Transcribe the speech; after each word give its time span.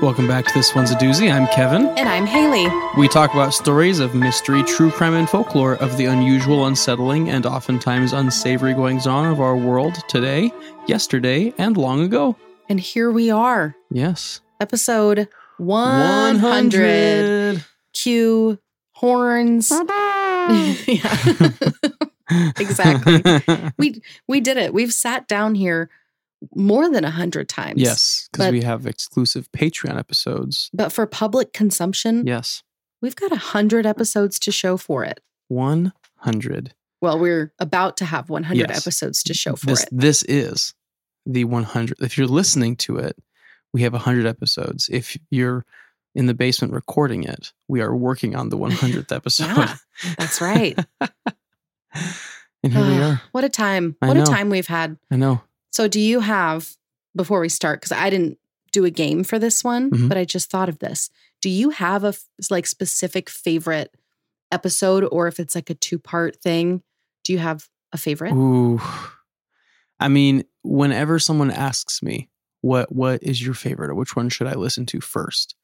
Welcome 0.00 0.28
back 0.28 0.46
to 0.46 0.54
This 0.54 0.76
One's 0.76 0.92
a 0.92 0.94
Doozy. 0.94 1.28
I'm 1.32 1.48
Kevin. 1.48 1.88
And 1.98 2.08
I'm 2.08 2.24
Haley. 2.24 2.68
We 2.96 3.08
talk 3.08 3.34
about 3.34 3.52
stories 3.52 3.98
of 3.98 4.14
mystery, 4.14 4.62
true 4.62 4.92
crime, 4.92 5.14
and 5.14 5.28
folklore 5.28 5.74
of 5.74 5.96
the 5.96 6.04
unusual, 6.04 6.66
unsettling, 6.66 7.28
and 7.30 7.44
oftentimes 7.44 8.12
unsavory 8.12 8.74
goings 8.74 9.08
on 9.08 9.26
of 9.26 9.40
our 9.40 9.56
world 9.56 9.96
today, 10.06 10.52
yesterday, 10.86 11.52
and 11.58 11.76
long 11.76 12.00
ago. 12.00 12.36
And 12.68 12.78
here 12.78 13.10
we 13.10 13.32
are. 13.32 13.74
Yes. 13.90 14.40
Episode 14.60 15.28
100. 15.56 16.42
100. 16.42 17.64
Cue 17.92 18.58
horns. 18.92 19.70
yeah. 20.86 21.42
exactly. 22.60 23.22
We 23.78 24.02
we 24.26 24.40
did 24.40 24.56
it. 24.58 24.72
We've 24.74 24.92
sat 24.92 25.26
down 25.28 25.54
here 25.54 25.90
more 26.54 26.88
than 26.90 27.04
a 27.04 27.10
hundred 27.10 27.48
times. 27.48 27.80
yes, 27.80 28.28
because 28.32 28.52
we 28.52 28.62
have 28.62 28.86
exclusive 28.86 29.50
Patreon 29.52 29.98
episodes. 29.98 30.70
But 30.72 30.92
for 30.92 31.06
public 31.06 31.52
consumption, 31.52 32.26
Yes. 32.26 32.62
we've 33.02 33.16
got 33.16 33.32
a 33.32 33.36
hundred 33.36 33.86
episodes 33.86 34.38
to 34.40 34.52
show 34.52 34.76
for 34.76 35.04
it. 35.04 35.20
100. 35.48 36.74
Well, 37.00 37.18
we're 37.18 37.52
about 37.58 37.96
to 37.98 38.04
have 38.04 38.28
100 38.30 38.68
Yes. 38.70 38.78
episodes 38.80 39.22
to 39.24 39.34
show 39.34 39.56
for 39.56 39.66
this, 39.66 39.82
it. 39.84 39.88
This 39.92 40.22
is 40.24 40.74
the 41.26 41.44
100. 41.44 41.96
If 42.00 42.18
you're 42.18 42.26
listening 42.26 42.76
to 42.76 42.96
it, 42.98 43.16
we 43.72 43.82
have 43.82 43.92
100 43.92 44.26
episodes. 44.26 44.88
If 44.90 45.16
you're 45.30 45.64
in 46.14 46.26
the 46.26 46.34
basement 46.34 46.72
recording 46.72 47.22
it, 47.24 47.52
we 47.68 47.80
are 47.80 47.94
working 47.94 48.34
on 48.34 48.48
the 48.48 48.58
100th 48.58 49.12
episode. 49.14 49.46
Yeah, 49.46 49.76
That's 50.18 50.40
right. 50.40 50.78
and 52.62 52.72
here 52.72 52.84
we 52.86 52.98
ah, 52.98 53.10
are. 53.12 53.22
What 53.32 53.44
a 53.44 53.48
time. 53.48 53.96
I 54.02 54.08
What 54.08 54.16
a 54.16 54.24
time 54.24 54.50
we've 54.50 54.66
had. 54.66 54.96
I 55.10 55.16
know. 55.16 55.42
So, 55.78 55.86
do 55.86 56.00
you 56.00 56.18
have, 56.18 56.74
before 57.14 57.38
we 57.38 57.48
start, 57.48 57.78
because 57.80 57.92
I 57.92 58.10
didn't 58.10 58.36
do 58.72 58.84
a 58.84 58.90
game 58.90 59.22
for 59.22 59.38
this 59.38 59.62
one, 59.62 59.92
Mhm. 59.92 60.08
but 60.08 60.18
I 60.18 60.24
just 60.24 60.50
thought 60.50 60.68
of 60.68 60.80
this. 60.80 61.08
Do 61.40 61.48
you 61.48 61.70
have 61.70 62.02
a 62.02 62.14
like 62.50 62.66
specific 62.66 63.30
favorite 63.30 63.94
episode, 64.50 65.06
or 65.12 65.28
if 65.28 65.38
it's 65.38 65.54
like 65.54 65.70
a 65.70 65.74
two 65.74 66.00
part 66.00 66.42
thing, 66.42 66.82
do 67.22 67.32
you 67.32 67.38
have 67.38 67.68
a 67.92 67.96
favorite? 67.96 68.32
Ooh. 68.32 68.80
I 70.00 70.08
mean, 70.08 70.42
whenever 70.64 71.20
someone 71.20 71.52
asks 71.52 72.02
me, 72.02 72.28
what 72.60 72.90
what 72.92 73.22
is 73.22 73.40
your 73.40 73.54
favorite 73.54 73.90
or 73.90 73.94
which 73.94 74.16
one 74.16 74.30
should 74.30 74.48
I 74.48 74.54
listen 74.54 74.84
to 74.86 75.00
first? 75.00 75.54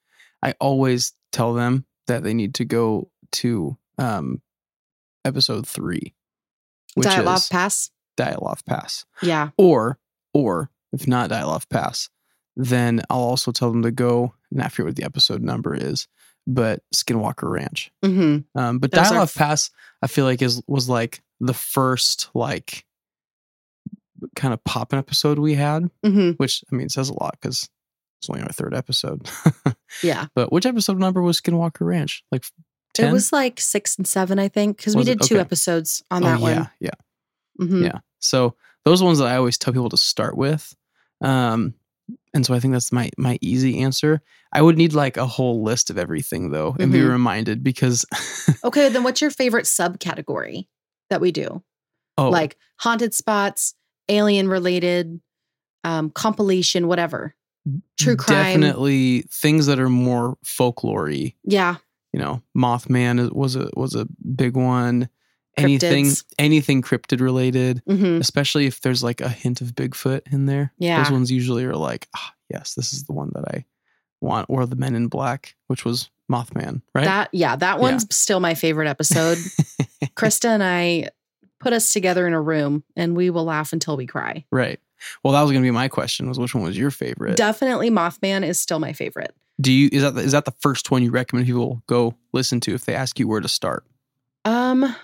I 0.45 0.55
always 0.61 1.13
tell 1.33 1.55
them 1.55 1.87
that 2.07 2.23
they 2.23 2.35
need 2.35 2.55
to 2.55 2.65
go 2.65 3.11
to 3.33 3.77
um 3.99 4.43
episode 5.25 5.67
3, 5.67 6.15
which 6.95 7.09
Dyatlov 7.09 7.37
is 7.39 7.49
Pass? 7.49 7.91
Dyatlov 8.17 8.65
Pass. 8.65 9.07
Yeah. 9.23 9.51
Or 9.59 9.99
or 10.35 10.71
if 10.93 11.07
not 11.09 11.31
Dyatlov 11.31 11.69
Pass, 11.71 12.11
then 12.57 13.01
I'll 13.09 13.19
also 13.21 13.51
tell 13.53 13.71
them 13.71 13.83
to 13.83 13.91
go, 13.91 14.35
and 14.51 14.63
I 14.63 14.69
forget 14.69 14.87
what 14.87 14.97
the 14.97 15.05
episode 15.05 15.43
number 15.43 15.75
is, 15.75 16.07
but 16.47 16.83
Skinwalker 16.95 17.51
Ranch. 17.51 17.91
hmm 18.05 18.39
Um, 18.55 18.79
but 18.79 18.91
Those 18.93 19.11
are 19.11 19.15
Dyatlov 19.15 19.23
f- 19.25 19.35
Pass, 19.37 19.71
I 20.03 20.07
feel 20.07 20.25
like 20.27 20.43
is 20.43 20.63
was 20.67 20.89
like 20.89 21.23
the 21.41 21.55
first 21.55 22.29
like 22.35 22.85
kind 24.37 24.55
of 24.55 24.63
poppin' 24.65 24.99
episode 24.99 25.39
we 25.39 25.55
had, 25.55 25.91
hmm 26.05 26.31
which 26.33 26.63
I 26.73 26.77
mean 26.77 26.89
says 26.89 27.09
a 27.09 27.15
lot 27.15 27.37
because 27.41 27.69
it's 28.21 28.31
only 28.31 28.43
our 28.43 28.49
third 28.49 28.75
episode. 28.75 29.29
Yeah. 30.03 30.27
but 30.35 30.51
which 30.53 30.67
episode 30.67 30.99
number 30.99 31.23
was 31.23 31.41
Skinwalker 31.41 31.83
Ranch? 31.87 32.25
Like 32.33 32.45
ten? 32.95 33.11
It 33.11 33.13
was 33.13 33.33
like 33.33 33.61
six 33.61 33.97
and 33.97 34.07
seven, 34.09 34.39
I 34.41 34.49
think, 34.49 34.77
because 34.77 34.97
we 34.97 35.05
did 35.05 35.21
two 35.23 35.39
episodes 35.39 36.03
on 36.11 36.25
oh, 36.25 36.27
that 36.27 36.41
yeah, 36.41 36.59
one. 36.59 36.71
yeah, 36.81 36.91
Mhm. 37.61 37.85
yeah. 37.85 37.99
So 38.19 38.57
those 38.85 39.01
are 39.03 39.05
ones 39.07 39.19
that 39.19 39.29
I 39.29 39.37
always 39.37 39.59
tell 39.59 39.73
people 39.73 39.89
to 39.91 39.97
start 39.97 40.37
with. 40.37 40.75
Um, 41.23 41.75
and 42.35 42.45
so 42.45 42.53
I 42.55 42.61
think 42.61 42.73
that's 42.73 42.93
my 42.93 43.11
my 43.17 43.39
easy 43.41 43.81
answer. 43.81 44.21
I 44.53 44.61
would 44.63 44.77
need 44.77 44.93
like 44.93 45.17
a 45.17 45.27
whole 45.27 45.63
list 45.63 45.89
of 45.91 45.99
everything 45.99 46.51
though, 46.51 46.77
and 46.79 46.93
be 46.93 46.99
Mhm. 46.99 47.11
reminded 47.11 47.63
because 47.65 48.05
Okay. 48.65 48.89
Then 48.89 49.03
what's 49.05 49.21
your 49.21 49.31
favorite 49.31 49.65
subcategory 49.67 50.67
that 51.11 51.21
we 51.21 51.33
do? 51.33 51.63
oh, 52.19 52.29
Like 52.31 52.57
haunted 52.79 53.15
spots, 53.15 53.75
alien 54.09 54.49
related, 54.49 55.21
um, 55.85 56.11
compilation, 56.11 56.87
whatever. 56.89 57.35
True 57.99 58.17
crime. 58.17 58.61
definitely 58.61 59.23
things 59.31 59.67
that 59.67 59.81
are 59.81 59.89
more 59.89 60.37
folklory 60.45 61.35
Yeah. 61.45 61.77
you 62.13 62.21
know, 62.21 62.43
Mothman 62.57 63.33
was 63.33 63.57
a 63.57 63.71
was 63.75 63.95
a 63.95 64.07
big 64.37 64.57
one. 64.57 65.09
Anything 65.57 66.07
Cryptids. 66.07 66.25
anything 66.39 66.83
cryptid 66.83 67.21
related, 67.21 67.83
hmm 67.87 68.19
especially 68.21 68.67
if 68.67 68.81
there's 68.81 69.03
like 69.05 69.21
a 69.21 69.29
hint 69.29 69.61
of 69.61 69.75
Bigfoot 69.75 70.23
in 70.33 70.47
there. 70.47 70.73
Yeah. 70.79 71.03
Those 71.03 71.13
ones 71.13 71.31
usually 71.31 71.65
are 71.65 71.77
like, 71.77 72.09
ah, 72.17 72.33
yes, 72.51 72.75
this 72.75 72.93
is 72.93 73.05
the 73.05 73.13
one 73.13 73.31
that 73.35 73.45
I 73.49 73.65
want. 74.21 74.47
Or 74.49 74.67
the 74.67 74.77
Men 74.77 74.95
in 74.95 75.09
Black, 75.09 75.55
which 75.69 75.85
was 75.85 76.11
Mothman, 76.31 76.83
right? 76.95 77.05
That 77.05 77.29
yeah, 77.33 77.55
that 77.57 77.79
one's 77.79 78.07
still 78.15 78.41
my 78.41 78.55
favorite 78.55 78.89
episode. 78.89 79.39
Krista 80.17 80.47
and 80.47 80.63
I 80.63 81.11
put 81.61 81.73
us 81.73 81.93
together 81.93 82.27
in 82.27 82.33
a 82.35 82.41
room 82.41 82.83
and 82.97 83.17
we 83.17 83.31
will 83.31 83.45
laugh 83.45 83.73
until 83.73 83.97
we 83.97 84.07
cry. 84.07 84.45
right. 84.51 84.81
Well, 85.23 85.35
that 85.35 85.43
was 85.43 85.51
gonna 85.53 85.63
be 85.63 85.71
my 85.71 85.89
question. 85.89 86.29
Was 86.29 86.39
which 86.39 86.55
one 86.55 86.65
was 86.65 86.79
your 86.79 86.91
favorite? 86.91 87.37
Definitely 87.37 87.91
Mothman 87.91 88.43
is 88.47 88.59
still 88.59 88.79
my 88.79 88.93
favorite. 88.95 89.35
Do 89.61 89.71
you 89.71 89.89
is 89.93 90.03
that 90.03 90.15
the, 90.15 90.23
is 90.23 90.33
that 90.33 90.47
the 90.47 90.55
first 90.61 90.91
one 90.91 91.03
you 91.03 91.11
recommend 91.11 91.47
people 91.47 91.83
go 91.87 92.15
listen 92.33 92.59
to 92.61 92.75
if 92.75 92.87
they 92.87 92.95
ask 92.95 93.19
you 93.21 93.29
where 93.29 93.41
to 93.41 93.49
start? 93.49 93.85
Um 94.47 94.97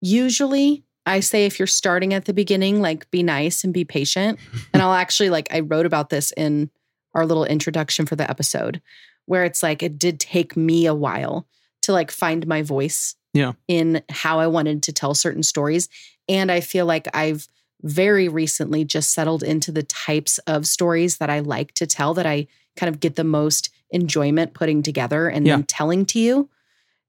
usually 0.00 0.84
I 1.06 1.20
say 1.20 1.46
if 1.46 1.58
you're 1.58 1.66
starting 1.66 2.12
at 2.12 2.26
the 2.26 2.34
beginning, 2.34 2.82
like 2.82 3.10
be 3.10 3.22
nice 3.22 3.64
and 3.64 3.72
be 3.72 3.84
patient. 3.84 4.38
and 4.74 4.82
I'll 4.82 4.92
actually 4.92 5.30
like 5.30 5.48
I 5.52 5.60
wrote 5.60 5.86
about 5.86 6.10
this 6.10 6.32
in 6.36 6.70
our 7.14 7.24
little 7.24 7.44
introduction 7.46 8.04
for 8.06 8.14
the 8.16 8.28
episode 8.30 8.82
where 9.26 9.44
it's 9.44 9.62
like 9.62 9.82
it 9.82 9.98
did 9.98 10.20
take 10.20 10.56
me 10.56 10.86
a 10.86 10.94
while 10.94 11.46
to 11.82 11.92
like 11.92 12.10
find 12.10 12.46
my 12.46 12.60
voice 12.62 13.14
Yeah. 13.32 13.52
in 13.68 14.02
how 14.10 14.38
I 14.40 14.46
wanted 14.46 14.82
to 14.84 14.92
tell 14.92 15.14
certain 15.14 15.42
stories 15.42 15.88
and 16.28 16.52
I 16.52 16.60
feel 16.60 16.84
like 16.84 17.08
I've 17.14 17.48
very 17.82 18.28
recently 18.28 18.84
just 18.84 19.12
settled 19.12 19.42
into 19.42 19.72
the 19.72 19.82
types 19.84 20.38
of 20.46 20.66
stories 20.66 21.18
that 21.18 21.30
I 21.30 21.40
like 21.40 21.72
to 21.74 21.86
tell 21.86 22.12
that 22.14 22.26
I 22.26 22.46
kind 22.76 22.92
of 22.92 23.00
get 23.00 23.16
the 23.16 23.24
most 23.24 23.70
enjoyment 23.90 24.52
putting 24.52 24.82
together 24.82 25.28
and 25.28 25.46
Yeah. 25.46 25.56
then 25.56 25.64
telling 25.64 26.04
to 26.06 26.18
you. 26.18 26.50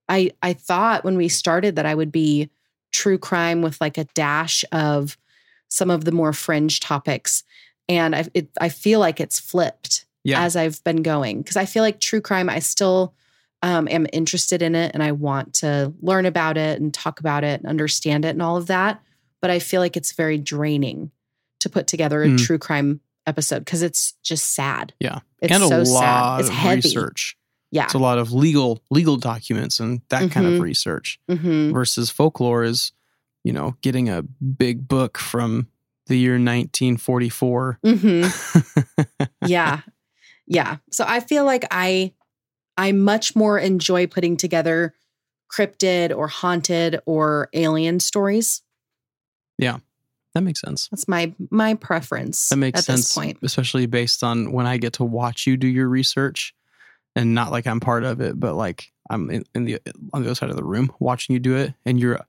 I 0.07 0.31
I 0.41 0.53
thought 0.53 1.03
when 1.03 1.17
we 1.17 1.27
started 1.27 1.75
that 1.75 1.85
I 1.85 1.93
would 1.95 2.11
be 2.11 2.49
true 2.91 3.17
crime 3.17 3.61
with 3.61 3.79
like 3.81 3.97
a 3.97 4.05
dash 4.15 4.63
of 4.71 5.17
some 5.69 5.89
of 5.89 6.05
the 6.05 6.11
more 6.11 6.33
fringe 6.33 6.79
topics. 6.79 7.43
and 7.87 8.15
I 8.15 8.25
it, 8.33 8.49
I 8.61 8.69
feel 8.69 8.99
like 8.99 9.19
it's 9.19 9.39
flipped 9.39 10.05
Yeah. 10.23 10.41
as 10.43 10.55
I've 10.55 10.83
been 10.83 11.01
going 11.03 11.41
because 11.41 11.57
I 11.57 11.65
feel 11.65 11.83
like 11.83 11.99
true 11.99 12.21
crime. 12.21 12.49
I 12.49 12.59
still 12.59 13.13
um, 13.61 13.87
am 13.89 14.07
interested 14.13 14.61
in 14.61 14.73
it 14.75 14.91
and 14.93 15.03
I 15.03 15.11
want 15.11 15.53
to 15.55 15.93
learn 16.01 16.25
about 16.25 16.55
it 16.57 16.79
and 16.79 16.93
talk 16.93 17.19
about 17.19 17.43
it 17.43 17.59
and 17.59 17.69
understand 17.69 18.25
it 18.25 18.29
and 18.29 18.41
all 18.41 18.57
of 18.57 18.67
that. 18.67 19.01
But 19.41 19.49
I 19.51 19.59
feel 19.59 19.81
like 19.81 19.97
it's 19.97 20.13
very 20.13 20.37
draining 20.37 21.11
to 21.59 21.69
put 21.69 21.87
together 21.87 22.23
a 22.23 22.27
Mm. 22.27 22.37
true 22.45 22.57
crime 22.57 23.01
episode 23.27 23.59
because 23.65 23.81
it's 23.81 24.13
just 24.23 24.53
sad. 24.55 24.93
Yeah. 24.99 25.19
it's 25.41 25.51
and 25.53 25.63
a 25.63 25.67
so 25.67 25.77
lot 25.93 26.01
sad. 26.01 26.39
It's 26.39 26.49
of 26.49 26.55
heavy. 26.55 26.75
research. 26.77 27.37
Yeah. 27.71 27.85
It's 27.85 27.93
a 27.93 27.99
lot 27.99 28.17
of 28.17 28.31
legal 28.31 28.81
legal 28.89 29.17
documents 29.17 29.79
and 29.79 30.01
that 30.09 30.31
kind 30.31 30.47
of 30.47 30.53
Mhm. 30.53 30.61
research 30.61 31.19
hmm 31.29 31.71
versus 31.71 32.09
folklore 32.09 32.63
is, 32.63 32.91
you 33.43 33.53
know, 33.53 33.75
getting 33.81 34.09
a 34.09 34.21
big 34.23 34.87
book 34.87 35.17
from 35.17 35.67
the 36.07 36.17
year 36.17 36.39
1944. 36.39 37.79
hmm 37.83 38.23
yeah 39.45 39.81
yeah 40.47 40.77
so 40.91 41.05
i 41.07 41.19
feel 41.19 41.45
like 41.45 41.65
i 41.69 42.11
i 42.77 42.91
much 42.91 43.35
more 43.35 43.59
enjoy 43.59 44.07
putting 44.07 44.35
together 44.35 44.93
cryptid 45.53 46.15
or 46.15 46.27
haunted 46.27 46.99
or 47.05 47.49
alien 47.53 47.99
stories 47.99 48.63
Yeah. 49.59 49.77
that 50.33 50.41
makes 50.41 50.61
sense. 50.61 50.87
that's 50.89 51.07
my 51.07 51.33
my 51.51 51.75
preference 51.75 52.49
That 52.49 52.57
makes 52.57 52.79
at 52.79 52.85
sense, 52.85 53.01
this 53.01 53.13
point 53.13 53.37
especially 53.43 53.85
based 53.85 54.23
on 54.23 54.51
when 54.51 54.65
I 54.65 54.77
get 54.77 54.93
to 54.93 55.03
watch 55.03 55.45
you 55.47 55.57
do 55.57 55.67
your 55.67 55.87
research, 55.89 56.53
and 57.15 57.33
not 57.33 57.51
like 57.51 57.67
I'm 57.67 57.79
part 57.79 58.03
of 58.03 58.21
it, 58.21 58.39
but 58.39 58.55
like 58.55 58.91
I'm 59.09 59.29
in, 59.29 59.43
in 59.55 59.65
the 59.65 59.79
on 60.13 60.21
the 60.23 60.27
other 60.29 60.35
side 60.35 60.49
of 60.49 60.55
the 60.55 60.63
room 60.63 60.91
watching 60.99 61.33
you 61.33 61.39
do 61.39 61.55
it, 61.55 61.73
and 61.85 61.99
you're 61.99 62.19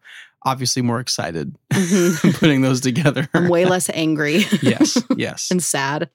obviously 0.42 0.80
more 0.82 1.00
excited 1.00 1.54
Mhm. 1.72 2.34
putting 2.40 2.62
those 2.62 2.80
together. 2.80 3.28
i'm 3.34 3.48
way 3.48 3.66
less 3.66 3.90
angry 3.92 4.44
yes, 4.62 4.96
yes, 5.16 5.50
and 5.50 5.62
sad 5.62 6.08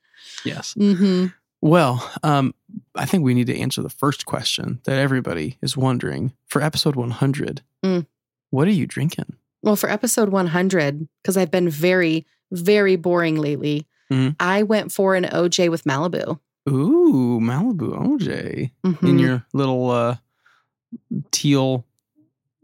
yes. 0.44 0.74
hmm 0.74 1.28
Well, 1.62 2.08
um, 2.24 2.54
I 2.96 3.06
think 3.06 3.24
we 3.24 3.34
need 3.36 3.48
to 3.48 3.58
answer 3.60 3.82
the 3.84 3.90
first 3.90 4.26
question 4.26 4.80
that 4.86 4.98
everybody 4.98 5.58
is 5.62 5.78
wondering 5.78 6.34
for 6.48 6.62
episode 6.62 6.96
100. 6.96 7.62
Mm. 7.84 8.06
What 8.50 8.68
are 8.68 8.72
you 8.72 8.88
drinking? 8.88 9.36
well 9.62 9.76
for 9.76 9.90
episode 9.90 10.30
100 10.30 11.08
because 11.24 11.38
i've 11.38 11.50
been 11.50 11.70
very 11.70 12.26
very 12.52 12.96
boring 12.96 13.36
lately 13.36 13.88
Mhm. 14.12 14.36
i 14.40 14.62
went 14.64 14.92
for 14.92 15.16
an 15.16 15.24
oj 15.26 15.70
with 15.72 15.84
malibu 15.86 16.40
Ooh, 16.68 17.40
Malibu 17.42 17.94
OJ 17.96 18.72
in 18.84 18.94
Mhm. 18.96 19.20
your 19.20 19.46
little 19.54 19.90
uh, 19.92 20.18
teal 21.32 21.86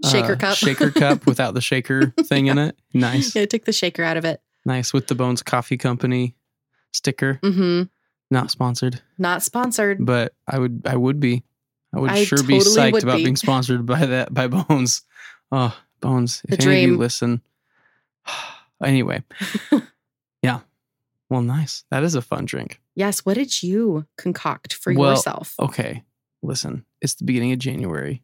shaker 0.09 0.33
uh, 0.33 0.37
cup 0.37 0.57
shaker 0.57 0.89
cup 0.91 1.25
without 1.27 1.53
the 1.53 1.61
shaker 1.61 2.07
thing 2.23 2.47
in 2.47 2.57
it. 2.57 2.75
Nice, 2.93 3.35
yeah, 3.35 3.43
i 3.43 3.45
took 3.45 3.65
the 3.65 3.73
shaker 3.73 4.03
out 4.03 4.17
of 4.17 4.25
it 4.25 4.41
nice 4.65 4.93
with 4.93 5.07
the 5.07 5.15
Bones 5.15 5.41
Coffee 5.43 5.77
Company 5.77 6.35
sticker. 6.91 7.39
Mm-hmm. 7.43 7.83
Not 8.31 8.49
sponsored, 8.49 9.01
not 9.17 9.43
sponsored 9.43 10.03
but 10.05 10.33
I 10.47 10.57
would 10.57 10.81
I 10.85 10.95
would 10.95 11.19
be. 11.19 11.43
I 11.93 11.99
would 11.99 12.11
I 12.11 12.23
sure 12.23 12.41
be 12.41 12.59
psyched 12.59 13.03
about 13.03 13.17
be. 13.17 13.23
being 13.25 13.35
sponsored 13.35 13.85
by 13.85 14.05
that 14.05 14.33
by 14.33 14.47
Bones. 14.47 15.01
Oh, 15.51 15.77
Bones, 15.99 16.41
The 16.47 16.53
if 16.55 16.65
any 16.65 16.85
of 16.85 16.89
you 16.91 16.97
listen. 16.97 17.41
anyway, 18.83 19.23
yeah. 20.41 20.61
Well, 21.29 21.41
nice. 21.41 21.83
That 21.91 22.03
is 22.03 22.15
a 22.15 22.21
fun 22.21 22.45
drink. 22.45 22.80
Yes. 22.95 23.19
What 23.25 23.35
did 23.35 23.63
you 23.63 24.05
concoct 24.17 24.73
for 24.73 24.93
Well, 24.93 25.11
yourself? 25.11 25.55
Okay, 25.59 26.03
listen. 26.43 26.85
It's 27.01 27.15
the 27.15 27.23
beginning 27.25 27.51
of 27.53 27.59
January. 27.59 28.21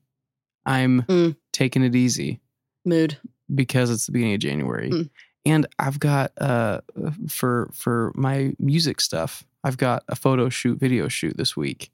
I'm 0.65 1.03
Mm. 1.03 1.35
taking 1.53 1.83
it 1.83 1.95
easy. 1.95 2.41
Mood. 2.85 3.17
because 3.53 3.89
it's 3.89 4.05
the 4.05 4.11
beginning 4.11 4.33
of 4.35 4.39
January. 4.41 4.89
Mm. 4.91 5.09
And 5.45 5.67
I've 5.79 5.99
got 5.99 6.31
uh 6.37 6.81
for 7.29 7.69
for 7.73 8.11
my 8.15 8.53
music 8.59 8.99
stuff, 8.99 9.45
I've 9.63 9.77
got 9.77 10.03
a 10.09 10.15
photo 10.15 10.49
shoot, 10.49 10.79
video 10.79 11.07
shoot 11.07 11.37
this 11.37 11.55
week. 11.55 11.89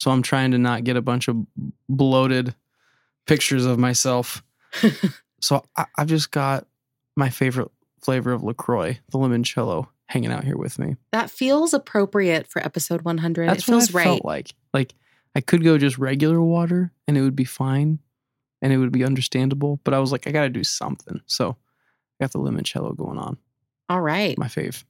So 0.00 0.10
I'm 0.10 0.20
trying 0.22 0.50
to 0.50 0.58
not 0.58 0.84
get 0.84 0.96
a 0.96 1.02
bunch 1.02 1.28
of 1.28 1.36
bloated 1.88 2.54
pictures 3.26 3.64
of 3.64 3.78
myself. 3.78 4.42
so 5.40 5.64
I, 5.76 5.86
I've 5.96 6.08
just 6.08 6.30
got 6.30 6.66
my 7.16 7.30
favorite 7.30 7.70
flavor 8.02 8.32
of 8.32 8.42
LaCroix, 8.42 8.98
the 9.10 9.18
limoncello, 9.18 9.88
hanging 10.08 10.30
out 10.30 10.44
here 10.44 10.56
with 10.56 10.78
me. 10.78 10.96
That 11.12 11.30
feels 11.30 11.72
appropriate 11.74 12.46
for 12.46 12.64
episode 12.64 13.02
100. 13.02 13.48
That's 13.48 13.62
it 13.62 13.66
feels 13.66 13.92
what 13.92 14.00
I 14.00 14.04
right. 14.04 14.10
felt 14.10 14.24
like. 14.24 14.54
Like 14.74 14.94
I 15.34 15.40
could 15.40 15.64
go 15.64 15.78
just 15.78 15.98
regular 15.98 16.40
water 16.40 16.92
and 17.08 17.16
it 17.16 17.22
would 17.22 17.36
be 17.36 17.44
fine 17.44 17.98
and 18.60 18.72
it 18.72 18.78
would 18.78 18.92
be 18.92 19.04
understandable. 19.04 19.80
But 19.84 19.94
I 19.94 19.98
was 19.98 20.12
like, 20.12 20.26
I 20.26 20.30
gotta 20.30 20.50
do 20.50 20.64
something. 20.64 21.20
So 21.26 21.56
I 22.20 22.24
got 22.24 22.32
the 22.32 22.38
limoncello 22.38 22.96
going 22.96 23.18
on. 23.18 23.38
All 23.88 24.00
right. 24.00 24.36
My 24.38 24.46
fave. 24.46 24.84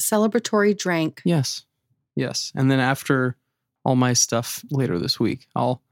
Celebratory 0.00 0.76
drink. 0.76 1.22
Yes. 1.24 1.64
Yes. 2.16 2.52
And 2.54 2.70
then 2.70 2.80
after 2.80 3.36
all 3.84 3.96
my 3.96 4.12
stuff 4.12 4.64
later 4.70 4.98
this 4.98 5.18
week, 5.18 5.46
I'll 5.54 5.82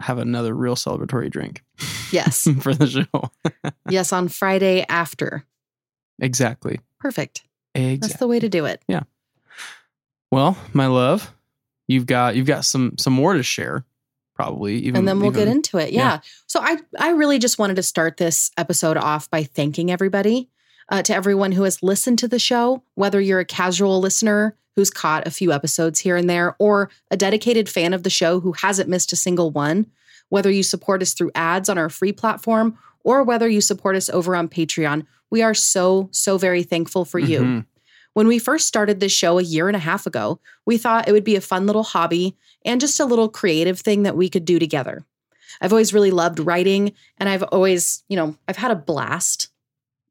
have 0.00 0.18
another 0.18 0.54
real 0.54 0.74
celebratory 0.74 1.30
drink 1.30 1.62
Yes. 2.10 2.48
for 2.60 2.74
the 2.74 2.86
show. 2.86 3.30
yes. 3.90 4.12
On 4.12 4.28
Friday 4.28 4.84
after. 4.88 5.44
Exactly. 6.20 6.80
Perfect. 6.98 7.42
That's 7.74 8.16
the 8.16 8.28
way 8.28 8.38
to 8.38 8.48
do 8.48 8.64
it. 8.66 8.82
Yeah. 8.88 9.02
Well, 10.30 10.56
my 10.72 10.86
love, 10.86 11.32
you've 11.86 12.06
got 12.06 12.36
you've 12.36 12.46
got 12.46 12.64
some 12.64 12.96
some 12.98 13.12
more 13.12 13.34
to 13.34 13.42
share, 13.42 13.84
probably. 14.34 14.76
Even 14.76 14.96
and 14.98 15.08
then 15.08 15.20
we'll 15.20 15.30
get 15.30 15.48
into 15.48 15.78
it. 15.78 15.92
Yeah. 15.92 16.02
yeah. 16.02 16.20
So 16.46 16.60
I 16.60 16.78
I 16.98 17.10
really 17.10 17.38
just 17.38 17.58
wanted 17.58 17.76
to 17.76 17.82
start 17.82 18.16
this 18.16 18.50
episode 18.56 18.96
off 18.96 19.30
by 19.30 19.44
thanking 19.44 19.90
everybody, 19.90 20.48
uh, 20.88 21.02
to 21.02 21.14
everyone 21.14 21.52
who 21.52 21.64
has 21.64 21.82
listened 21.82 22.18
to 22.20 22.28
the 22.28 22.38
show, 22.38 22.82
whether 22.94 23.20
you're 23.20 23.40
a 23.40 23.44
casual 23.44 24.00
listener 24.00 24.56
who's 24.76 24.90
caught 24.90 25.26
a 25.26 25.30
few 25.30 25.52
episodes 25.52 26.00
here 26.00 26.16
and 26.16 26.28
there, 26.28 26.56
or 26.58 26.90
a 27.10 27.16
dedicated 27.16 27.68
fan 27.68 27.92
of 27.92 28.02
the 28.02 28.10
show 28.10 28.40
who 28.40 28.52
hasn't 28.52 28.88
missed 28.88 29.12
a 29.12 29.16
single 29.16 29.50
one. 29.50 29.86
Whether 30.30 30.50
you 30.50 30.64
support 30.64 31.02
us 31.02 31.12
through 31.12 31.30
ads 31.34 31.68
on 31.68 31.78
our 31.78 31.88
free 31.88 32.12
platform 32.12 32.76
or 33.04 33.22
whether 33.22 33.48
you 33.48 33.60
support 33.60 33.94
us 33.94 34.08
over 34.10 34.34
on 34.34 34.48
Patreon, 34.48 35.06
we 35.30 35.42
are 35.42 35.54
so 35.54 36.08
so 36.10 36.36
very 36.38 36.62
thankful 36.62 37.04
for 37.04 37.18
you. 37.18 37.40
Mhm. 37.40 37.66
When 38.14 38.26
we 38.28 38.38
first 38.38 38.66
started 38.66 39.00
this 39.00 39.12
show 39.12 39.38
a 39.38 39.42
year 39.42 39.68
and 39.68 39.76
a 39.76 39.80
half 39.80 40.06
ago, 40.06 40.40
we 40.66 40.78
thought 40.78 41.08
it 41.08 41.12
would 41.12 41.24
be 41.24 41.36
a 41.36 41.40
fun 41.40 41.66
little 41.66 41.82
hobby 41.82 42.36
and 42.64 42.80
just 42.80 43.00
a 43.00 43.04
little 43.04 43.28
creative 43.28 43.80
thing 43.80 44.04
that 44.04 44.16
we 44.16 44.28
could 44.28 44.44
do 44.44 44.58
together. 44.58 45.04
I've 45.60 45.72
always 45.72 45.92
really 45.94 46.10
loved 46.10 46.38
writing, 46.40 46.92
and 47.18 47.28
I've 47.28 47.42
always, 47.44 48.02
you 48.08 48.16
know, 48.16 48.36
I've 48.48 48.56
had 48.56 48.70
a 48.70 48.76
blast 48.76 49.48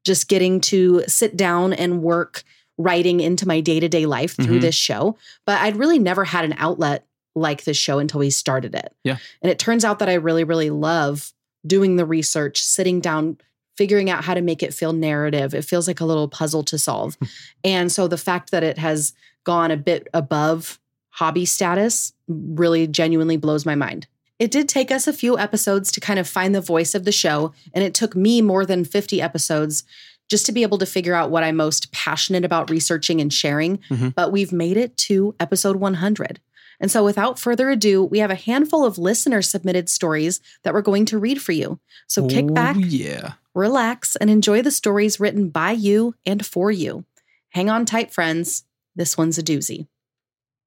just 0.05 0.27
getting 0.27 0.59
to 0.61 1.03
sit 1.07 1.35
down 1.37 1.73
and 1.73 2.01
work 2.01 2.43
writing 2.77 3.19
into 3.19 3.47
my 3.47 3.61
day 3.61 3.79
to 3.79 3.87
day 3.87 4.05
life 4.05 4.35
through 4.35 4.57
Mhm. 4.57 4.61
this 4.61 4.75
show. 4.75 5.17
But 5.45 5.61
I'd 5.61 5.77
really 5.77 5.99
never 5.99 6.25
had 6.25 6.43
an 6.43 6.55
outlet 6.57 7.05
like 7.35 7.63
this 7.63 7.77
show 7.77 7.99
until 7.99 8.19
we 8.19 8.29
started 8.29 8.75
it. 8.75 8.93
Yeah. 9.03 9.17
And 9.41 9.49
it 9.51 9.59
turns 9.59 9.85
out 9.85 9.99
that 9.99 10.09
I 10.09 10.13
really, 10.15 10.43
really 10.43 10.69
love 10.69 11.32
doing 11.65 11.95
the 11.95 12.05
research, 12.05 12.61
sitting 12.61 12.99
down, 12.99 13.37
figuring 13.77 14.09
out 14.09 14.23
how 14.23 14.33
to 14.33 14.41
make 14.41 14.61
it 14.63 14.73
feel 14.73 14.93
narrative. 14.93 15.53
It 15.53 15.65
feels 15.65 15.87
like 15.87 15.99
a 15.99 16.05
little 16.05 16.27
puzzle 16.27 16.63
to 16.63 16.77
solve. 16.77 17.17
and 17.63 17.91
so 17.91 18.07
the 18.07 18.17
fact 18.17 18.51
that 18.51 18.63
it 18.63 18.77
has 18.77 19.13
gone 19.43 19.71
a 19.71 19.77
bit 19.77 20.07
above 20.13 20.79
hobby 21.09 21.45
status 21.45 22.13
really 22.27 22.87
genuinely 22.87 23.37
blows 23.37 23.65
my 23.65 23.75
mind. 23.75 24.07
It 24.39 24.51
did 24.51 24.67
take 24.67 24.91
us 24.91 25.07
a 25.07 25.13
few 25.13 25.37
episodes 25.37 25.91
to 25.91 25.99
kind 25.99 26.19
of 26.19 26.27
find 26.27 26.55
the 26.55 26.61
voice 26.61 26.95
of 26.95 27.05
the 27.05 27.11
show, 27.11 27.53
and 27.73 27.83
it 27.83 27.93
took 27.93 28.15
me 28.15 28.41
more 28.41 28.65
than 28.65 28.83
50 28.83 29.21
episodes 29.21 29.83
just 30.29 30.45
to 30.47 30.51
be 30.51 30.63
able 30.63 30.77
to 30.79 30.85
figure 30.85 31.13
out 31.13 31.29
what 31.29 31.43
I'm 31.43 31.55
most 31.55 31.91
passionate 31.91 32.43
about 32.43 32.69
researching 32.69 33.21
and 33.21 33.31
sharing. 33.31 33.77
Mhm. 33.89 34.15
But 34.15 34.31
we've 34.31 34.51
made 34.51 34.77
it 34.77 34.97
to 34.97 35.35
episode 35.39 35.75
100. 35.75 36.39
And 36.83 36.91
so, 36.91 37.01
without 37.05 37.39
further 37.39 37.69
ado, 37.69 38.03
we 38.03 38.19
have 38.19 38.29
a 38.29 38.35
handful 38.35 38.83
of 38.83 38.97
listener 38.97 39.41
submitted 39.41 39.87
stories 39.87 40.41
that 40.63 40.73
we're 40.73 40.81
going 40.81 41.05
to 41.05 41.17
read 41.17 41.41
for 41.41 41.53
you. 41.53 41.79
So, 42.07 42.27
kick 42.27 42.47
Oh, 42.49 42.53
back, 42.53 42.75
Yeah. 42.77 43.35
relax, 43.55 44.17
and 44.17 44.29
enjoy 44.29 44.61
the 44.61 44.69
stories 44.69 45.17
written 45.17 45.47
by 45.49 45.71
you 45.71 46.13
and 46.25 46.45
for 46.45 46.71
you. 46.71 47.05
Hang 47.51 47.69
on 47.69 47.85
tight, 47.85 48.13
friends. 48.13 48.65
This 48.97 49.17
one's 49.17 49.37
a 49.37 49.43
doozy. 49.43 49.87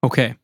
Okay. 0.02 0.36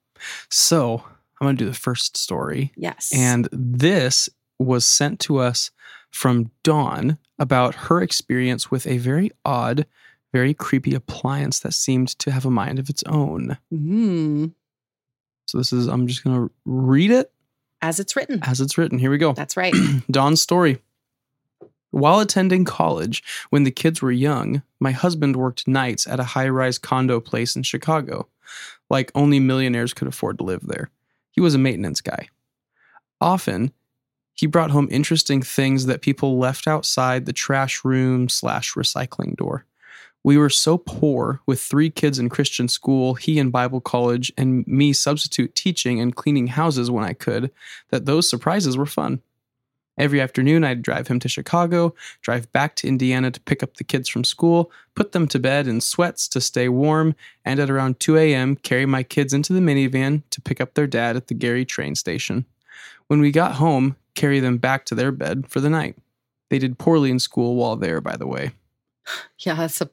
So 0.51 1.05
I'm 1.41 1.47
gonna 1.47 1.57
do 1.57 1.65
the 1.65 1.73
first 1.73 2.19
story. 2.19 2.71
Yes. 2.77 3.11
And 3.15 3.49
this 3.51 4.29
was 4.59 4.85
sent 4.85 5.21
to 5.21 5.39
us 5.39 5.71
from 6.11 6.51
Dawn 6.63 7.17
about 7.39 7.75
her 7.87 8.03
experience 8.03 8.71
with 8.71 8.87
a 8.87 8.99
very 8.99 9.31
odd, 9.47 9.87
very 10.35 10.53
creepy 10.53 10.95
appliance 10.95 11.61
that 11.61 11.73
seemed 11.73 12.09
to 12.19 12.31
have 12.31 12.45
a 12.45 12.51
mind 12.51 12.79
of 12.79 12.91
its 12.91 13.03
own. 13.05 13.57
Mm, 13.73 14.53
So 15.47 15.59
this 15.59 15.73
is, 15.73 15.87
I'm 15.87 16.07
just 16.07 16.25
going 16.25 16.37
to 16.37 16.55
read 16.65 17.11
it 17.11 17.33
as 17.81 18.01
it's 18.01 18.17
written. 18.17 18.41
as 18.43 18.61
it's 18.61 18.79
written. 18.79 18.99
Here 18.99 19.11
we 19.11 19.19
go. 19.19 19.33
That's 19.33 19.57
right. 19.57 19.75
Dawn's 20.11 20.41
story. 20.41 20.81
While 21.91 22.21
attending 22.21 22.65
college, 22.65 23.23
when 23.51 23.65
the 23.65 23.71
kids 23.71 24.01
were 24.01 24.13
young, 24.13 24.63
my 24.81 24.93
husband 24.93 25.37
worked 25.37 25.69
nights 25.69 26.07
at 26.07 26.21
a 26.21 26.25
high 26.25 26.49
rise 26.49 26.79
condo 26.79 27.21
place 27.21 27.55
in 27.55 27.65
Chicago. 27.65 28.29
Like 28.89 29.13
only 29.15 29.41
millionaires 29.41 29.93
could 29.93 30.09
afford 30.09 30.39
to 30.39 30.45
live 30.45 30.63
there. 30.63 30.91
He 31.33 31.41
was 31.41 31.55
a 31.55 31.59
maintenance 31.59 32.01
guy. 32.01 32.29
Often, 33.21 33.73
he 34.33 34.47
brought 34.47 34.71
home 34.71 34.89
interesting 34.91 35.43
things 35.43 35.87
that 35.87 36.01
people 36.01 36.39
left 36.39 36.67
outside 36.67 37.27
the 37.27 37.33
trash 37.33 37.85
room 37.85 38.29
slash 38.29 38.73
recycling 38.73 39.37
door. 39.37 39.67
We 40.25 40.39
were 40.39 40.51
so 40.51 40.79
poor 40.79 41.41
with 41.47 41.61
three 41.61 41.91
kids 41.91 42.19
in 42.19 42.29
Christian 42.29 42.69
school, 42.69 43.15
he 43.15 43.39
in 43.39 43.51
Bible 43.51 43.81
college, 43.81 44.33
and 44.39 44.67
me 44.67 44.93
substitute 44.93 45.55
teaching 45.55 46.01
and 46.01 46.15
cleaning 46.15 46.47
houses 46.47 46.91
when 46.91 47.05
I 47.05 47.13
could, 47.13 47.51
that 47.91 48.07
those 48.07 48.29
surprises 48.29 48.77
were 48.77 48.87
fun. 48.87 49.21
Every 49.99 50.21
afternoon, 50.21 50.65
I'd 50.65 50.81
drive 50.81 51.09
him 51.09 51.21
to 51.21 51.29
Chicago, 51.29 51.95
drive 52.23 52.51
back 52.53 52.77
to 52.77 52.89
Indiana 52.89 53.31
to 53.31 53.41
pick 53.41 53.63
up 53.63 53.77
the 53.77 53.85
kids 53.85 54.09
from 54.09 54.25
school, 54.25 54.71
put 54.95 55.13
them 55.13 55.29
to 55.29 55.39
bed 55.39 55.67
in 55.67 55.81
sweats 55.81 56.29
to 56.29 56.41
stay 56.41 56.69
warm, 56.69 57.15
and 57.45 57.61
at 57.61 57.69
around 57.69 58.01
2 58.01 58.17
a.m., 58.17 58.57
carry 58.57 58.87
my 58.87 59.03
kids 59.03 59.35
into 59.35 59.53
the 59.53 59.61
minivan 59.61 60.23
to 60.31 60.41
pick 60.41 60.61
up 60.61 60.75
their 60.75 60.87
dad 60.87 61.17
at 61.17 61.27
the 61.27 61.35
Gary 61.35 61.67
train 61.67 61.95
station. 61.95 62.47
When 63.09 63.21
we 63.21 63.31
got 63.31 63.57
home, 63.57 63.97
carry 64.15 64.41
them 64.41 64.57
back 64.57 64.87
to 64.87 64.95
their 64.95 65.13
bed 65.13 65.47
for 65.49 65.61
the 65.61 65.71
night. 65.71 65.97
They 66.49 66.59
did 66.59 66.79
poorly 66.79 67.11
in 67.11 67.19
school 67.19 67.57
while 67.57 67.77
there, 67.77 68.01
by 68.01 68.17
the 68.17 68.27
way. 68.27 68.53
Yeah, 69.39 69.55
that's 69.55 69.81
a, 69.81 69.91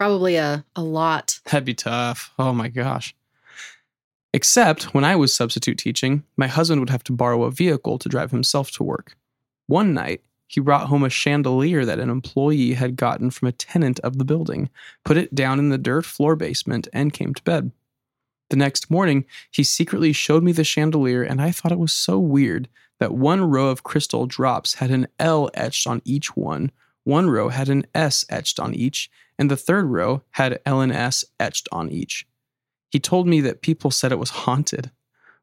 probably 0.00 0.36
a, 0.36 0.64
a 0.74 0.82
lot. 0.82 1.40
That'd 1.44 1.66
be 1.66 1.74
tough. 1.74 2.32
Oh 2.38 2.54
my 2.54 2.68
gosh. 2.68 3.14
Except 4.32 4.94
when 4.94 5.04
I 5.04 5.14
was 5.14 5.34
substitute 5.34 5.76
teaching, 5.76 6.24
my 6.38 6.46
husband 6.46 6.80
would 6.80 6.88
have 6.88 7.04
to 7.04 7.12
borrow 7.12 7.42
a 7.42 7.50
vehicle 7.50 7.98
to 7.98 8.08
drive 8.08 8.30
himself 8.30 8.70
to 8.72 8.82
work. 8.82 9.14
One 9.66 9.92
night, 9.92 10.22
he 10.46 10.58
brought 10.58 10.86
home 10.86 11.02
a 11.02 11.10
chandelier 11.10 11.84
that 11.84 11.98
an 11.98 12.08
employee 12.08 12.72
had 12.72 12.96
gotten 12.96 13.30
from 13.30 13.48
a 13.48 13.52
tenant 13.52 14.00
of 14.00 14.16
the 14.16 14.24
building, 14.24 14.70
put 15.04 15.18
it 15.18 15.34
down 15.34 15.58
in 15.58 15.68
the 15.68 15.76
dirt 15.76 16.06
floor 16.06 16.34
basement, 16.34 16.88
and 16.94 17.12
came 17.12 17.34
to 17.34 17.42
bed. 17.42 17.70
The 18.48 18.56
next 18.56 18.90
morning, 18.90 19.26
he 19.50 19.62
secretly 19.62 20.14
showed 20.14 20.42
me 20.42 20.52
the 20.52 20.64
chandelier, 20.64 21.22
and 21.22 21.42
I 21.42 21.50
thought 21.50 21.72
it 21.72 21.78
was 21.78 21.92
so 21.92 22.18
weird 22.18 22.70
that 23.00 23.12
one 23.12 23.42
row 23.42 23.68
of 23.68 23.82
crystal 23.82 24.24
drops 24.24 24.74
had 24.74 24.90
an 24.90 25.08
L 25.18 25.50
etched 25.52 25.86
on 25.86 26.00
each 26.06 26.34
one, 26.34 26.72
one 27.04 27.30
row 27.30 27.48
had 27.48 27.68
an 27.68 27.86
S 27.94 28.24
etched 28.28 28.60
on 28.60 28.74
each, 28.74 29.10
and 29.38 29.50
the 29.50 29.56
third 29.56 29.86
row 29.86 30.22
had 30.32 30.60
L 30.66 30.80
and 30.80 30.92
S 30.92 31.24
etched 31.38 31.68
on 31.72 31.90
each. 31.90 32.26
He 32.90 32.98
told 32.98 33.26
me 33.26 33.40
that 33.40 33.62
people 33.62 33.90
said 33.90 34.12
it 34.12 34.18
was 34.18 34.30
haunted. 34.30 34.90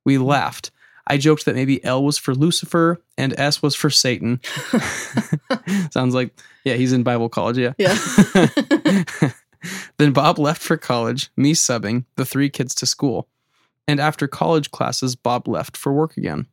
We 0.06 0.18
laughed. 0.18 0.72
I 1.08 1.18
joked 1.18 1.46
that 1.46 1.56
maybe 1.56 1.84
L 1.86 2.04
was 2.04 2.18
for 2.18 2.36
Lucifer 2.36 3.02
and 3.18 3.38
S 3.40 3.62
was 3.62 3.76
for 3.76 3.90
Satan. 3.90 4.42
Sounds 5.92 6.14
like, 6.14 6.38
yeah, 6.66 6.76
he's 6.76 6.92
in 6.92 7.04
Bible 7.04 7.30
college, 7.30 7.58
yeah. 7.58 7.74
Yeah. 7.78 7.98
then 9.98 10.12
Bob 10.12 10.38
left 10.38 10.62
for 10.62 10.76
college, 10.76 11.30
me 11.38 11.54
subbing, 11.54 12.04
the 12.18 12.26
three 12.26 12.50
kids 12.50 12.76
to 12.76 12.86
school. 12.86 13.30
And 13.88 14.02
after 14.02 14.28
college 14.28 14.70
classes, 14.72 15.16
Bob 15.16 15.48
left 15.48 15.78
for 15.78 15.94
work 15.94 16.18
again. 16.18 16.48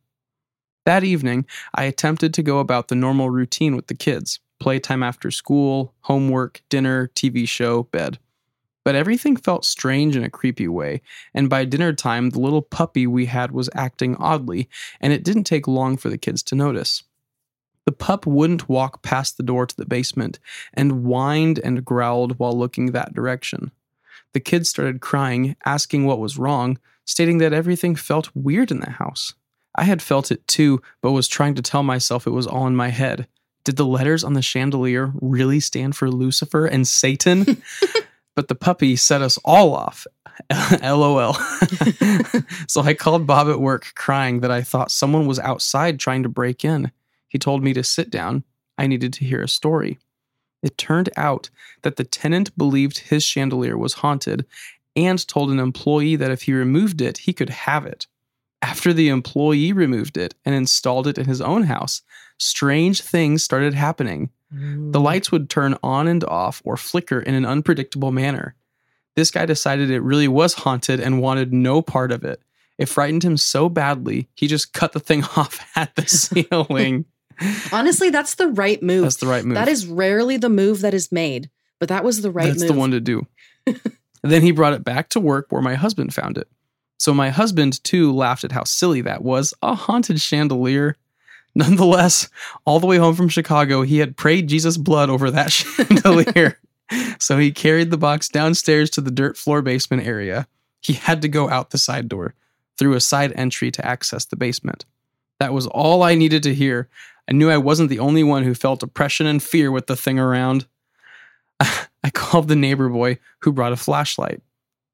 That 0.85 1.03
evening, 1.03 1.45
I 1.73 1.83
attempted 1.83 2.33
to 2.35 2.43
go 2.43 2.59
about 2.59 2.87
the 2.87 2.95
normal 2.95 3.29
routine 3.29 3.75
with 3.75 3.87
the 3.87 3.95
kids 3.95 4.39
playtime 4.59 5.03
after 5.03 5.31
school, 5.31 5.93
homework, 6.01 6.61
dinner, 6.69 7.11
TV 7.15 7.47
show, 7.47 7.83
bed. 7.83 8.19
But 8.83 8.95
everything 8.95 9.35
felt 9.35 9.65
strange 9.65 10.15
in 10.15 10.23
a 10.23 10.29
creepy 10.29 10.67
way, 10.67 11.01
and 11.33 11.49
by 11.49 11.65
dinner 11.65 11.91
time, 11.91 12.29
the 12.29 12.39
little 12.39 12.61
puppy 12.61 13.07
we 13.07 13.25
had 13.25 13.51
was 13.51 13.69
acting 13.73 14.15
oddly, 14.17 14.69
and 15.01 15.11
it 15.11 15.23
didn't 15.23 15.45
take 15.45 15.67
long 15.67 15.97
for 15.97 16.09
the 16.09 16.19
kids 16.19 16.43
to 16.43 16.55
notice. 16.55 17.03
The 17.85 17.91
pup 17.91 18.25
wouldn't 18.25 18.69
walk 18.69 19.03
past 19.03 19.37
the 19.37 19.43
door 19.43 19.65
to 19.65 19.75
the 19.75 19.85
basement 19.85 20.39
and 20.73 21.03
whined 21.03 21.59
and 21.63 21.85
growled 21.85 22.37
while 22.39 22.57
looking 22.57 22.91
that 22.91 23.13
direction. 23.13 23.71
The 24.33 24.39
kids 24.39 24.69
started 24.69 25.01
crying, 25.01 25.55
asking 25.65 26.05
what 26.05 26.19
was 26.19 26.37
wrong, 26.37 26.79
stating 27.05 27.37
that 27.37 27.53
everything 27.53 27.95
felt 27.95 28.35
weird 28.35 28.71
in 28.71 28.79
the 28.79 28.89
house. 28.89 29.33
I 29.75 29.83
had 29.83 30.01
felt 30.01 30.31
it 30.31 30.47
too, 30.47 30.81
but 31.01 31.11
was 31.11 31.27
trying 31.27 31.55
to 31.55 31.61
tell 31.61 31.83
myself 31.83 32.25
it 32.25 32.31
was 32.31 32.47
all 32.47 32.65
in 32.65 32.75
my 32.75 32.89
head. 32.89 33.27
Did 33.65 33.77
the 33.77 33.85
letters 33.85 34.23
on 34.23 34.33
the 34.33 34.43
chandelier 34.43 35.11
really 35.19 35.59
stand 35.59 35.95
for 35.95 36.09
Lucifer 36.09 36.67
and 36.67 36.87
Satan? 36.87 37.61
but 38.35 38.47
the 38.47 38.55
puppy 38.55 38.95
set 38.95 39.21
us 39.21 39.37
all 39.43 39.75
off. 39.75 40.07
LOL. 40.83 41.33
so 42.67 42.81
I 42.81 42.93
called 42.93 43.25
Bob 43.25 43.49
at 43.49 43.59
work 43.59 43.91
crying 43.95 44.41
that 44.41 44.51
I 44.51 44.61
thought 44.61 44.91
someone 44.91 45.25
was 45.25 45.39
outside 45.39 45.99
trying 45.99 46.23
to 46.23 46.29
break 46.29 46.63
in. 46.63 46.91
He 47.27 47.39
told 47.39 47.63
me 47.63 47.73
to 47.73 47.83
sit 47.83 48.11
down. 48.11 48.43
I 48.77 48.87
needed 48.87 49.13
to 49.13 49.25
hear 49.25 49.41
a 49.41 49.47
story. 49.47 49.97
It 50.61 50.77
turned 50.77 51.09
out 51.17 51.49
that 51.81 51.95
the 51.95 52.03
tenant 52.03 52.55
believed 52.57 52.99
his 52.99 53.23
chandelier 53.23 53.77
was 53.77 53.93
haunted 53.95 54.45
and 54.95 55.27
told 55.27 55.49
an 55.49 55.59
employee 55.59 56.15
that 56.17 56.31
if 56.31 56.43
he 56.43 56.53
removed 56.53 57.01
it, 57.01 57.19
he 57.19 57.33
could 57.33 57.49
have 57.49 57.85
it. 57.85 58.05
After 58.61 58.93
the 58.93 59.09
employee 59.09 59.73
removed 59.73 60.17
it 60.17 60.35
and 60.45 60.53
installed 60.53 61.07
it 61.07 61.17
in 61.17 61.25
his 61.25 61.41
own 61.41 61.63
house, 61.63 62.01
strange 62.37 63.01
things 63.01 63.43
started 63.43 63.73
happening. 63.73 64.29
The 64.51 65.01
lights 65.01 65.33
would 65.33 65.49
turn 65.49 65.75
on 65.83 66.07
and 66.07 66.23
off 66.23 66.61
or 66.63 66.77
flicker 66.77 67.19
in 67.19 67.33
an 67.33 67.45
unpredictable 67.45 68.11
manner. 68.11 68.55
This 69.15 69.29
guy 69.29 69.45
decided 69.45 69.89
it 69.89 70.01
really 70.01 70.29
was 70.29 70.53
haunted 70.53 71.01
and 71.01 71.21
wanted 71.21 71.51
no 71.51 71.81
part 71.81 72.13
of 72.13 72.23
it. 72.23 72.41
It 72.77 72.87
frightened 72.87 73.23
him 73.23 73.37
so 73.37 73.69
badly, 73.69 74.29
he 74.35 74.47
just 74.47 74.73
cut 74.73 74.93
the 74.93 74.99
thing 74.99 75.23
off 75.35 75.59
at 75.75 75.95
the 75.95 76.07
ceiling. 76.07 77.05
Honestly, 77.71 78.09
that's 78.09 78.35
the 78.35 78.47
right 78.47 78.81
move. 78.81 79.03
That's 79.03 79.17
the 79.17 79.27
right 79.27 79.43
move. 79.43 79.55
That 79.55 79.67
is 79.67 79.87
rarely 79.87 80.37
the 80.37 80.49
move 80.49 80.81
that 80.81 80.93
is 80.93 81.11
made, 81.11 81.49
but 81.79 81.89
that 81.89 82.03
was 82.03 82.21
the 82.21 82.31
right 82.31 82.47
That's 82.47 82.61
move. 82.61 82.69
the 82.69 82.79
one 82.79 82.91
to 82.91 83.01
do. 83.01 83.27
then 84.23 84.41
he 84.41 84.51
brought 84.51 84.73
it 84.73 84.83
back 84.83 85.09
to 85.09 85.19
work 85.19 85.47
where 85.49 85.61
my 85.61 85.75
husband 85.75 86.13
found 86.13 86.37
it. 86.37 86.47
So 86.97 87.13
my 87.13 87.29
husband 87.29 87.83
too 87.83 88.13
laughed 88.13 88.43
at 88.45 88.53
how 88.53 88.63
silly 88.63 89.01
that 89.01 89.21
was 89.21 89.53
a 89.61 89.75
haunted 89.75 90.21
chandelier. 90.21 90.95
Nonetheless, 91.57 92.29
all 92.65 92.81
the 92.81 92.87
way 92.87 92.97
home 92.97 93.15
from 93.15 93.29
Chicago, 93.29 93.83
he 93.83 93.99
had 93.99 94.17
prayed 94.17 94.47
Jesus' 94.47 94.77
blood 94.77 95.09
over 95.09 95.31
that 95.31 95.51
chandelier. 95.51 96.59
so 97.17 97.37
he 97.37 97.51
carried 97.51 97.91
the 97.91 97.97
box 97.97 98.27
downstairs 98.27 98.89
to 98.91 99.01
the 99.01 99.11
dirt 99.11 99.37
floor 99.37 99.61
basement 99.61 100.05
area. 100.05 100.47
He 100.81 100.93
had 100.93 101.21
to 101.21 101.29
go 101.29 101.49
out 101.49 101.69
the 101.69 101.77
side 101.77 102.09
door, 102.09 102.35
through 102.77 102.93
a 102.93 103.01
side 103.01 103.31
entry 103.35 103.71
to 103.71 103.85
access 103.85 104.25
the 104.25 104.35
basement. 104.35 104.85
That 105.39 105.53
was 105.53 105.67
all 105.67 106.03
I 106.03 106.15
needed 106.15 106.43
to 106.43 106.53
hear. 106.53 106.89
I 107.29 107.33
knew 107.33 107.49
I 107.49 107.57
wasn't 107.57 107.89
the 107.89 107.99
only 107.99 108.23
one 108.23 108.43
who 108.43 108.53
felt 108.53 108.83
oppression 108.83 109.25
and 109.25 109.41
fear 109.41 109.71
with 109.71 109.87
the 109.87 109.95
thing 109.95 110.19
around. 110.19 110.67
I 111.59 112.09
called 112.13 112.49
the 112.49 112.55
neighbor 112.55 112.89
boy 112.89 113.17
who 113.39 113.51
brought 113.51 113.71
a 113.71 113.77
flashlight. 113.77 114.41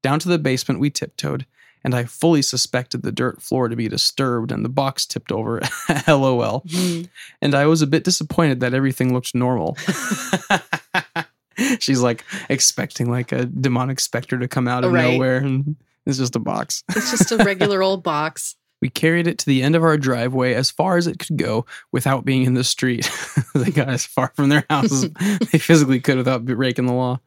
Down 0.02 0.18
to 0.20 0.28
the 0.28 0.38
basement 0.38 0.80
we 0.80 0.90
tiptoed, 0.90 1.44
and 1.84 1.94
I 1.94 2.04
fully 2.04 2.42
suspected 2.42 3.02
the 3.02 3.12
dirt 3.12 3.42
floor 3.42 3.68
to 3.68 3.76
be 3.76 3.88
disturbed 3.88 4.52
and 4.52 4.64
the 4.64 4.68
box 4.68 5.04
tipped 5.06 5.32
over. 5.32 5.60
LOL. 6.08 6.62
Mhm. 6.66 7.08
And 7.40 7.54
I 7.54 7.66
was 7.66 7.82
a 7.82 7.86
bit 7.86 8.04
disappointed 8.04 8.60
that 8.60 8.74
everything 8.74 9.12
looked 9.12 9.34
normal. 9.34 9.76
She's 11.78 12.00
like 12.00 12.24
expecting 12.48 13.10
like 13.10 13.30
a 13.32 13.44
demonic 13.44 14.00
specter 14.00 14.38
to 14.38 14.48
come 14.48 14.66
out 14.66 14.84
of 14.84 14.92
Right. 14.92 15.12
nowhere, 15.12 15.36
and 15.38 15.76
it's 16.06 16.18
just 16.18 16.34
a 16.34 16.38
box. 16.38 16.82
It's 16.96 17.10
just 17.10 17.30
a 17.32 17.36
regular 17.36 17.82
old 17.88 18.02
box. 18.02 18.56
We 18.82 18.90
carried 18.90 19.28
it 19.28 19.38
to 19.38 19.46
the 19.46 19.62
end 19.62 19.76
of 19.76 19.84
our 19.84 19.96
driveway 19.96 20.54
as 20.54 20.72
far 20.72 20.96
as 20.96 21.06
it 21.06 21.20
could 21.20 21.36
go 21.36 21.64
without 21.92 22.24
being 22.24 22.42
in 22.42 22.54
the 22.54 22.64
street. 22.64 23.08
they 23.54 23.70
got 23.70 23.88
as 23.88 24.04
far 24.04 24.32
from 24.34 24.48
their 24.48 24.66
houses 24.68 25.08
they 25.52 25.58
physically 25.58 26.00
could 26.00 26.16
without 26.16 26.44
breaking 26.44 26.86
the 26.86 26.92
law. 26.92 27.20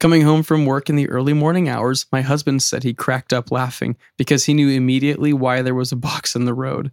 Coming 0.00 0.22
home 0.22 0.42
from 0.42 0.66
work 0.66 0.90
in 0.90 0.96
the 0.96 1.08
early 1.08 1.32
morning 1.32 1.68
hours, 1.68 2.06
my 2.10 2.20
husband 2.20 2.64
said 2.64 2.82
he 2.82 2.94
cracked 2.94 3.32
up 3.32 3.52
laughing 3.52 3.96
because 4.18 4.44
he 4.44 4.54
knew 4.54 4.68
immediately 4.68 5.32
why 5.32 5.62
there 5.62 5.74
was 5.74 5.92
a 5.92 5.96
box 5.96 6.34
in 6.34 6.46
the 6.46 6.54
road. 6.54 6.90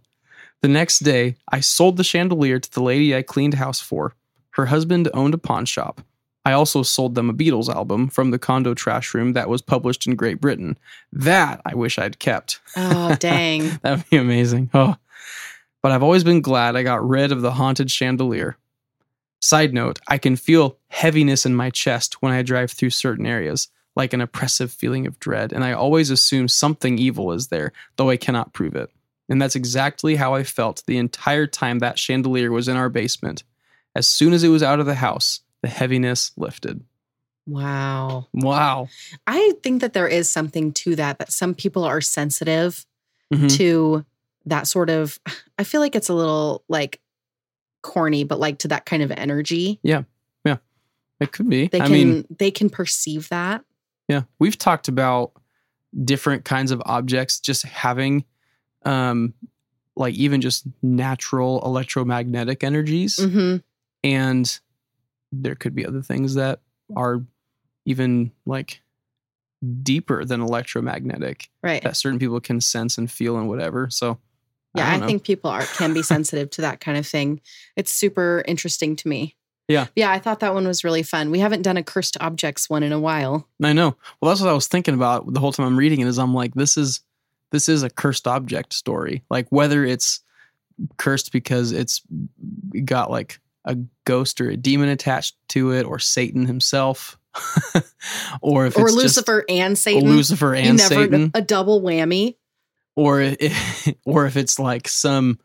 The 0.62 0.68
next 0.68 1.00
day, 1.00 1.34
I 1.50 1.58
sold 1.58 1.96
the 1.96 2.04
chandelier 2.04 2.60
to 2.60 2.72
the 2.72 2.82
lady 2.82 3.16
I 3.16 3.22
cleaned 3.22 3.54
house 3.54 3.80
for. 3.80 4.14
Her 4.50 4.66
husband 4.66 5.08
owned 5.12 5.34
a 5.34 5.38
pawn 5.38 5.64
shop. 5.64 6.00
I 6.50 6.54
also 6.54 6.82
sold 6.82 7.14
them 7.14 7.30
a 7.30 7.32
Beatles 7.32 7.72
album 7.72 8.08
from 8.08 8.32
the 8.32 8.38
condo 8.38 8.74
trash 8.74 9.14
room 9.14 9.34
that 9.34 9.48
was 9.48 9.62
published 9.62 10.08
in 10.08 10.16
Great 10.16 10.40
Britain. 10.40 10.76
That 11.12 11.60
I 11.64 11.76
wish 11.76 11.96
I'd 11.96 12.18
kept. 12.18 12.60
Oh, 12.76 13.14
dang. 13.20 13.78
That'd 13.82 14.10
be 14.10 14.16
amazing. 14.16 14.68
Oh. 14.74 14.96
But 15.80 15.92
I've 15.92 16.02
always 16.02 16.24
been 16.24 16.40
glad 16.40 16.74
I 16.74 16.82
got 16.82 17.08
rid 17.08 17.30
of 17.30 17.40
the 17.40 17.52
haunted 17.52 17.88
chandelier. 17.88 18.56
Side 19.40 19.72
note, 19.72 20.00
I 20.08 20.18
can 20.18 20.34
feel 20.34 20.76
heaviness 20.88 21.46
in 21.46 21.54
my 21.54 21.70
chest 21.70 22.20
when 22.20 22.32
I 22.32 22.42
drive 22.42 22.72
through 22.72 22.90
certain 22.90 23.26
areas, 23.26 23.68
like 23.94 24.12
an 24.12 24.20
oppressive 24.20 24.72
feeling 24.72 25.06
of 25.06 25.20
dread, 25.20 25.52
and 25.52 25.64
I 25.64 25.72
always 25.72 26.10
assume 26.10 26.48
something 26.48 26.98
evil 26.98 27.32
is 27.32 27.46
there, 27.46 27.72
though 27.96 28.10
I 28.10 28.16
cannot 28.16 28.52
prove 28.52 28.74
it. 28.74 28.90
And 29.28 29.40
that's 29.40 29.54
exactly 29.54 30.16
how 30.16 30.34
I 30.34 30.42
felt 30.42 30.82
the 30.86 30.98
entire 30.98 31.46
time 31.46 31.78
that 31.78 31.98
chandelier 31.98 32.50
was 32.50 32.66
in 32.66 32.76
our 32.76 32.88
basement. 32.88 33.44
As 33.94 34.08
soon 34.08 34.32
as 34.32 34.42
it 34.42 34.48
was 34.48 34.62
out 34.62 34.80
of 34.80 34.86
the 34.86 34.96
house, 34.96 35.40
the 35.62 35.68
heaviness 35.68 36.32
lifted. 36.36 36.82
Wow. 37.46 38.28
Wow. 38.32 38.88
I 39.26 39.52
think 39.62 39.80
that 39.80 39.92
there 39.92 40.06
is 40.08 40.30
something 40.30 40.72
to 40.72 40.96
that, 40.96 41.18
that 41.18 41.32
some 41.32 41.54
people 41.54 41.84
are 41.84 42.00
sensitive 42.00 42.86
Mhm. 43.32 43.56
to 43.56 44.04
that 44.46 44.66
sort 44.66 44.90
of, 44.90 45.18
I 45.58 45.64
feel 45.64 45.80
like 45.80 45.94
it's 45.94 46.08
a 46.08 46.14
little 46.14 46.64
like 46.68 47.00
corny, 47.82 48.24
but 48.24 48.38
like 48.40 48.58
to 48.58 48.68
that 48.68 48.86
kind 48.86 49.02
of 49.02 49.10
energy. 49.12 49.78
Yeah. 49.82 50.02
Yeah. 50.44 50.56
It 51.20 51.32
could 51.32 51.48
be. 51.48 51.68
They 51.68 51.80
I 51.80 51.84
can, 51.84 51.92
mean, 51.92 52.26
they 52.38 52.50
can 52.50 52.70
perceive 52.70 53.28
that. 53.28 53.64
Yeah, 54.08 54.22
we've 54.38 54.58
talked 54.58 54.88
about 54.88 55.32
different 56.04 56.44
kinds 56.44 56.72
of 56.72 56.82
objects 56.84 57.38
just 57.38 57.62
having, 57.64 58.24
um, 58.84 59.34
like 59.96 60.14
even 60.14 60.40
just 60.40 60.66
natural 60.82 61.60
electromagnetic 61.64 62.64
energies, 62.64 63.16
hmm 63.22 63.56
and 64.02 64.60
there 65.32 65.54
could 65.54 65.74
be 65.74 65.86
other 65.86 66.02
things 66.02 66.34
that 66.34 66.60
are 66.96 67.22
even 67.84 68.32
like 68.46 68.80
deeper 69.82 70.24
than 70.24 70.40
electromagnetic 70.40 71.50
Right. 71.62 71.82
that 71.82 71.96
certain 71.96 72.18
people 72.18 72.40
can 72.40 72.60
sense 72.60 72.98
and 72.98 73.10
feel 73.10 73.36
and 73.36 73.48
whatever. 73.48 73.88
So 73.90 74.18
Yeah, 74.74 74.88
I, 74.88 74.98
don't 74.98 75.06
think 75.06 75.22
people 75.24 75.50
are 75.50 75.64
can 75.64 75.92
be 75.92 76.02
sensitive 76.02 76.50
to 76.50 76.62
that 76.62 76.80
kind 76.80 76.96
of 76.96 77.06
thing. 77.06 77.40
It's 77.76 77.92
super 77.92 78.42
interesting 78.46 78.96
to 78.96 79.08
me. 79.08 79.36
Yeah. 79.68 79.86
Yeah, 79.94 80.10
I 80.10 80.18
thought 80.18 80.40
that 80.40 80.54
one 80.54 80.66
was 80.66 80.82
really 80.82 81.04
fun. 81.04 81.30
We 81.30 81.38
haven't 81.38 81.62
done 81.62 81.76
a 81.76 81.82
cursed 81.82 82.16
objects 82.20 82.68
one 82.68 82.82
in 82.82 82.92
a 82.92 82.98
while. 82.98 83.46
I 83.62 83.72
know. 83.72 83.96
Well, 84.20 84.30
that's 84.30 84.40
what 84.40 84.50
I 84.50 84.54
was 84.54 84.66
thinking 84.66 84.94
about 84.94 85.32
the 85.32 85.38
whole 85.38 85.52
time 85.52 85.66
I'm 85.66 85.78
reading 85.78 86.00
it. 86.00 86.08
Is 86.08 86.18
I'm 86.18 86.34
like, 86.34 86.54
this 86.54 86.76
is 86.76 87.02
this 87.52 87.68
is 87.68 87.82
a 87.82 87.90
cursed 87.90 88.26
object 88.26 88.72
story. 88.72 89.22
Like 89.30 89.46
whether 89.50 89.84
it's 89.84 90.20
cursed 90.96 91.30
because 91.30 91.70
it's 91.72 92.02
got 92.84 93.10
like 93.10 93.38
a 93.64 93.76
ghost 94.04 94.40
or 94.40 94.50
a 94.50 94.56
demon 94.56 94.88
attached 94.88 95.36
to 95.50 95.72
it, 95.72 95.84
or 95.84 95.98
Satan 95.98 96.46
himself, 96.46 97.18
or 98.42 98.66
if 98.66 98.76
or 98.76 98.86
it's 98.88 98.94
Lucifer 98.96 99.44
and 99.48 99.76
Satan. 99.78 100.08
Lucifer 100.08 100.54
and 100.54 100.78
never 100.78 100.94
Satan, 100.94 101.30
a 101.34 101.42
double 101.42 101.80
whammy. 101.82 102.36
or 102.96 103.20
if, 103.20 103.88
or 104.04 104.26
if 104.26 104.36
it's 104.36 104.58
like 104.58 104.88
some 104.88 105.38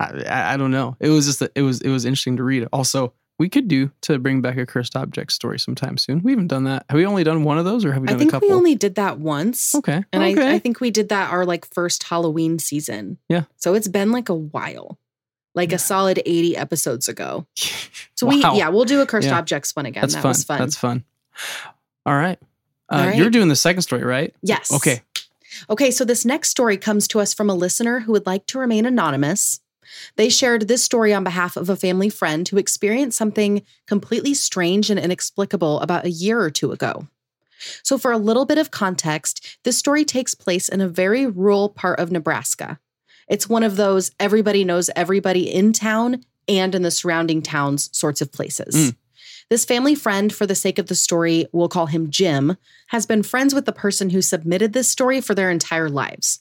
I, 0.00 0.54
I 0.54 0.56
don't 0.56 0.70
know. 0.70 0.96
It 1.00 1.10
was 1.10 1.26
just 1.26 1.42
it 1.54 1.62
was 1.62 1.80
it 1.82 1.90
was 1.90 2.04
interesting 2.04 2.36
to 2.38 2.42
read. 2.42 2.66
Also, 2.72 3.12
we 3.38 3.48
could 3.48 3.68
do 3.68 3.90
to 4.02 4.18
bring 4.18 4.40
back 4.40 4.56
a 4.56 4.66
cursed 4.66 4.96
object 4.96 5.32
story 5.32 5.58
sometime 5.58 5.98
soon. 5.98 6.22
We 6.22 6.32
haven't 6.32 6.48
done 6.48 6.64
that. 6.64 6.86
Have 6.88 6.96
we 6.96 7.06
only 7.06 7.24
done 7.24 7.44
one 7.44 7.58
of 7.58 7.64
those, 7.64 7.84
or 7.84 7.92
have 7.92 8.02
we 8.02 8.08
I 8.08 8.16
think 8.16 8.30
a 8.30 8.32
couple? 8.32 8.48
we 8.48 8.54
only 8.54 8.74
did 8.74 8.94
that 8.96 9.18
once. 9.18 9.74
okay, 9.74 10.02
And 10.12 10.22
okay. 10.22 10.48
I, 10.48 10.54
I 10.54 10.58
think 10.58 10.80
we 10.80 10.90
did 10.90 11.10
that 11.10 11.30
our 11.30 11.44
like 11.44 11.66
first 11.66 12.04
Halloween 12.04 12.58
season. 12.58 13.18
Yeah. 13.28 13.44
So 13.56 13.74
it's 13.74 13.88
been 13.88 14.10
like 14.10 14.28
a 14.28 14.34
while. 14.34 14.98
Like 15.54 15.70
Yeah. 15.70 15.76
a 15.76 15.78
solid 15.78 16.22
80 16.24 16.56
episodes 16.56 17.08
ago. 17.08 17.46
So 18.16 18.26
Wow. 18.26 18.52
we 18.52 18.58
yeah, 18.58 18.68
we'll 18.68 18.84
do 18.84 19.00
a 19.00 19.06
cursed 19.06 19.28
Yeah. 19.28 19.38
objects 19.38 19.74
one 19.74 19.86
again. 19.86 20.02
That's 20.02 20.12
that 20.14 20.20
fun. 20.22 20.28
was 20.28 20.44
fun. 20.44 20.58
That's 20.58 20.76
fun. 20.76 21.04
All 22.04 22.14
right. 22.14 22.38
Uh, 22.90 22.94
All 22.96 23.06
right. 23.06 23.16
You're 23.16 23.30
doing 23.30 23.48
the 23.48 23.56
second 23.56 23.80
story, 23.82 24.04
right? 24.04 24.34
yes. 24.42 24.70
Okay. 24.72 25.00
Okay, 25.70 25.90
so 25.90 26.04
this 26.04 26.24
next 26.26 26.50
story 26.50 26.76
comes 26.76 27.08
to 27.08 27.20
us 27.20 27.32
from 27.32 27.48
a 27.48 27.54
listener 27.54 28.00
who 28.00 28.12
would 28.12 28.26
like 28.26 28.44
to 28.46 28.58
remain 28.58 28.84
anonymous. 28.84 29.60
They 30.16 30.28
shared 30.28 30.68
this 30.68 30.84
story 30.84 31.12
on 31.14 31.24
behalf 31.24 31.56
of 31.56 31.68
a 31.70 31.76
family 31.76 32.10
friend 32.10 32.46
who 32.46 32.58
experienced 32.58 33.16
something 33.18 33.62
completely 33.86 34.34
strange 34.34 34.90
and 34.90 35.00
inexplicable 35.00 35.80
about 35.80 36.04
a 36.04 36.10
year 36.10 36.40
or 36.40 36.50
two 36.50 36.72
ago. 36.72 37.08
So, 37.82 37.96
for 37.98 38.12
a 38.12 38.18
little 38.18 38.44
bit 38.44 38.58
of 38.58 38.70
context, 38.70 39.58
this 39.64 39.76
story 39.78 40.04
takes 40.04 40.34
place 40.34 40.68
in 40.68 40.80
a 40.80 40.88
very 40.88 41.26
rural 41.26 41.68
part 41.70 41.98
of 41.98 42.12
Nebraska. 42.12 42.78
It's 43.30 43.48
one 43.48 43.62
of 43.62 43.76
those 43.76 44.10
everybody 44.20 44.64
knows 44.64 44.90
everybody 44.94 45.50
in 45.50 45.72
town 45.72 46.22
and 46.46 46.74
in 46.74 46.82
the 46.82 46.90
surrounding 46.90 47.40
towns 47.40 47.88
sorts 47.96 48.20
of 48.20 48.30
places. 48.32 48.74
Mm. 48.74 48.96
This 49.48 49.64
family 49.64 49.94
friend, 49.94 50.32
for 50.32 50.46
the 50.46 50.54
sake 50.54 50.78
of 50.78 50.86
the 50.86 50.94
story, 50.94 51.46
we'll 51.52 51.68
call 51.68 51.86
him 51.86 52.10
Jim, 52.10 52.56
has 52.88 53.06
been 53.06 53.22
friends 53.22 53.54
with 53.54 53.64
the 53.64 53.72
person 53.72 54.10
who 54.10 54.20
submitted 54.22 54.72
this 54.72 54.88
story 54.88 55.20
for 55.20 55.34
their 55.34 55.50
entire 55.50 55.88
lives. 55.88 56.40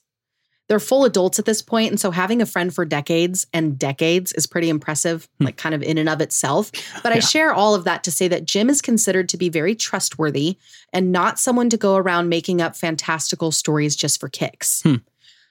They're 0.68 0.80
full 0.80 1.04
adults 1.06 1.40
at 1.40 1.46
this 1.46 1.64
point, 1.64 1.90
and 1.90 2.00
so 2.00 2.12
having 2.12 2.44
a 2.44 2.46
friend 2.46 2.72
for 2.72 2.86
decades 2.86 3.48
and 3.52 3.80
decades 3.80 4.32
is 4.34 4.46
pretty 4.46 4.70
impressive, 4.70 5.28
Hmm. 5.40 5.46
like 5.46 5.58
kind 5.58 5.74
of 5.74 5.82
in 5.82 5.98
and 5.98 6.08
of 6.08 6.22
itself. 6.22 6.72
But 7.02 7.12
I 7.12 7.20
share 7.20 7.52
all 7.52 7.74
of 7.74 7.84
that 7.86 8.04
to 8.04 8.12
say 8.12 8.28
that 8.28 8.46
Jim 8.46 8.70
is 8.70 8.80
considered 8.80 9.28
to 9.30 9.38
be 9.38 9.50
very 9.50 9.74
trustworthy 9.74 10.58
and 10.94 11.12
not 11.12 11.40
someone 11.40 11.72
to 11.72 11.78
go 11.78 11.96
around 11.96 12.30
making 12.30 12.62
up 12.62 12.76
fantastical 12.76 13.52
stories 13.52 13.96
just 13.96 14.20
for 14.20 14.30
kicks. 14.30 14.84
Hmm. 14.84 14.96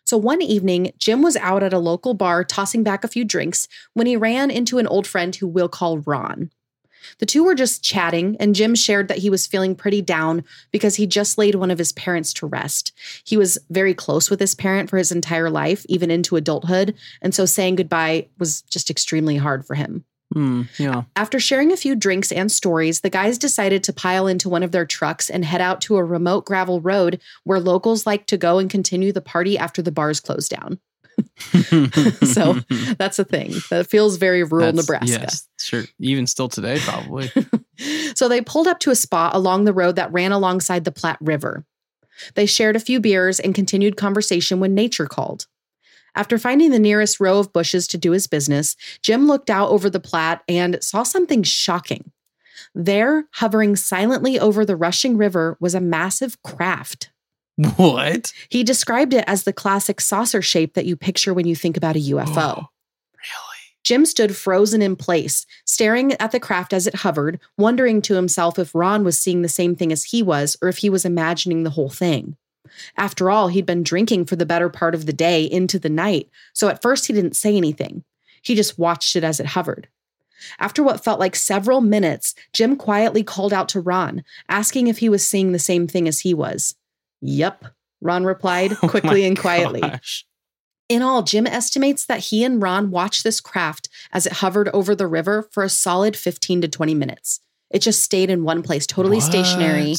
So 0.08 0.16
one 0.16 0.40
evening, 0.40 0.92
Jim 0.96 1.20
was 1.20 1.36
out 1.36 1.62
at 1.62 1.74
a 1.74 1.78
local 1.78 2.14
bar 2.14 2.42
tossing 2.42 2.82
back 2.82 3.04
a 3.04 3.08
few 3.08 3.26
drinks 3.26 3.68
when 3.92 4.06
he 4.06 4.16
ran 4.16 4.50
into 4.50 4.78
an 4.78 4.86
old 4.86 5.06
friend 5.06 5.36
who 5.36 5.46
we'll 5.46 5.68
call 5.68 5.98
Ron. 5.98 6.50
The 7.18 7.26
two 7.26 7.44
were 7.44 7.54
just 7.54 7.84
chatting, 7.84 8.34
and 8.40 8.54
Jim 8.54 8.74
shared 8.74 9.08
that 9.08 9.18
he 9.18 9.28
was 9.28 9.46
feeling 9.46 9.74
pretty 9.74 10.00
down 10.00 10.44
because 10.72 10.96
he 10.96 11.06
just 11.06 11.36
laid 11.36 11.56
one 11.56 11.70
of 11.70 11.76
his 11.76 11.92
parents 11.92 12.32
to 12.34 12.46
rest. 12.46 12.90
He 13.24 13.36
was 13.36 13.58
very 13.68 13.92
close 13.92 14.30
with 14.30 14.40
his 14.40 14.54
parent 14.54 14.88
for 14.88 14.96
his 14.96 15.12
entire 15.12 15.50
life, 15.50 15.84
even 15.90 16.10
into 16.10 16.36
adulthood, 16.36 16.94
and 17.20 17.34
so 17.34 17.44
saying 17.44 17.76
goodbye 17.76 18.28
was 18.38 18.62
just 18.62 18.88
extremely 18.88 19.36
hard 19.36 19.66
for 19.66 19.74
him. 19.74 20.06
Hmm. 20.34 20.62
Yeah. 20.78 21.04
After 21.16 21.40
sharing 21.40 21.72
a 21.72 21.76
few 21.76 21.96
drinks 21.96 22.30
and 22.30 22.52
stories, 22.52 23.00
the 23.00 23.10
guys 23.10 23.38
decided 23.38 23.82
to 23.84 23.92
pile 23.92 24.26
into 24.26 24.48
one 24.48 24.62
of 24.62 24.72
their 24.72 24.84
trucks 24.84 25.30
and 25.30 25.44
head 25.44 25.60
out 25.60 25.80
to 25.82 25.96
a 25.96 26.04
remote 26.04 26.44
gravel 26.44 26.80
road 26.80 27.20
where 27.44 27.60
locals 27.60 28.06
like 28.06 28.26
to 28.26 28.36
go 28.36 28.58
and 28.58 28.68
continue 28.68 29.12
the 29.12 29.22
party 29.22 29.56
after 29.56 29.80
the 29.80 29.92
bars 29.92 30.20
close 30.20 30.48
down. 30.48 30.78
So, 32.24 32.58
That's 32.98 33.18
a 33.18 33.24
thing. 33.24 33.54
That 33.70 33.88
feels 33.88 34.16
very 34.18 34.44
rural 34.44 34.66
That's- 34.66 34.84
Nebraska. 34.84 35.20
Yes, 35.22 35.48
sure. 35.58 35.84
Even 35.98 36.26
still 36.26 36.48
today, 36.48 36.78
probably. 36.80 37.30
so 38.14 38.28
they 38.28 38.40
pulled 38.40 38.66
up 38.66 38.78
to 38.80 38.90
a 38.90 38.96
spot 38.96 39.34
along 39.34 39.64
the 39.64 39.72
road 39.72 39.96
that 39.96 40.12
ran 40.12 40.32
alongside 40.32 40.84
the 40.84 40.92
Platte 40.92 41.18
River. 41.20 41.64
They 42.34 42.46
shared 42.46 42.76
a 42.76 42.80
few 42.80 43.00
beers 43.00 43.40
and 43.40 43.54
continued 43.54 43.96
conversation 43.96 44.60
when 44.60 44.74
nature 44.74 45.06
called. 45.06 45.46
After 46.18 46.36
finding 46.36 46.72
the 46.72 46.80
nearest 46.80 47.20
row 47.20 47.38
of 47.38 47.52
bushes 47.52 47.86
to 47.86 47.96
do 47.96 48.10
his 48.10 48.26
business, 48.26 48.74
Jim 49.02 49.28
looked 49.28 49.48
out 49.48 49.70
over 49.70 49.88
the 49.88 50.00
Platte 50.00 50.42
and 50.48 50.82
saw 50.82 51.04
something 51.04 51.44
shocking. 51.44 52.10
There, 52.74 53.26
hovering 53.34 53.76
silently 53.76 54.36
over 54.36 54.64
the 54.64 54.74
rushing 54.74 55.16
river, 55.16 55.56
was 55.60 55.76
a 55.76 55.80
massive 55.80 56.42
craft. 56.42 57.10
what? 57.76 58.32
He 58.48 58.64
described 58.64 59.14
it 59.14 59.22
as 59.28 59.44
the 59.44 59.52
classic 59.52 60.00
saucer 60.00 60.42
shape 60.42 60.74
that 60.74 60.86
you 60.86 60.96
picture 60.96 61.32
when 61.32 61.46
you 61.46 61.54
think 61.54 61.76
about 61.76 61.94
a 61.94 62.00
UFO. 62.00 62.66
really? 63.14 63.58
Jim 63.84 64.04
stood 64.04 64.34
frozen 64.34 64.82
in 64.82 64.96
place, 64.96 65.46
staring 65.66 66.14
at 66.14 66.32
the 66.32 66.40
craft 66.40 66.72
as 66.72 66.88
it 66.88 66.96
hovered, 66.96 67.38
wondering 67.56 68.02
to 68.02 68.14
himself 68.14 68.58
if 68.58 68.74
Ron 68.74 69.04
was 69.04 69.20
seeing 69.20 69.42
the 69.42 69.48
same 69.48 69.76
thing 69.76 69.92
as 69.92 70.02
he 70.02 70.24
was 70.24 70.56
or 70.60 70.68
if 70.68 70.78
he 70.78 70.90
was 70.90 71.04
imagining 71.04 71.62
the 71.62 71.70
whole 71.70 71.90
thing. 71.90 72.36
After 72.96 73.30
all, 73.30 73.48
he'd 73.48 73.66
been 73.66 73.82
drinking 73.82 74.26
for 74.26 74.36
the 74.36 74.46
better 74.46 74.68
part 74.68 74.94
of 74.94 75.06
the 75.06 75.12
day 75.12 75.44
into 75.44 75.78
the 75.78 75.88
night, 75.88 76.28
so 76.52 76.68
at 76.68 76.82
first 76.82 77.06
he 77.06 77.12
didn't 77.12 77.36
say 77.36 77.56
anything. 77.56 78.04
He 78.42 78.54
just 78.54 78.78
watched 78.78 79.16
it 79.16 79.24
as 79.24 79.40
it 79.40 79.46
hovered. 79.46 79.88
After 80.58 80.82
what 80.82 81.02
felt 81.02 81.18
like 81.18 81.34
several 81.34 81.80
minutes, 81.80 82.34
Jim 82.52 82.76
quietly 82.76 83.24
called 83.24 83.52
out 83.52 83.68
to 83.70 83.80
Ron, 83.80 84.22
asking 84.48 84.86
if 84.86 84.98
he 84.98 85.08
was 85.08 85.26
seeing 85.26 85.52
the 85.52 85.58
same 85.58 85.88
thing 85.88 86.06
as 86.06 86.20
he 86.20 86.32
was. 86.34 86.76
Yep, 87.20 87.64
Ron 88.00 88.24
replied 88.24 88.72
Oh 88.82 88.88
quickly 88.88 89.22
my 89.22 89.26
and 89.28 89.38
quietly. 89.38 89.80
gosh. 89.80 90.24
In 90.88 91.02
all, 91.02 91.22
Jim 91.22 91.46
estimates 91.46 92.06
that 92.06 92.20
he 92.20 92.44
and 92.44 92.62
Ron 92.62 92.90
watched 92.90 93.22
this 93.24 93.40
craft 93.40 93.88
as 94.12 94.26
it 94.26 94.34
hovered 94.34 94.68
over 94.70 94.94
the 94.94 95.06
river 95.06 95.46
for 95.50 95.62
a 95.62 95.68
solid 95.68 96.16
15 96.16 96.62
to 96.62 96.68
20 96.68 96.94
minutes. 96.94 97.40
It 97.70 97.80
just 97.80 98.02
stayed 98.02 98.30
in 98.30 98.44
one 98.44 98.62
place, 98.62 98.86
totally 98.86 99.20
stationary. 99.20 99.94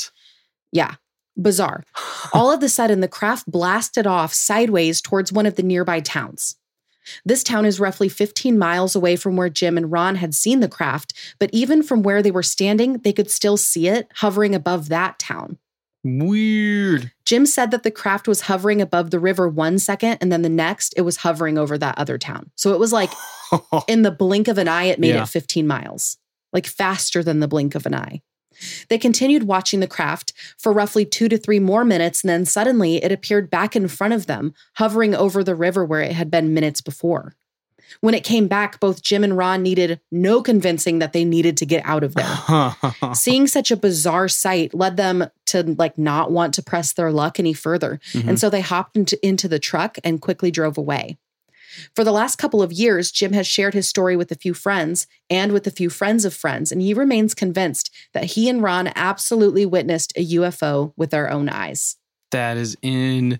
Yeah, 0.72 0.95
bizarre. 1.41 1.84
All 2.34 2.52
of 2.52 2.62
a 2.63 2.69
sudden, 2.69 2.99
the 3.02 3.08
craft 3.08 3.49
blasted 3.49 4.06
off 4.06 4.34
sideways 4.34 5.02
towards 5.02 5.32
one 5.32 5.45
of 5.45 5.56
the 5.56 5.63
nearby 5.63 5.99
towns. 5.99 6.56
This 7.25 7.43
town 7.43 7.65
is 7.65 7.80
roughly 7.80 8.08
15 8.10 8.58
miles 8.60 8.95
away 8.95 9.15
from 9.15 9.36
where 9.36 9.49
Jim 9.49 9.78
and 9.78 9.91
Ron 9.91 10.15
had 10.15 10.36
seen 10.36 10.60
the 10.60 10.67
craft, 10.67 11.13
but 11.39 11.49
even 11.52 11.82
from 11.82 12.04
where 12.04 12.21
they 12.21 12.30
were 12.30 12.43
standing, 12.43 12.99
they 12.99 13.13
could 13.13 13.32
still 13.32 13.58
see 13.58 13.88
it 13.88 14.08
hovering 14.15 14.54
above 14.54 14.89
that 14.89 15.17
town. 15.17 15.58
Weird. 16.04 17.12
Jim 17.25 17.45
said 17.45 17.71
that 17.71 17.84
the 17.84 17.91
craft 17.91 18.28
was 18.28 18.41
hovering 18.41 18.82
above 18.82 19.12
the 19.12 19.19
river 19.19 19.47
one 19.49 19.80
second, 19.80 20.17
and 20.21 20.32
then 20.32 20.41
the 20.43 20.49
next, 20.49 20.93
it 20.97 21.02
was 21.02 21.17
hovering 21.17 21.58
over 21.58 21.78
that 21.78 21.97
other 21.97 22.17
town. 22.17 22.52
So 22.56 22.73
it 22.73 22.80
was 22.80 22.93
like 22.93 23.12
in 23.88 24.04
the 24.04 24.12
blink 24.12 24.47
of 24.47 24.58
an 24.58 24.67
eye, 24.67 24.86
it 24.86 24.99
made 24.99 25.10
Yeah. 25.15 25.23
it 25.23 25.30
15 25.30 25.65
miles, 25.67 26.17
like 26.54 26.67
faster 26.67 27.23
than 27.23 27.39
the 27.39 27.47
blink 27.47 27.75
of 27.75 27.86
an 27.86 27.95
eye. 27.95 28.21
They 28.89 28.97
continued 28.97 29.43
watching 29.43 29.79
the 29.79 29.88
craft 29.88 30.33
for 30.57 30.73
roughly 30.73 31.05
two 31.05 31.29
to 31.29 31.38
three 31.38 31.59
more 31.59 31.85
minutes, 31.85 32.23
and 32.23 32.29
then 32.29 32.45
suddenly 32.45 33.03
it 33.03 33.12
appeared 33.12 33.49
back 33.49 33.75
in 33.75 33.88
front 33.88 34.13
of 34.13 34.27
them, 34.27 34.53
hovering 34.75 35.15
over 35.15 35.43
the 35.43 35.55
river 35.55 35.85
where 35.85 36.01
it 36.01 36.13
had 36.13 36.31
been 36.31 36.53
minutes 36.53 36.81
before. 36.81 37.35
When 38.01 38.13
it 38.13 38.23
came 38.23 38.47
back, 38.47 38.79
both 38.79 39.01
Jim 39.01 39.23
and 39.23 39.35
Ron 39.35 39.63
needed 39.63 39.99
no 40.12 40.41
convincing 40.41 40.99
that 40.99 41.12
they 41.12 41.25
needed 41.25 41.57
to 41.57 41.65
get 41.65 41.83
out 41.85 42.03
of 42.03 42.13
there. 42.13 42.75
Seeing 43.13 43.47
such 43.47 43.71
a 43.71 43.77
bizarre 43.77 44.27
sight 44.27 44.73
led 44.73 44.95
them 44.95 45.27
to 45.47 45.63
like 45.77 45.97
not 45.97 46.31
want 46.31 46.53
to 46.53 46.63
press 46.63 46.93
their 46.93 47.12
luck 47.12 47.39
any 47.39 47.53
further. 47.53 47.99
Mhm. 48.13 48.29
And 48.29 48.39
so 48.39 48.49
they 48.49 48.62
hopped 48.62 48.95
into, 48.95 49.25
into 49.25 49.47
the 49.47 49.59
truck 49.59 49.97
and 50.03 50.21
quickly 50.21 50.51
drove 50.51 50.77
away. 50.77 51.17
For 51.95 52.03
the 52.03 52.12
last 52.12 52.38
couple 52.38 52.62
of 52.62 52.71
years, 52.71 53.12
Jim 53.12 53.34
has 53.34 53.45
shared 53.47 53.73
his 53.73 53.88
story 53.88 54.15
with 54.15 54.32
a 54.32 54.36
few 54.36 54.53
friends 54.53 55.08
and 55.29 55.51
with 55.51 55.67
a 55.67 55.71
few 55.71 55.89
friends 55.89 56.25
of 56.25 56.34
friends, 56.34 56.71
and 56.71 56.82
he 56.82 56.93
remains 56.93 57.34
convinced 57.34 57.93
that 58.13 58.23
he 58.25 58.49
and 58.49 58.62
Ron 58.63 58.91
absolutely 58.95 59.65
witnessed 59.65 60.12
a 60.15 60.25
UFO 60.25 60.93
with 60.97 61.12
their 61.12 61.29
own 61.29 61.47
eyes. 61.49 61.95
that 62.32 62.58
is 62.58 62.75
insane. 62.84 63.39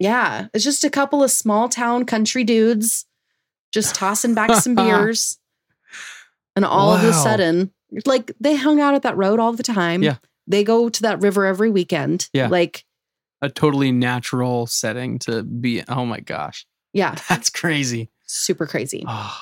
Yeah, 0.00 0.48
it's 0.52 0.64
just 0.64 0.84
a 0.84 0.90
couple 0.90 1.22
of 1.22 1.30
small 1.30 1.68
town 1.68 2.04
country 2.06 2.44
dudes 2.44 3.06
just 3.72 3.94
tossing 3.94 4.34
back 4.34 4.54
some 4.54 4.74
beers. 4.76 5.38
And 6.56 6.64
all 6.64 6.92
of 6.92 7.02
a 7.02 7.12
sudden, 7.12 7.72
like 8.06 8.30
they 8.38 8.54
hung 8.56 8.80
out 8.80 8.94
at 8.94 9.02
that 9.02 9.16
road 9.16 9.40
all 9.40 9.52
the 9.52 9.62
time. 9.64 10.02
Yeah. 10.02 10.16
They 10.46 10.62
go 10.62 10.88
to 10.88 11.02
that 11.02 11.20
river 11.20 11.46
every 11.46 11.70
weekend. 11.70 12.28
Yeah. 12.32 12.48
Like, 12.48 12.84
A 13.44 13.50
totally 13.50 13.92
natural 13.92 14.66
setting 14.66 15.18
to 15.20 15.42
be. 15.42 15.82
Oh 15.86 16.06
my 16.06 16.20
gosh. 16.20 16.66
yeah, 16.92 17.14
That's 17.28 17.50
crazy. 17.50 18.10
super 18.26 18.66
crazy. 18.66 19.04
Oh, 19.06 19.38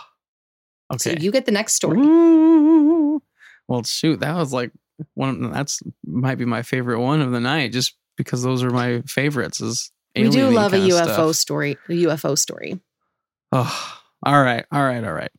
So 0.98 1.10
okay. 1.12 1.20
you 1.22 1.30
get 1.30 1.46
the 1.46 1.52
next 1.52 1.74
story. 1.74 1.98
Ooh. 2.00 3.22
Well, 3.68 3.82
shoot, 3.84 4.20
that 4.20 4.34
was 4.34 4.52
like 4.52 4.72
one. 5.14 5.50
That's 5.52 5.80
might 6.04 6.34
be 6.36 6.44
my 6.44 6.62
favorite 6.62 7.00
one 7.00 7.20
of 7.22 7.30
the 7.30 7.40
night, 7.40 7.72
just 7.72 7.94
because 8.16 8.42
those 8.42 8.62
are 8.62 8.70
my 8.70 9.02
favorites. 9.06 9.60
Is 9.60 9.90
We 10.16 10.28
do 10.28 10.50
love 10.50 10.72
a 10.74 10.78
UFO 10.78 11.14
stuff. 11.14 11.36
story. 11.36 11.78
A 11.88 11.92
UFO 11.92 12.36
story. 12.36 12.80
Oh, 13.52 14.00
all 14.26 14.42
right, 14.42 14.66
all 14.72 14.82
right, 14.84 15.02
all 15.04 15.12
right. 15.14 15.30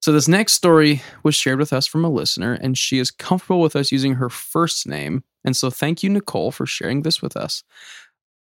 So 0.00 0.12
this 0.12 0.28
next 0.28 0.54
story 0.54 1.02
was 1.22 1.34
shared 1.34 1.58
with 1.58 1.72
us 1.72 1.86
from 1.86 2.04
a 2.04 2.10
listener, 2.10 2.54
and 2.54 2.76
she 2.76 2.98
is 2.98 3.10
comfortable 3.10 3.60
with 3.60 3.76
us 3.76 3.92
using 3.92 4.14
her 4.14 4.30
first 4.30 4.86
name. 4.86 5.22
And 5.44 5.56
so 5.56 5.70
thank 5.70 6.02
you, 6.02 6.08
Nicole, 6.08 6.50
for 6.50 6.66
sharing 6.66 7.02
this 7.02 7.20
with 7.20 7.36
us. 7.36 7.62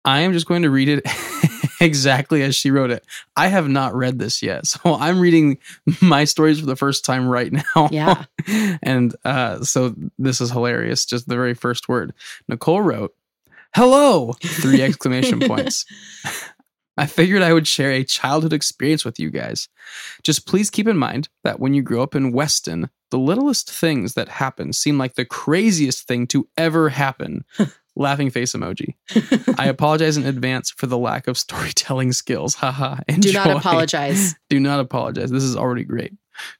I 0.05 0.21
am 0.21 0.33
just 0.33 0.45
going 0.45 0.61
to 0.61 0.69
read 0.69 0.87
it 0.87 1.05
exactly 1.81 2.43
as 2.43 2.55
she 2.55 2.71
wrote 2.71 2.91
it. 2.91 3.05
I 3.35 3.47
have 3.47 3.67
not 3.67 3.93
read 3.95 4.19
this 4.19 4.41
yet, 4.41 4.65
so 4.67 4.95
I'm 4.95 5.19
reading 5.19 5.57
my 6.01 6.23
stories 6.23 6.59
for 6.59 6.65
the 6.65 6.75
first 6.75 7.03
time 7.03 7.27
right 7.27 7.51
now. 7.51 7.89
Yeah. 7.91 8.25
and 8.83 9.15
uh, 9.25 9.63
so 9.63 9.95
this 10.17 10.39
is 10.41 10.51
hilarious. 10.51 11.05
Just 11.05 11.27
the 11.27 11.35
very 11.35 11.55
first 11.55 11.89
word. 11.89 12.13
Nicole 12.47 12.81
wrote, 12.81 13.15
"Hello!" 13.75 14.33
Three 14.41 14.81
exclamation 14.81 15.39
points. 15.41 15.85
I 16.97 17.05
figured 17.05 17.41
I 17.41 17.53
would 17.53 17.67
share 17.67 17.91
a 17.91 18.03
childhood 18.03 18.53
experience 18.53 19.05
with 19.05 19.19
you 19.19 19.29
guys. 19.29 19.69
Just 20.23 20.47
please 20.47 20.69
keep 20.69 20.87
in 20.87 20.97
mind 20.97 21.29
that 21.43 21.59
when 21.59 21.73
you 21.73 21.81
grow 21.81 22.01
up 22.01 22.15
in 22.15 22.31
Weston, 22.31 22.89
the 23.11 23.19
littlest 23.19 23.71
things 23.71 24.15
that 24.15 24.27
happen 24.27 24.73
seem 24.73 24.97
like 24.97 25.15
the 25.15 25.25
craziest 25.25 26.07
thing 26.07 26.27
to 26.27 26.47
ever 26.57 26.89
happen. 26.89 27.45
Laughing 27.95 28.29
face 28.29 28.53
emoji. 28.53 28.93
I 29.59 29.67
apologize 29.67 30.17
in 30.17 30.25
advance 30.25 30.69
for 30.69 30.85
the 30.85 30.97
lack 30.97 31.27
of 31.27 31.37
storytelling 31.37 32.13
skills. 32.13 32.53
Haha. 32.55 32.97
Do 33.07 33.33
not 33.33 33.49
apologize. 33.49 34.35
Do 34.49 34.59
not 34.59 34.79
apologize. 34.79 35.31
This 35.31 35.43
is 35.43 35.55
already 35.55 35.83
great. 35.83 36.13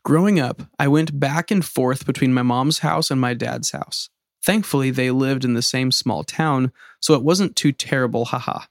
Growing 0.04 0.40
up, 0.40 0.64
I 0.80 0.88
went 0.88 1.20
back 1.20 1.52
and 1.52 1.64
forth 1.64 2.08
between 2.08 2.34
my 2.34 2.42
mom's 2.42 2.80
house 2.80 3.12
and 3.12 3.22
my 3.22 3.36
dad's 3.36 3.70
house. 3.70 4.10
Thankfully, 4.44 4.90
they 4.90 5.12
lived 5.12 5.46
in 5.46 5.54
the 5.54 5.62
same 5.62 5.92
small 5.92 6.24
town, 6.24 6.72
so 7.02 7.14
it 7.14 7.24
wasn't 7.24 7.56
too 7.56 7.72
terrible, 7.72 8.26
haha. 8.26 8.62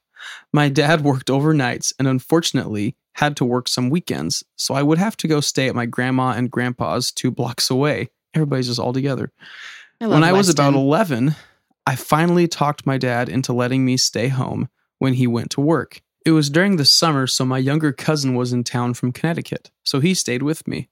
My 0.52 0.68
dad 0.68 1.02
worked 1.02 1.28
overnights 1.28 1.92
and 1.98 2.08
unfortunately 2.08 2.96
had 3.14 3.36
to 3.36 3.44
work 3.44 3.68
some 3.68 3.90
weekends, 3.90 4.44
so 4.56 4.74
I 4.74 4.82
would 4.82 4.98
have 4.98 5.16
to 5.18 5.28
go 5.28 5.40
stay 5.40 5.68
at 5.68 5.74
my 5.74 5.86
grandma 5.86 6.30
and 6.30 6.50
grandpa's 6.50 7.10
two 7.10 7.30
blocks 7.30 7.70
away. 7.70 8.10
Everybody's 8.34 8.66
just 8.66 8.80
all 8.80 8.92
together. 8.92 9.32
I 10.00 10.06
When 10.06 10.24
I 10.24 10.32
was 10.32 10.48
about 10.48 10.74
11, 10.74 11.34
I 11.86 11.96
finally 11.96 12.48
talked 12.48 12.86
my 12.86 12.98
dad 12.98 13.28
into 13.28 13.52
letting 13.52 13.84
me 13.84 13.96
stay 13.96 14.28
home 14.28 14.68
when 14.98 15.14
he 15.14 15.26
went 15.26 15.50
to 15.52 15.60
work. 15.60 16.02
It 16.26 16.32
was 16.32 16.50
during 16.50 16.76
the 16.76 16.84
summer, 16.84 17.26
so 17.26 17.44
my 17.44 17.58
younger 17.58 17.92
cousin 17.92 18.34
was 18.34 18.52
in 18.52 18.64
town 18.64 18.94
from 18.94 19.12
Connecticut, 19.12 19.70
so 19.84 20.00
he 20.00 20.12
stayed 20.12 20.42
with 20.42 20.66
me. 20.66 20.88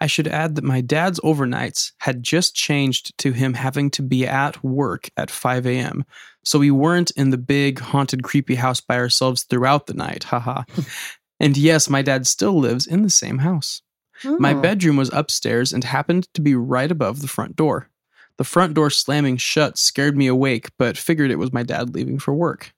I 0.00 0.06
should 0.06 0.28
add 0.28 0.56
that 0.56 0.64
my 0.64 0.82
dad's 0.82 1.18
overnights 1.20 1.92
had 1.98 2.22
just 2.22 2.54
changed 2.54 3.16
to 3.18 3.32
him 3.32 3.54
having 3.54 3.90
to 3.92 4.02
be 4.02 4.26
at 4.26 4.62
work 4.62 5.08
at 5.16 5.30
5 5.30 5.66
a.m., 5.66 6.04
so 6.44 6.58
we 6.58 6.70
weren't 6.70 7.10
in 7.12 7.30
the 7.30 7.38
big, 7.38 7.78
haunted, 7.78 8.22
creepy 8.22 8.54
house 8.54 8.80
by 8.80 8.96
ourselves 8.96 9.42
throughout 9.44 9.86
the 9.86 9.94
night, 9.94 10.24
haha. 10.24 10.62
and 11.40 11.56
yes, 11.56 11.88
my 11.90 12.02
dad 12.02 12.26
still 12.26 12.58
lives 12.58 12.86
in 12.86 13.02
the 13.02 13.10
same 13.10 13.38
house. 13.38 13.82
My 14.22 14.54
Oh. 14.54 14.60
bedroom 14.60 14.96
was 14.96 15.10
upstairs 15.12 15.72
and 15.72 15.82
happened 15.84 16.28
to 16.34 16.40
be 16.40 16.54
right 16.54 16.90
above 16.90 17.20
the 17.20 17.28
front 17.28 17.56
door. 17.56 17.90
The 18.36 18.44
front 18.44 18.74
door 18.74 18.90
slamming 18.90 19.36
shut 19.36 19.76
scared 19.78 20.16
me 20.16 20.26
awake, 20.28 20.70
but 20.78 20.96
figured 20.96 21.30
it 21.30 21.38
was 21.38 21.52
my 21.52 21.62
dad 21.62 21.94
leaving 21.94 22.18
for 22.18 22.32
work. 22.34 22.72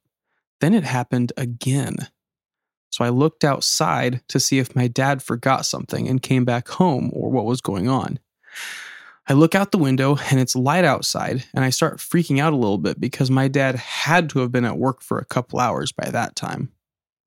Then 0.60 0.74
it 0.74 0.84
happened 0.84 1.32
again. 1.36 1.96
So 2.90 3.04
I 3.04 3.10
looked 3.10 3.44
outside 3.44 4.22
to 4.28 4.40
see 4.40 4.58
if 4.58 4.74
my 4.74 4.88
dad 4.88 5.22
forgot 5.22 5.66
something 5.66 6.08
and 6.08 6.22
came 6.22 6.44
back 6.46 6.68
home 6.68 7.10
or 7.12 7.30
what 7.30 7.44
was 7.44 7.60
going 7.60 7.88
on. 7.88 8.18
I 9.28 9.32
look 9.32 9.54
out 9.54 9.72
the 9.72 9.78
window 9.78 10.16
and 10.30 10.38
it's 10.38 10.54
light 10.54 10.84
outside, 10.84 11.44
and 11.52 11.64
I 11.64 11.70
start 11.70 11.98
freaking 11.98 12.38
out 12.38 12.52
a 12.52 12.56
little 12.56 12.78
bit 12.78 13.00
because 13.00 13.30
my 13.30 13.48
dad 13.48 13.74
had 13.74 14.30
to 14.30 14.38
have 14.38 14.52
been 14.52 14.64
at 14.64 14.78
work 14.78 15.02
for 15.02 15.18
a 15.18 15.24
couple 15.24 15.58
hours 15.58 15.90
by 15.90 16.10
that 16.10 16.36
time. 16.36 16.72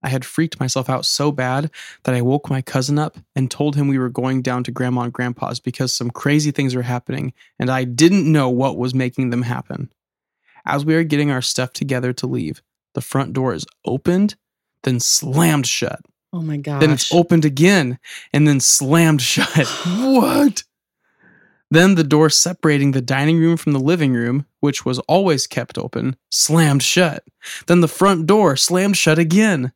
I 0.01 0.09
had 0.09 0.23
freaked 0.23 0.59
myself 0.59 0.89
out 0.89 1.05
so 1.05 1.31
bad 1.31 1.71
that 2.03 2.15
I 2.15 2.21
woke 2.21 2.49
my 2.49 2.61
cousin 2.61 2.97
up 2.97 3.17
and 3.35 3.51
told 3.51 3.75
him 3.75 3.87
we 3.87 3.99
were 3.99 4.09
going 4.09 4.41
down 4.41 4.63
to 4.63 4.71
grandma 4.71 5.01
and 5.01 5.13
grandpa's 5.13 5.59
because 5.59 5.93
some 5.93 6.09
crazy 6.09 6.51
things 6.51 6.73
were 6.73 6.83
happening 6.83 7.33
and 7.57 7.69
I 7.69 7.83
didn't 7.83 8.31
know 8.31 8.49
what 8.49 8.77
was 8.77 8.93
making 8.93 9.29
them 9.29 9.41
happen. 9.41 9.91
As 10.65 10.85
we 10.85 10.95
are 10.95 11.03
getting 11.03 11.31
our 11.31 11.41
stuff 11.41 11.73
together 11.73 12.13
to 12.13 12.27
leave, 12.27 12.61
the 12.93 13.01
front 13.01 13.33
door 13.33 13.53
is 13.53 13.65
opened, 13.85 14.35
then 14.83 15.01
slammed 15.01 15.67
shut. 15.67 15.99
Oh 16.31 16.41
my 16.41 16.57
gosh. 16.57 16.79
Then 16.79 16.91
it's 16.91 17.13
opened 17.13 17.43
again 17.43 17.99
and 18.31 18.47
then 18.47 18.61
slammed 18.61 19.21
shut. 19.21 19.67
what? 19.85 20.63
Then 21.71 21.95
the 21.95 22.03
door 22.03 22.29
separating 22.29 22.91
the 22.91 23.01
dining 23.01 23.37
room 23.39 23.55
from 23.57 23.73
the 23.73 23.79
living 23.79 24.13
room, 24.13 24.45
which 24.59 24.85
was 24.85 24.99
always 24.99 25.45
kept 25.45 25.77
open, 25.77 26.15
slammed 26.31 26.81
shut. 26.83 27.23
Then 27.67 27.81
the 27.81 27.87
front 27.87 28.25
door 28.25 28.55
slammed 28.55 28.97
shut 28.97 29.19
again. 29.19 29.71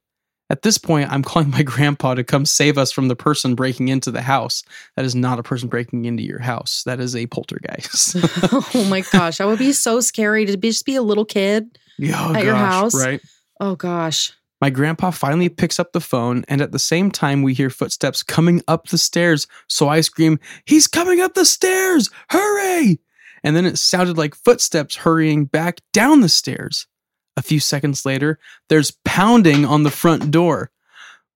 At 0.50 0.62
this 0.64 0.78
point, 0.78 1.12
I'm 1.12 1.24
calling 1.24 1.50
my 1.52 1.64
grandpa 1.64 2.16
to 2.16 2.24
come 2.24 2.46
save 2.46 2.78
us 2.78 2.92
from 2.92 3.08
the 3.08 3.16
person 3.16 3.56
breaking 3.56 3.88
into 3.88 4.12
the 4.12 4.22
house. 4.22 4.64
That 4.96 5.06
is 5.06 5.16
not 5.16 5.40
a 5.40 5.44
person 5.44 5.70
breaking 5.70 6.06
into 6.06 6.24
your 6.24 6.40
house. 6.40 6.84
That 6.86 7.00
is 7.00 7.16
a 7.16 7.28
poltergeist. 7.28 8.18
oh 8.76 8.88
my 8.90 9.02
gosh. 9.12 9.38
That 9.38 9.48
would 9.48 9.60
be 9.60 9.72
so 9.72 10.00
scary 10.02 10.46
to 10.46 10.58
be, 10.58 10.70
just 10.70 10.86
be 10.86 10.96
a 10.96 11.02
little 11.02 11.26
kid. 11.26 11.78
Oh, 12.12 12.34
At 12.36 12.44
your 12.44 12.56
house? 12.56 12.96
right? 12.96 13.22
Oh 13.60 13.76
gosh. 13.76 14.34
My 14.64 14.70
grandpa 14.70 15.12
finally 15.12 15.50
picks 15.50 15.78
up 15.78 15.92
the 15.92 16.00
phone, 16.00 16.46
and 16.48 16.62
at 16.62 16.72
the 16.72 16.80
same 16.80 17.12
time, 17.12 17.42
we 17.42 17.54
hear 17.54 17.70
footsteps 17.70 18.24
coming 18.24 18.62
up 18.66 18.88
the 18.88 18.98
stairs. 18.98 19.46
So 19.68 19.90
I 19.90 20.00
scream, 20.00 20.40
He's 20.64 20.88
coming 20.88 21.20
up 21.20 21.34
the 21.34 21.44
stairs! 21.44 22.10
Hurry! 22.30 23.02
And 23.44 23.58
then 23.58 23.66
it 23.66 23.78
sounded 23.78 24.18
like 24.18 24.34
footsteps 24.34 24.96
hurrying 24.96 25.44
back 25.44 25.82
down 25.92 26.22
the 26.22 26.30
stairs. 26.30 26.88
A 27.36 27.42
few 27.42 27.60
seconds 27.60 28.06
later, 28.06 28.40
there's 28.70 28.98
pounding 29.04 29.66
on 29.66 29.84
the 29.84 29.92
front 29.92 30.32
door. 30.32 30.72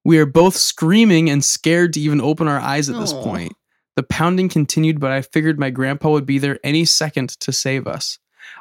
We 0.05 0.19
are 0.19 0.25
both 0.25 0.55
screaming 0.55 1.29
and 1.29 1.43
scared 1.43 1.91
to 1.95 1.99
even 1.99 2.21
open 2.21 2.47
our 2.47 2.61
eyes 2.61 2.89
at 2.89 2.97
this 2.97 3.11
Aw. 3.11 3.23
point. 3.23 3.53
The 3.97 4.03
pounding 4.03 4.47
continued, 4.47 5.01
but 5.01 5.11
I 5.11 5.21
figured 5.21 5.59
my 5.59 5.69
grandpa 5.69 6.11
would 6.11 6.25
be 6.25 6.39
there 6.39 6.59
any 6.63 6.85
second 6.85 7.31
to 7.41 7.51
save 7.51 7.87
us. 7.87 8.19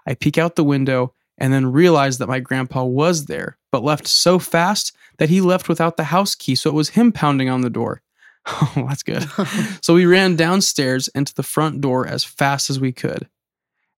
I 0.08 0.14
peek 0.14 0.38
out 0.38 0.56
the 0.56 0.64
window 0.64 1.14
and 1.38 1.52
then 1.52 1.72
realized 1.72 2.18
that 2.18 2.28
my 2.28 2.40
grandpa 2.40 2.84
was 2.84 3.26
there, 3.26 3.58
but 3.70 3.82
left 3.82 4.06
so 4.06 4.38
fast 4.38 4.92
that 5.18 5.28
he 5.28 5.40
left 5.40 5.68
without 5.68 5.96
the 5.96 6.04
house 6.04 6.34
key, 6.34 6.54
so 6.54 6.70
it 6.70 6.74
was 6.74 6.90
him 6.90 7.12
pounding 7.12 7.48
on 7.48 7.60
the 7.60 7.70
door. 7.70 8.02
Oh, 8.48 8.86
that's 8.88 9.02
good. 9.02 9.28
so 9.82 9.94
we 9.94 10.06
ran 10.06 10.36
downstairs 10.36 11.08
and 11.08 11.26
to 11.26 11.34
the 11.34 11.42
front 11.42 11.80
door 11.80 12.06
as 12.06 12.22
fast 12.22 12.70
as 12.70 12.78
we 12.78 12.92
could. 12.92 13.28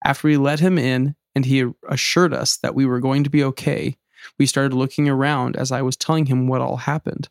After 0.03 0.27
we 0.27 0.39
let 0.39 0.61
him 0.61 0.79
in 0.79 1.17
and 1.35 1.45
he 1.45 1.71
assured 1.87 2.33
us 2.33 2.57
that 2.59 2.75
we 2.75 2.87
were 2.87 2.99
going 2.99 3.25
to 3.25 3.31
be 3.31 3.45
okay, 3.45 3.99
we 4.39 4.47
started 4.47 4.75
looking 4.75 5.07
around 5.07 5.57
as 5.57 5.71
I 5.71 5.83
was 5.83 5.99
telling 5.99 6.27
him 6.27 6.49
what 6.49 6.63
all 6.63 6.79
happened. 6.79 7.29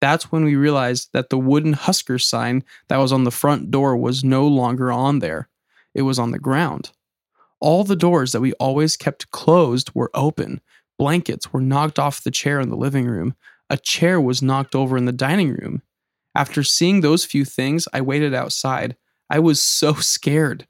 That's 0.00 0.30
when 0.30 0.44
we 0.44 0.54
realized 0.54 1.08
that 1.12 1.28
the 1.28 1.38
wooden 1.38 1.72
Husker 1.72 2.18
sign 2.18 2.62
that 2.88 2.98
was 2.98 3.12
on 3.12 3.24
the 3.24 3.32
front 3.32 3.70
door 3.70 3.96
was 3.96 4.22
no 4.22 4.46
longer 4.46 4.92
on 4.92 5.18
there. 5.18 5.48
It 5.92 6.02
was 6.02 6.18
on 6.18 6.30
the 6.30 6.38
ground. 6.38 6.92
All 7.60 7.84
the 7.84 7.96
doors 7.96 8.32
that 8.32 8.40
we 8.40 8.52
always 8.54 8.96
kept 8.96 9.30
closed 9.30 9.90
were 9.94 10.10
open. 10.14 10.60
Blankets 10.98 11.52
were 11.52 11.60
knocked 11.60 11.98
off 11.98 12.22
the 12.22 12.30
chair 12.30 12.60
in 12.60 12.70
the 12.70 12.76
living 12.76 13.06
room. 13.06 13.34
A 13.70 13.76
chair 13.76 14.20
was 14.20 14.42
knocked 14.42 14.74
over 14.74 14.96
in 14.96 15.04
the 15.04 15.12
dining 15.12 15.50
room. 15.50 15.82
After 16.34 16.62
seeing 16.62 17.00
those 17.00 17.24
few 17.24 17.44
things, 17.44 17.88
I 17.92 18.00
waited 18.00 18.34
outside. 18.34 18.96
I 19.30 19.38
was 19.38 19.62
so 19.62 19.94
scared. 19.94 20.66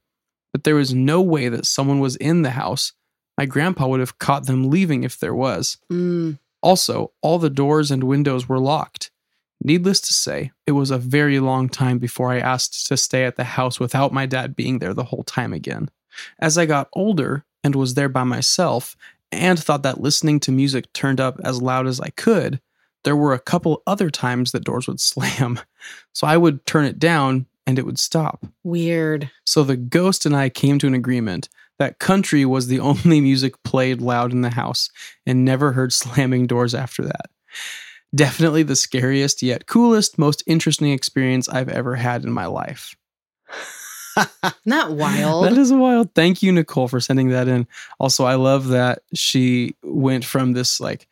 But 0.52 0.64
there 0.64 0.74
was 0.74 0.94
no 0.94 1.20
way 1.20 1.48
that 1.48 1.66
someone 1.66 2.00
was 2.00 2.16
in 2.16 2.42
the 2.42 2.50
house. 2.50 2.92
My 3.36 3.46
grandpa 3.46 3.86
would 3.86 4.00
have 4.00 4.18
caught 4.18 4.46
them 4.46 4.70
leaving 4.70 5.04
if 5.04 5.18
there 5.20 5.34
was. 5.34 5.76
Mm. 5.92 6.38
Also, 6.62 7.12
all 7.22 7.38
the 7.38 7.50
doors 7.50 7.90
and 7.90 8.04
windows 8.04 8.48
were 8.48 8.58
locked. 8.58 9.10
Needless 9.62 10.00
to 10.02 10.14
say, 10.14 10.52
it 10.66 10.72
was 10.72 10.90
a 10.90 10.98
very 10.98 11.40
long 11.40 11.68
time 11.68 11.98
before 11.98 12.32
I 12.32 12.38
asked 12.38 12.86
to 12.86 12.96
stay 12.96 13.24
at 13.24 13.36
the 13.36 13.44
house 13.44 13.78
without 13.78 14.12
my 14.12 14.26
dad 14.26 14.56
being 14.56 14.78
there 14.78 14.94
the 14.94 15.04
whole 15.04 15.24
time 15.24 15.52
again. 15.52 15.90
As 16.38 16.58
I 16.58 16.66
got 16.66 16.88
older 16.92 17.44
and 17.64 17.74
was 17.74 17.94
there 17.94 18.08
by 18.08 18.24
myself 18.24 18.96
and 19.32 19.58
thought 19.58 19.82
that 19.82 20.00
listening 20.00 20.40
to 20.40 20.52
music 20.52 20.92
turned 20.92 21.20
up 21.20 21.38
as 21.44 21.62
loud 21.62 21.86
as 21.86 22.00
I 22.00 22.10
could, 22.10 22.60
there 23.04 23.16
were 23.16 23.34
a 23.34 23.38
couple 23.38 23.82
other 23.86 24.10
times 24.10 24.52
that 24.52 24.64
doors 24.64 24.86
would 24.86 25.00
slam. 25.00 25.60
So 26.12 26.26
I 26.26 26.36
would 26.36 26.64
turn 26.66 26.84
it 26.84 26.98
down 26.98 27.46
and 27.66 27.78
it 27.78 27.84
would 27.84 27.98
stop. 27.98 28.46
Weird. 28.64 29.30
So 29.44 29.62
the 29.62 29.76
ghost 29.76 30.24
and 30.24 30.34
I 30.34 30.48
came 30.48 30.78
to 30.78 30.86
an 30.86 30.94
agreement 30.94 31.48
that 31.78 31.98
country 31.98 32.44
was 32.44 32.66
the 32.66 32.80
only 32.80 33.20
music 33.20 33.62
played 33.62 34.00
loud 34.00 34.32
in 34.32 34.42
the 34.42 34.50
house 34.50 34.90
and 35.26 35.44
never 35.44 35.72
heard 35.72 35.92
slamming 35.92 36.46
doors 36.46 36.74
after 36.74 37.02
that. 37.04 37.26
Definitely 38.14 38.62
the 38.62 38.76
scariest 38.76 39.42
yet 39.42 39.66
coolest, 39.66 40.18
most 40.18 40.42
interesting 40.46 40.92
experience 40.92 41.48
I've 41.48 41.68
ever 41.68 41.94
had 41.94 42.24
in 42.24 42.32
my 42.32 42.46
life. 42.46 42.96
Not 44.64 44.92
wild. 44.92 45.44
That 45.44 45.58
is 45.58 45.72
wild. 45.72 46.14
Thank 46.14 46.42
you, 46.42 46.52
Nicole, 46.52 46.88
for 46.88 47.00
sending 47.00 47.28
that 47.30 47.48
in. 47.48 47.66
Also, 47.98 48.24
I 48.24 48.34
love 48.34 48.68
that 48.68 49.02
she 49.14 49.76
went 49.82 50.24
from 50.24 50.52
this 50.52 50.80
like 50.80 51.08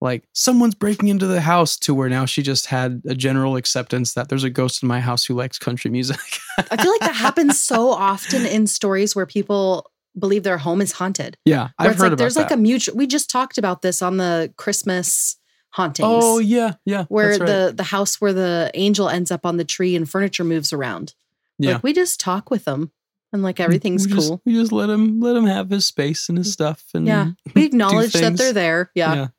like 0.00 0.24
someone's 0.32 0.74
breaking 0.74 1.08
into 1.08 1.26
the 1.26 1.40
house 1.40 1.76
to 1.76 1.94
where 1.94 2.08
now 2.08 2.24
she 2.24 2.42
just 2.42 2.66
had 2.66 3.02
a 3.06 3.14
general 3.14 3.56
acceptance 3.56 4.14
that 4.14 4.28
there's 4.30 4.44
a 4.44 4.50
ghost 4.50 4.82
in 4.82 4.88
my 4.88 5.00
house 5.00 5.24
who 5.24 5.34
likes 5.34 5.58
country 5.58 5.90
music. 5.90 6.18
I 6.58 6.82
feel 6.82 6.90
like 6.90 7.00
that 7.00 7.14
happens 7.14 7.60
so 7.60 7.90
often 7.90 8.46
in 8.46 8.66
stories 8.66 9.14
where 9.14 9.26
people 9.26 9.90
believe 10.18 10.42
their 10.42 10.58
home 10.58 10.80
is 10.80 10.92
haunted. 10.92 11.36
yeah, 11.44 11.68
I've 11.78 11.92
it's 11.92 12.00
heard 12.00 12.04
like 12.04 12.12
about 12.12 12.18
there's 12.18 12.34
that. 12.34 12.42
like 12.42 12.50
a 12.50 12.56
mutual 12.56 12.96
we 12.96 13.06
just 13.06 13.30
talked 13.30 13.58
about 13.58 13.82
this 13.82 14.02
on 14.02 14.16
the 14.16 14.52
Christmas 14.56 15.36
hauntings. 15.70 16.08
oh 16.10 16.38
yeah, 16.38 16.74
yeah. 16.84 17.04
where 17.04 17.30
right. 17.30 17.38
the 17.38 17.72
the 17.76 17.84
house 17.84 18.20
where 18.20 18.32
the 18.32 18.70
angel 18.74 19.08
ends 19.08 19.30
up 19.30 19.46
on 19.46 19.56
the 19.56 19.64
tree 19.64 19.94
and 19.94 20.10
furniture 20.10 20.44
moves 20.44 20.72
around. 20.72 21.14
Yeah. 21.60 21.74
Like 21.74 21.82
we 21.82 21.92
just 21.92 22.20
talk 22.20 22.50
with 22.50 22.64
them 22.64 22.90
and 23.32 23.42
like 23.42 23.60
everything's 23.60 24.06
we 24.06 24.14
just- 24.14 24.28
cool. 24.28 24.42
we 24.44 24.54
just 24.54 24.72
let 24.72 24.90
him 24.90 25.20
let 25.20 25.36
him 25.36 25.46
have 25.46 25.70
his 25.70 25.86
space 25.86 26.28
and 26.28 26.38
his 26.38 26.48
mm. 26.48 26.52
stuff 26.52 26.84
and 26.94 27.06
Yeah. 27.06 27.30
We 27.54 27.64
acknowledge 27.64 28.12
that 28.12 28.36
they're 28.36 28.52
there. 28.52 28.90
Yeah. 28.94 29.28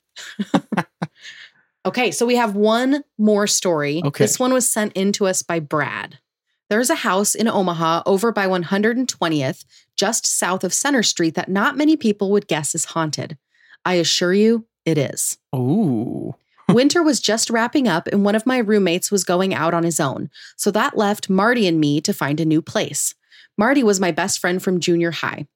Okay, 1.86 2.12
so 2.12 2.26
we 2.26 2.36
have 2.36 2.56
one 2.56 3.04
more 3.18 3.48
story. 3.48 4.02
Okay. 4.06 4.24
This 4.24 4.40
one 4.40 4.54
was 4.54 4.70
sent 4.70 4.94
in 4.94 5.12
to 5.14 5.26
us 5.26 5.42
by 5.42 5.60
Brad. 5.60 6.20
There's 6.70 6.90
a 6.90 6.96
house 6.96 7.34
in 7.34 7.48
Omaha 7.48 8.04
over 8.06 8.32
by 8.32 8.48
120th, 8.48 9.66
just 9.96 10.26
south 10.26 10.64
of 10.64 10.74
Center 10.74 11.04
Street, 11.04 11.36
that 11.36 11.50
not 11.50 11.76
many 11.76 11.98
people 11.98 12.32
would 12.32 12.48
guess 12.48 12.76
is 12.76 12.86
haunted. 12.86 13.38
I 13.84 13.96
assure 13.96 14.34
you, 14.34 14.68
it 14.86 14.98
is. 14.98 15.38
Ooh. 15.56 16.36
Winter 16.74 17.04
was 17.04 17.20
just 17.20 17.50
wrapping 17.50 17.88
up, 17.88 18.08
and 18.08 18.24
one 18.24 18.36
of 18.36 18.46
my 18.46 18.58
roommates 18.58 19.12
was 19.12 19.24
going 19.24 19.54
out 19.54 19.74
on 19.74 19.84
his 19.84 20.00
own. 20.00 20.30
So 20.56 20.72
that 20.72 20.98
left 20.98 21.30
Marty 21.30 21.68
and 21.68 21.80
me 21.80 22.02
to 22.02 22.14
find 22.14 22.40
a 22.40 22.46
new 22.46 22.62
place. 22.62 23.16
Marty 23.58 23.84
was 23.84 24.00
my 24.00 24.12
best 24.12 24.40
friend 24.40 24.62
from 24.62 24.80
junior 24.80 25.12
high. 25.12 25.48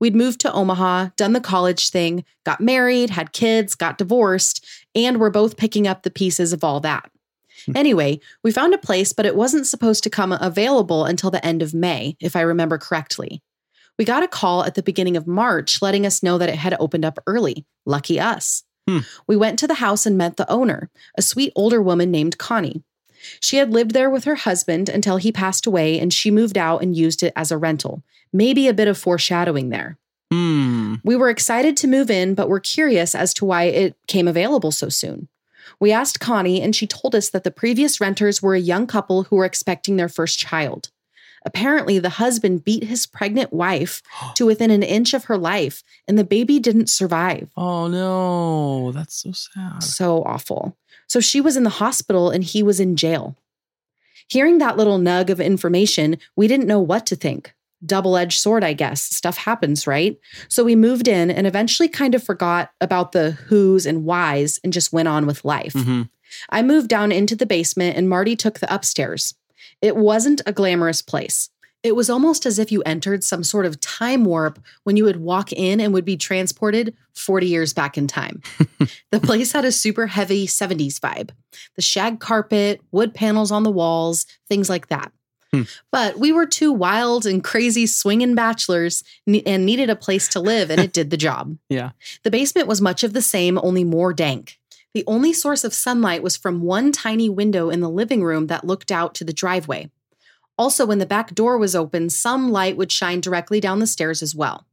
We'd 0.00 0.16
moved 0.16 0.40
to 0.40 0.52
Omaha, 0.52 1.10
done 1.16 1.32
the 1.32 1.40
college 1.40 1.90
thing, 1.90 2.24
got 2.44 2.60
married, 2.60 3.10
had 3.10 3.32
kids, 3.32 3.74
got 3.74 3.98
divorced, 3.98 4.66
and 4.94 5.20
we're 5.20 5.30
both 5.30 5.56
picking 5.56 5.86
up 5.86 6.02
the 6.02 6.10
pieces 6.10 6.52
of 6.52 6.64
all 6.64 6.80
that. 6.80 7.10
Hmm. 7.66 7.76
Anyway, 7.76 8.20
we 8.42 8.50
found 8.50 8.74
a 8.74 8.78
place, 8.78 9.12
but 9.12 9.26
it 9.26 9.36
wasn't 9.36 9.66
supposed 9.66 10.02
to 10.04 10.10
come 10.10 10.32
available 10.32 11.04
until 11.04 11.30
the 11.30 11.44
end 11.46 11.62
of 11.62 11.74
May, 11.74 12.16
if 12.20 12.34
I 12.34 12.40
remember 12.40 12.76
correctly. 12.76 13.42
We 13.98 14.04
got 14.04 14.24
a 14.24 14.28
call 14.28 14.64
at 14.64 14.74
the 14.74 14.82
beginning 14.82 15.16
of 15.16 15.26
March 15.26 15.80
letting 15.80 16.04
us 16.04 16.22
know 16.22 16.36
that 16.38 16.48
it 16.48 16.56
had 16.56 16.76
opened 16.80 17.04
up 17.04 17.18
early. 17.26 17.64
Lucky 17.86 18.18
us. 18.18 18.64
We 19.26 19.36
went 19.36 19.58
to 19.58 19.66
the 19.66 19.74
house 19.74 20.06
and 20.06 20.18
met 20.18 20.36
the 20.36 20.50
owner, 20.50 20.90
a 21.16 21.22
sweet 21.22 21.52
older 21.56 21.82
woman 21.82 22.10
named 22.10 22.38
Connie. 22.38 22.82
She 23.40 23.56
had 23.56 23.72
lived 23.72 23.92
there 23.92 24.10
with 24.10 24.24
her 24.24 24.34
husband 24.34 24.88
until 24.88 25.16
he 25.16 25.32
passed 25.32 25.66
away, 25.66 25.98
and 25.98 26.12
she 26.12 26.30
moved 26.30 26.58
out 26.58 26.82
and 26.82 26.96
used 26.96 27.22
it 27.22 27.32
as 27.34 27.50
a 27.50 27.58
rental. 27.58 28.02
Maybe 28.32 28.68
a 28.68 28.74
bit 28.74 28.88
of 28.88 28.98
foreshadowing 28.98 29.70
there. 29.70 29.98
Hmm. 30.32 30.96
We 31.04 31.16
were 31.16 31.30
excited 31.30 31.76
to 31.78 31.88
move 31.88 32.10
in, 32.10 32.34
but 32.34 32.48
were 32.48 32.60
curious 32.60 33.14
as 33.14 33.32
to 33.34 33.44
why 33.44 33.64
it 33.64 33.96
came 34.06 34.28
available 34.28 34.72
so 34.72 34.88
soon. 34.88 35.28
We 35.80 35.92
asked 35.92 36.20
Connie, 36.20 36.60
and 36.60 36.74
she 36.74 36.86
told 36.86 37.14
us 37.14 37.30
that 37.30 37.44
the 37.44 37.50
previous 37.50 38.00
renters 38.00 38.42
were 38.42 38.54
a 38.54 38.60
young 38.60 38.86
couple 38.86 39.24
who 39.24 39.36
were 39.36 39.44
expecting 39.44 39.96
their 39.96 40.08
first 40.08 40.38
child. 40.38 40.90
Apparently, 41.44 41.98
the 41.98 42.08
husband 42.10 42.64
beat 42.64 42.84
his 42.84 43.06
pregnant 43.06 43.52
wife 43.52 44.02
to 44.36 44.46
within 44.46 44.70
an 44.70 44.82
inch 44.82 45.12
of 45.14 45.24
her 45.24 45.36
life, 45.36 45.82
and 46.08 46.18
the 46.18 46.24
baby 46.24 46.58
didn't 46.58 46.88
survive. 46.88 47.50
Oh 47.56 47.86
no, 47.88 48.92
that's 48.92 49.16
so 49.22 49.32
sad. 49.32 49.82
So 49.82 50.22
awful. 50.24 50.76
So 51.06 51.20
she 51.20 51.40
was 51.40 51.56
in 51.56 51.64
the 51.64 51.70
hospital 51.70 52.30
and 52.30 52.42
he 52.42 52.62
was 52.62 52.80
in 52.80 52.96
jail. 52.96 53.36
Hearing 54.28 54.58
that 54.58 54.76
little 54.78 54.98
nug 54.98 55.28
of 55.28 55.38
information, 55.40 56.16
we 56.34 56.48
didn't 56.48 56.66
know 56.66 56.80
what 56.80 57.04
to 57.06 57.16
think. 57.16 57.54
Double 57.84 58.16
edged 58.16 58.40
sword, 58.40 58.64
I 58.64 58.72
guess. 58.72 59.02
Stuff 59.02 59.36
happens, 59.36 59.86
right? 59.86 60.18
So 60.48 60.64
we 60.64 60.74
moved 60.74 61.06
in 61.06 61.30
and 61.30 61.46
eventually 61.46 61.88
kind 61.88 62.14
of 62.14 62.24
forgot 62.24 62.70
about 62.80 63.12
the 63.12 63.32
who's 63.32 63.84
and 63.84 64.04
whys 64.06 64.58
and 64.64 64.72
just 64.72 64.94
went 64.94 65.08
on 65.08 65.26
with 65.26 65.44
life. 65.44 65.74
Mhm. 65.74 66.08
I 66.48 66.62
moved 66.62 66.88
down 66.88 67.12
into 67.12 67.36
the 67.36 67.44
basement 67.46 67.98
and 67.98 68.08
Marty 68.08 68.34
took 68.34 68.60
the 68.60 68.74
upstairs. 68.74 69.34
It 69.80 69.96
wasn't 69.96 70.40
a 70.46 70.52
glamorous 70.52 71.02
place. 71.02 71.50
It 71.82 71.94
was 71.94 72.08
almost 72.08 72.46
as 72.46 72.58
if 72.58 72.72
you 72.72 72.82
entered 72.82 73.22
some 73.22 73.44
sort 73.44 73.66
of 73.66 73.78
time 73.78 74.24
warp 74.24 74.58
when 74.84 74.96
you 74.96 75.04
would 75.04 75.20
walk 75.20 75.52
in 75.52 75.80
and 75.80 75.92
would 75.92 76.06
be 76.06 76.16
transported 76.16 76.96
40 77.14 77.46
years 77.46 77.74
back 77.74 77.98
in 77.98 78.06
time. 78.06 78.40
the 79.12 79.20
place 79.20 79.52
had 79.52 79.66
a 79.66 79.72
super 79.72 80.06
heavy 80.06 80.46
70s 80.46 80.98
vibe 80.98 81.30
the 81.76 81.82
shag 81.82 82.18
carpet, 82.18 82.80
wood 82.90 83.14
panels 83.14 83.52
on 83.52 83.62
the 83.62 83.70
walls, 83.70 84.26
things 84.48 84.68
like 84.68 84.88
that. 84.88 85.12
Hmm. 85.54 85.62
But 85.92 86.18
we 86.18 86.32
were 86.32 86.46
two 86.46 86.72
wild 86.72 87.26
and 87.26 87.44
crazy 87.44 87.86
swinging 87.86 88.34
bachelors 88.34 89.04
and 89.26 89.64
needed 89.64 89.88
a 89.88 89.94
place 89.94 90.26
to 90.28 90.40
live, 90.40 90.70
and 90.70 90.80
it 90.80 90.92
did 90.92 91.10
the 91.10 91.16
job. 91.16 91.56
Yeah. 91.68 91.90
The 92.22 92.30
basement 92.30 92.68
was 92.68 92.80
much 92.80 93.02
of 93.02 93.12
the 93.12 93.22
same, 93.22 93.58
only 93.62 93.84
more 93.84 94.12
dank. 94.12 94.58
The 94.94 95.04
only 95.06 95.32
source 95.32 95.64
of 95.64 95.74
sunlight 95.74 96.22
was 96.22 96.36
from 96.36 96.62
one 96.62 96.92
tiny 96.92 97.28
window 97.28 97.68
in 97.68 97.80
the 97.80 97.90
living 97.90 98.22
room 98.22 98.46
that 98.46 98.64
looked 98.64 98.92
out 98.92 99.14
to 99.16 99.24
the 99.24 99.32
driveway. 99.32 99.90
Also, 100.56 100.86
when 100.86 101.00
the 101.00 101.06
back 101.06 101.34
door 101.34 101.58
was 101.58 101.74
open, 101.74 102.08
some 102.08 102.50
light 102.52 102.76
would 102.76 102.92
shine 102.92 103.20
directly 103.20 103.58
down 103.60 103.80
the 103.80 103.88
stairs 103.88 104.22
as 104.22 104.36
well. 104.36 104.66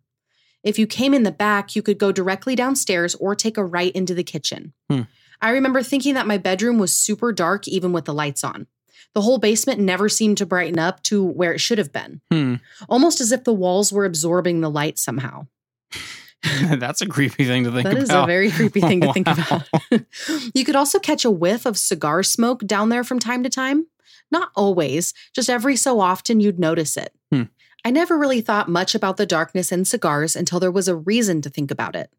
If 0.63 0.77
you 0.77 0.85
came 0.85 1.15
in 1.15 1.23
the 1.23 1.31
back, 1.31 1.75
you 1.75 1.81
could 1.81 1.97
go 1.97 2.11
directly 2.11 2.55
downstairs 2.55 3.15
or 3.15 3.33
take 3.33 3.57
a 3.57 3.65
right 3.65 3.91
into 3.95 4.13
the 4.13 4.23
kitchen. 4.23 4.73
Hmm. 4.89 5.01
I 5.41 5.49
remember 5.49 5.81
thinking 5.81 6.13
that 6.13 6.27
my 6.27 6.37
bedroom 6.37 6.77
was 6.77 6.93
super 6.93 7.31
dark 7.33 7.67
even 7.67 7.91
with 7.91 8.05
the 8.05 8.13
lights 8.13 8.43
on. 8.43 8.67
The 9.15 9.21
whole 9.21 9.39
basement 9.39 9.79
never 9.79 10.07
seemed 10.07 10.37
to 10.37 10.45
brighten 10.45 10.77
up 10.77 11.01
to 11.03 11.23
where 11.23 11.51
it 11.51 11.59
should 11.59 11.79
have 11.79 11.91
been, 11.91 12.21
Hmm. 12.31 12.55
almost 12.87 13.19
as 13.19 13.31
if 13.31 13.43
the 13.43 13.53
walls 13.53 13.91
were 13.91 14.05
absorbing 14.05 14.61
the 14.61 14.69
light 14.69 14.99
somehow. 14.99 15.47
that's 16.77 17.01
a 17.01 17.07
creepy 17.07 17.45
thing 17.45 17.63
to 17.65 17.71
think 17.71 17.83
That 17.83 17.93
about. 17.93 18.03
is 18.03 18.09
a 18.09 18.25
very 18.25 18.51
creepy 18.51 18.81
thing 18.81 19.01
to 19.01 19.13
think 19.13 19.27
about. 19.29 19.67
you 20.53 20.65
could 20.65 20.75
also 20.75 20.99
catch 20.99 21.23
a 21.25 21.31
whiff 21.31 21.65
of 21.65 21.77
cigar 21.77 22.23
smoke 22.23 22.65
down 22.65 22.89
there 22.89 23.03
from 23.03 23.19
time 23.19 23.43
to 23.43 23.49
time. 23.49 23.87
Not 24.31 24.49
always, 24.55 25.13
just 25.33 25.49
every 25.49 25.75
so 25.75 25.99
often 25.99 26.39
you'd 26.39 26.59
notice 26.59 26.97
it. 26.97 27.13
Hmm. 27.31 27.43
I 27.83 27.91
never 27.91 28.17
really 28.17 28.41
thought 28.41 28.69
much 28.69 28.95
about 28.95 29.17
the 29.17 29.25
darkness 29.25 29.71
and 29.71 29.87
cigars 29.87 30.35
until 30.35 30.59
there 30.59 30.71
was 30.71 30.87
a 30.87 30.95
reason 30.95 31.41
to 31.41 31.49
think 31.49 31.69
about 31.71 31.95
it. 31.95 32.09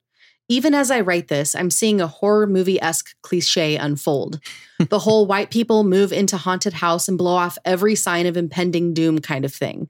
Even 0.48 0.74
as 0.74 0.90
I 0.90 1.00
write 1.00 1.28
this, 1.28 1.54
I'm 1.54 1.70
seeing 1.70 2.00
a 2.00 2.06
horror 2.08 2.46
movie 2.46 2.80
esque 2.82 3.14
cliche 3.22 3.76
unfold. 3.76 4.40
the 4.78 4.98
whole 4.98 5.24
white 5.26 5.50
people 5.50 5.84
move 5.84 6.12
into 6.12 6.36
haunted 6.36 6.74
house 6.74 7.08
and 7.08 7.16
blow 7.16 7.34
off 7.34 7.56
every 7.64 7.94
sign 7.94 8.26
of 8.26 8.36
impending 8.36 8.92
doom 8.92 9.20
kind 9.20 9.44
of 9.44 9.54
thing. 9.54 9.88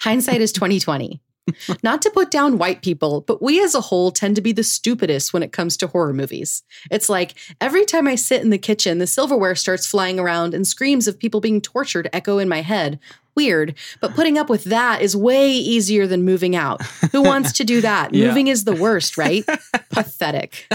Hindsight 0.00 0.40
is 0.40 0.52
2020. 0.52 1.20
Not 1.82 2.02
to 2.02 2.10
put 2.10 2.30
down 2.30 2.58
white 2.58 2.82
people, 2.82 3.22
but 3.22 3.42
we 3.42 3.62
as 3.62 3.74
a 3.74 3.80
whole 3.80 4.10
tend 4.10 4.36
to 4.36 4.42
be 4.42 4.52
the 4.52 4.62
stupidest 4.62 5.32
when 5.32 5.42
it 5.42 5.52
comes 5.52 5.76
to 5.78 5.86
horror 5.86 6.12
movies. 6.12 6.62
It's 6.90 7.08
like 7.08 7.34
every 7.60 7.84
time 7.84 8.06
I 8.06 8.14
sit 8.14 8.42
in 8.42 8.50
the 8.50 8.58
kitchen, 8.58 8.98
the 8.98 9.06
silverware 9.06 9.54
starts 9.54 9.86
flying 9.86 10.18
around 10.18 10.54
and 10.54 10.66
screams 10.66 11.06
of 11.08 11.18
people 11.18 11.40
being 11.40 11.60
tortured 11.60 12.08
echo 12.12 12.38
in 12.38 12.48
my 12.48 12.62
head. 12.62 12.98
Weird, 13.36 13.76
but 14.00 14.14
putting 14.14 14.38
up 14.38 14.50
with 14.50 14.64
that 14.64 15.02
is 15.02 15.16
way 15.16 15.50
easier 15.52 16.06
than 16.06 16.24
moving 16.24 16.56
out. 16.56 16.82
Who 17.12 17.22
wants 17.22 17.52
to 17.52 17.64
do 17.64 17.80
that? 17.82 18.12
Yeah. 18.12 18.28
Moving 18.28 18.48
is 18.48 18.64
the 18.64 18.74
worst, 18.74 19.16
right? 19.16 19.44
Pathetic. 19.90 20.66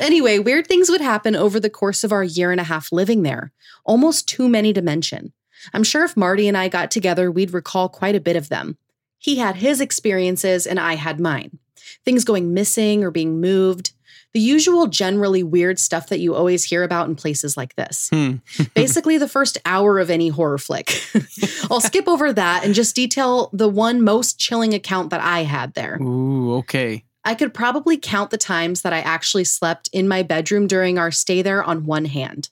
anyway, 0.00 0.38
weird 0.38 0.66
things 0.66 0.90
would 0.90 1.00
happen 1.00 1.34
over 1.34 1.58
the 1.58 1.70
course 1.70 2.04
of 2.04 2.12
our 2.12 2.24
year 2.24 2.52
and 2.52 2.60
a 2.60 2.64
half 2.64 2.92
living 2.92 3.22
there, 3.22 3.52
almost 3.84 4.28
too 4.28 4.48
many 4.48 4.72
to 4.72 4.82
mention. 4.82 5.32
I'm 5.72 5.84
sure 5.84 6.04
if 6.04 6.16
Marty 6.16 6.48
and 6.48 6.56
I 6.56 6.68
got 6.68 6.90
together, 6.90 7.30
we'd 7.30 7.52
recall 7.54 7.88
quite 7.88 8.14
a 8.14 8.20
bit 8.20 8.36
of 8.36 8.48
them. 8.48 8.76
He 9.18 9.36
had 9.36 9.56
his 9.56 9.80
experiences 9.80 10.66
and 10.66 10.78
I 10.78 10.94
had 10.94 11.18
mine. 11.18 11.58
Things 12.04 12.24
going 12.24 12.52
missing 12.52 13.02
or 13.02 13.10
being 13.10 13.40
moved. 13.40 13.92
The 14.34 14.40
usual 14.40 14.88
generally 14.88 15.42
weird 15.42 15.78
stuff 15.78 16.08
that 16.08 16.18
you 16.18 16.34
always 16.34 16.64
hear 16.64 16.82
about 16.82 17.08
in 17.08 17.14
places 17.14 17.56
like 17.56 17.76
this. 17.76 18.10
Hmm. 18.12 18.36
Basically, 18.74 19.16
the 19.16 19.28
first 19.28 19.58
hour 19.64 19.98
of 19.98 20.10
any 20.10 20.28
horror 20.28 20.58
flick. 20.58 20.92
I'll 21.70 21.80
skip 21.80 22.08
over 22.08 22.32
that 22.32 22.64
and 22.64 22.74
just 22.74 22.96
detail 22.96 23.48
the 23.52 23.68
one 23.68 24.02
most 24.02 24.38
chilling 24.38 24.74
account 24.74 25.10
that 25.10 25.20
I 25.20 25.44
had 25.44 25.74
there. 25.74 25.98
Ooh, 26.02 26.56
okay. 26.56 27.04
I 27.24 27.34
could 27.34 27.54
probably 27.54 27.96
count 27.96 28.30
the 28.30 28.36
times 28.36 28.82
that 28.82 28.92
I 28.92 28.98
actually 29.00 29.44
slept 29.44 29.88
in 29.92 30.08
my 30.08 30.22
bedroom 30.22 30.66
during 30.66 30.98
our 30.98 31.10
stay 31.10 31.40
there 31.40 31.62
on 31.62 31.84
one 31.84 32.04
hand. 32.04 32.50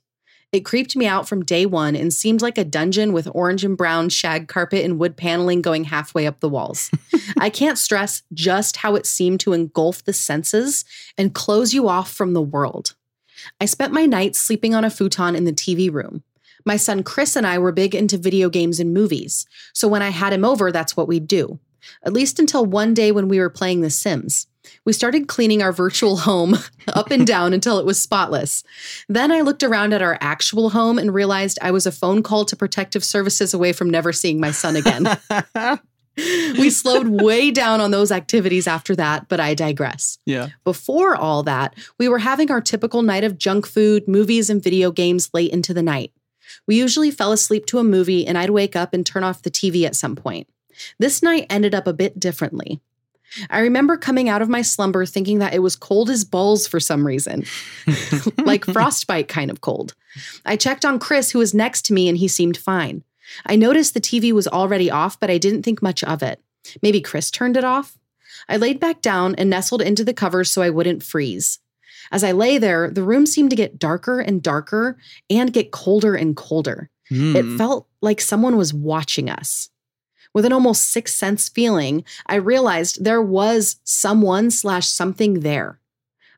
It 0.52 0.66
creeped 0.66 0.94
me 0.96 1.06
out 1.06 1.26
from 1.26 1.46
day 1.46 1.64
one 1.64 1.96
and 1.96 2.12
seemed 2.12 2.42
like 2.42 2.58
a 2.58 2.64
dungeon 2.64 3.14
with 3.14 3.26
orange 3.32 3.64
and 3.64 3.74
brown 3.74 4.10
shag 4.10 4.48
carpet 4.48 4.84
and 4.84 4.98
wood 4.98 5.16
paneling 5.16 5.62
going 5.62 5.84
halfway 5.84 6.26
up 6.26 6.40
the 6.40 6.48
walls. 6.48 6.90
I 7.38 7.48
can't 7.48 7.78
stress 7.78 8.22
just 8.34 8.76
how 8.76 8.94
it 8.94 9.06
seemed 9.06 9.40
to 9.40 9.54
engulf 9.54 10.04
the 10.04 10.12
senses 10.12 10.84
and 11.16 11.34
close 11.34 11.72
you 11.72 11.88
off 11.88 12.12
from 12.12 12.34
the 12.34 12.42
world. 12.42 12.94
I 13.62 13.64
spent 13.64 13.94
my 13.94 14.04
nights 14.04 14.38
sleeping 14.38 14.74
on 14.74 14.84
a 14.84 14.90
futon 14.90 15.34
in 15.34 15.44
the 15.44 15.54
TV 15.54 15.90
room. 15.90 16.22
My 16.66 16.76
son 16.76 17.02
Chris 17.02 17.34
and 17.34 17.46
I 17.46 17.58
were 17.58 17.72
big 17.72 17.94
into 17.94 18.18
video 18.18 18.50
games 18.50 18.78
and 18.78 18.92
movies, 18.92 19.46
so 19.72 19.88
when 19.88 20.02
I 20.02 20.10
had 20.10 20.34
him 20.34 20.44
over, 20.44 20.70
that's 20.70 20.96
what 20.96 21.08
we'd 21.08 21.26
do. 21.26 21.58
At 22.04 22.12
least 22.12 22.38
until 22.38 22.66
one 22.66 22.92
day 22.92 23.10
when 23.10 23.26
we 23.26 23.38
were 23.38 23.50
playing 23.50 23.80
The 23.80 23.90
Sims. 23.90 24.46
We 24.84 24.92
started 24.92 25.28
cleaning 25.28 25.62
our 25.62 25.72
virtual 25.72 26.18
home 26.18 26.56
up 26.88 27.10
and 27.10 27.26
down 27.26 27.52
until 27.52 27.78
it 27.78 27.86
was 27.86 28.00
spotless. 28.00 28.62
Then 29.08 29.32
I 29.32 29.40
looked 29.40 29.62
around 29.62 29.92
at 29.92 30.02
our 30.02 30.18
actual 30.20 30.70
home 30.70 30.98
and 30.98 31.14
realized 31.14 31.58
I 31.62 31.70
was 31.70 31.86
a 31.86 31.92
phone 31.92 32.22
call 32.22 32.44
to 32.46 32.56
protective 32.56 33.04
services 33.04 33.54
away 33.54 33.72
from 33.72 33.90
never 33.90 34.12
seeing 34.12 34.40
my 34.40 34.50
son 34.50 34.76
again. 34.76 35.06
we 36.16 36.70
slowed 36.70 37.08
way 37.22 37.50
down 37.50 37.80
on 37.80 37.90
those 37.90 38.12
activities 38.12 38.66
after 38.66 38.94
that, 38.96 39.28
but 39.28 39.40
I 39.40 39.54
digress. 39.54 40.18
Yeah. 40.26 40.48
Before 40.64 41.16
all 41.16 41.42
that, 41.44 41.74
we 41.98 42.08
were 42.08 42.18
having 42.18 42.50
our 42.50 42.60
typical 42.60 43.02
night 43.02 43.24
of 43.24 43.38
junk 43.38 43.66
food, 43.66 44.06
movies, 44.06 44.50
and 44.50 44.62
video 44.62 44.90
games 44.90 45.30
late 45.32 45.52
into 45.52 45.72
the 45.72 45.82
night. 45.82 46.12
We 46.66 46.76
usually 46.76 47.10
fell 47.10 47.32
asleep 47.32 47.66
to 47.66 47.78
a 47.78 47.84
movie, 47.84 48.26
and 48.26 48.36
I'd 48.36 48.50
wake 48.50 48.76
up 48.76 48.92
and 48.92 49.06
turn 49.06 49.24
off 49.24 49.42
the 49.42 49.50
TV 49.50 49.86
at 49.86 49.96
some 49.96 50.16
point. 50.16 50.48
This 50.98 51.22
night 51.22 51.46
ended 51.48 51.74
up 51.74 51.86
a 51.86 51.92
bit 51.92 52.18
differently. 52.20 52.80
I 53.50 53.60
remember 53.60 53.96
coming 53.96 54.28
out 54.28 54.42
of 54.42 54.48
my 54.48 54.62
slumber 54.62 55.06
thinking 55.06 55.38
that 55.38 55.54
it 55.54 55.60
was 55.60 55.76
cold 55.76 56.10
as 56.10 56.24
balls 56.24 56.66
for 56.66 56.80
some 56.80 57.06
reason, 57.06 57.44
like 58.38 58.64
frostbite 58.64 59.28
kind 59.28 59.50
of 59.50 59.60
cold. 59.60 59.94
I 60.44 60.56
checked 60.56 60.84
on 60.84 60.98
Chris, 60.98 61.30
who 61.30 61.38
was 61.38 61.54
next 61.54 61.82
to 61.86 61.92
me, 61.92 62.08
and 62.08 62.18
he 62.18 62.28
seemed 62.28 62.56
fine. 62.56 63.02
I 63.46 63.56
noticed 63.56 63.94
the 63.94 64.00
TV 64.00 64.32
was 64.32 64.48
already 64.48 64.90
off, 64.90 65.18
but 65.18 65.30
I 65.30 65.38
didn't 65.38 65.62
think 65.62 65.82
much 65.82 66.04
of 66.04 66.22
it. 66.22 66.40
Maybe 66.82 67.00
Chris 67.00 67.30
turned 67.30 67.56
it 67.56 67.64
off? 67.64 67.98
I 68.48 68.56
laid 68.56 68.80
back 68.80 69.00
down 69.00 69.34
and 69.36 69.48
nestled 69.48 69.82
into 69.82 70.04
the 70.04 70.14
covers 70.14 70.50
so 70.50 70.62
I 70.62 70.70
wouldn't 70.70 71.02
freeze. 71.02 71.58
As 72.10 72.24
I 72.24 72.32
lay 72.32 72.58
there, 72.58 72.90
the 72.90 73.02
room 73.02 73.26
seemed 73.26 73.50
to 73.50 73.56
get 73.56 73.78
darker 73.78 74.20
and 74.20 74.42
darker 74.42 74.98
and 75.30 75.52
get 75.52 75.70
colder 75.70 76.14
and 76.14 76.36
colder. 76.36 76.90
Hmm. 77.08 77.36
It 77.36 77.58
felt 77.58 77.88
like 78.00 78.20
someone 78.20 78.56
was 78.56 78.74
watching 78.74 79.30
us. 79.30 79.70
With 80.34 80.44
an 80.44 80.52
almost 80.52 80.88
sixth 80.88 81.16
sense 81.16 81.48
feeling, 81.48 82.04
I 82.26 82.36
realized 82.36 83.04
there 83.04 83.22
was 83.22 83.76
someone 83.84 84.50
slash 84.50 84.88
something 84.88 85.40
there. 85.40 85.78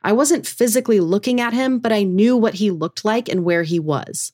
I 0.03 0.13
wasn't 0.13 0.47
physically 0.47 1.01
looking 1.01 1.41
at 1.41 1.55
him, 1.55 1.79
but 1.79 1.93
I 1.93 2.03
knew 2.03 2.37
what 2.37 2.55
he 2.55 2.71
looked 2.71 3.05
like 3.05 3.29
and 3.29 3.45
where 3.45 3.63
he 3.63 3.79
was. 3.79 4.33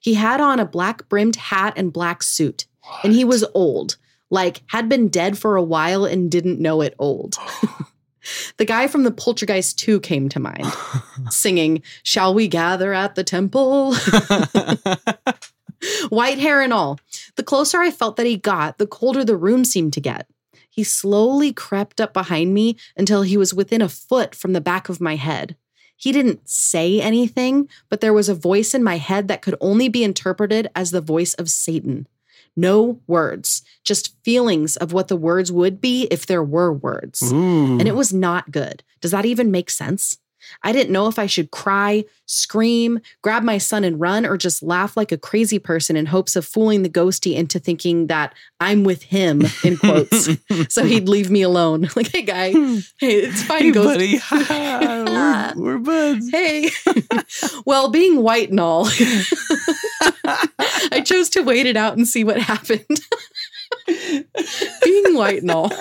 He 0.00 0.14
had 0.14 0.40
on 0.40 0.60
a 0.60 0.66
black 0.66 1.08
brimmed 1.08 1.36
hat 1.36 1.74
and 1.76 1.92
black 1.92 2.22
suit, 2.22 2.66
and 3.02 3.12
he 3.12 3.24
was 3.24 3.44
old, 3.54 3.96
like 4.30 4.62
had 4.68 4.88
been 4.88 5.08
dead 5.08 5.38
for 5.38 5.56
a 5.56 5.62
while 5.62 6.04
and 6.04 6.30
didn't 6.30 6.60
know 6.60 6.82
it 6.82 6.94
old. 6.98 7.36
the 8.58 8.64
guy 8.64 8.86
from 8.86 9.04
the 9.04 9.10
Poltergeist 9.10 9.78
2 9.78 10.00
came 10.00 10.28
to 10.28 10.38
mind, 10.38 10.66
singing, 11.30 11.82
Shall 12.02 12.34
we 12.34 12.46
gather 12.46 12.92
at 12.92 13.14
the 13.14 13.24
temple? 13.24 13.94
White 16.08 16.38
hair 16.38 16.60
and 16.60 16.72
all. 16.72 16.98
The 17.36 17.42
closer 17.42 17.78
I 17.78 17.90
felt 17.90 18.16
that 18.16 18.26
he 18.26 18.36
got, 18.36 18.78
the 18.78 18.86
colder 18.86 19.24
the 19.24 19.36
room 19.36 19.64
seemed 19.64 19.92
to 19.94 20.00
get. 20.00 20.28
He 20.68 20.84
slowly 20.84 21.52
crept 21.52 22.00
up 22.00 22.12
behind 22.12 22.54
me 22.54 22.76
until 22.96 23.22
he 23.22 23.36
was 23.36 23.54
within 23.54 23.82
a 23.82 23.88
foot 23.88 24.34
from 24.34 24.52
the 24.52 24.60
back 24.60 24.88
of 24.88 25.00
my 25.00 25.16
head. 25.16 25.56
He 25.96 26.12
didn't 26.12 26.48
say 26.48 27.00
anything, 27.00 27.68
but 27.88 28.00
there 28.00 28.12
was 28.12 28.28
a 28.28 28.34
voice 28.34 28.74
in 28.74 28.84
my 28.84 28.98
head 28.98 29.26
that 29.26 29.42
could 29.42 29.56
only 29.60 29.88
be 29.88 30.04
interpreted 30.04 30.70
as 30.76 30.92
the 30.92 31.00
voice 31.00 31.34
of 31.34 31.50
Satan. 31.50 32.06
No 32.56 33.00
words, 33.06 33.62
just 33.84 34.16
feelings 34.24 34.76
of 34.76 34.92
what 34.92 35.08
the 35.08 35.16
words 35.16 35.50
would 35.50 35.80
be 35.80 36.06
if 36.10 36.26
there 36.26 36.42
were 36.42 36.72
words. 36.72 37.32
Ooh. 37.32 37.78
And 37.78 37.88
it 37.88 37.96
was 37.96 38.12
not 38.12 38.52
good. 38.52 38.84
Does 39.00 39.10
that 39.10 39.26
even 39.26 39.50
make 39.50 39.70
sense? 39.70 40.18
I 40.62 40.72
didn't 40.72 40.92
know 40.92 41.06
if 41.08 41.18
I 41.18 41.26
should 41.26 41.50
cry, 41.50 42.04
scream, 42.26 43.00
grab 43.22 43.42
my 43.42 43.58
son 43.58 43.84
and 43.84 44.00
run, 44.00 44.26
or 44.26 44.36
just 44.36 44.62
laugh 44.62 44.96
like 44.96 45.12
a 45.12 45.18
crazy 45.18 45.58
person 45.58 45.96
in 45.96 46.06
hopes 46.06 46.36
of 46.36 46.44
fooling 46.44 46.82
the 46.82 46.88
ghosty 46.88 47.34
into 47.34 47.58
thinking 47.58 48.06
that 48.08 48.34
I'm 48.60 48.84
with 48.84 49.02
him, 49.04 49.42
in 49.64 49.76
quotes, 49.76 50.28
so 50.68 50.84
he'd 50.84 51.08
leave 51.08 51.30
me 51.30 51.42
alone. 51.42 51.88
Like, 51.98 52.12
hey, 52.12 52.22
guy, 52.22 52.52
hey, 52.52 52.82
it's 53.00 53.42
fine, 53.42 53.62
Hey, 53.62 53.70
buddy. 53.72 54.20
we're, 54.40 55.54
we're 55.56 55.78
buds. 55.78 56.30
Hey, 56.30 56.70
well, 57.66 57.88
being 57.90 58.22
white 58.22 58.50
and 58.50 58.60
all, 58.60 58.86
I 60.92 61.02
chose 61.04 61.28
to 61.30 61.42
wait 61.42 61.66
it 61.66 61.76
out 61.76 61.96
and 61.96 62.06
see 62.06 62.22
what 62.22 62.40
happened. 62.40 62.86
being 63.86 65.16
white 65.16 65.42
and 65.42 65.50
all. 65.50 65.72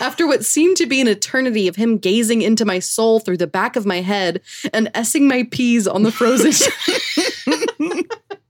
After 0.00 0.26
what 0.26 0.44
seemed 0.44 0.76
to 0.78 0.86
be 0.86 1.00
an 1.00 1.08
eternity 1.08 1.68
of 1.68 1.76
him 1.76 1.98
gazing 1.98 2.42
into 2.42 2.64
my 2.64 2.78
soul 2.78 3.20
through 3.20 3.38
the 3.38 3.46
back 3.46 3.76
of 3.76 3.86
my 3.86 4.00
head 4.00 4.40
and 4.72 4.92
essing 4.94 5.22
my 5.22 5.44
peas 5.50 5.86
on 5.86 6.02
the 6.02 6.12
frozen 6.12 6.52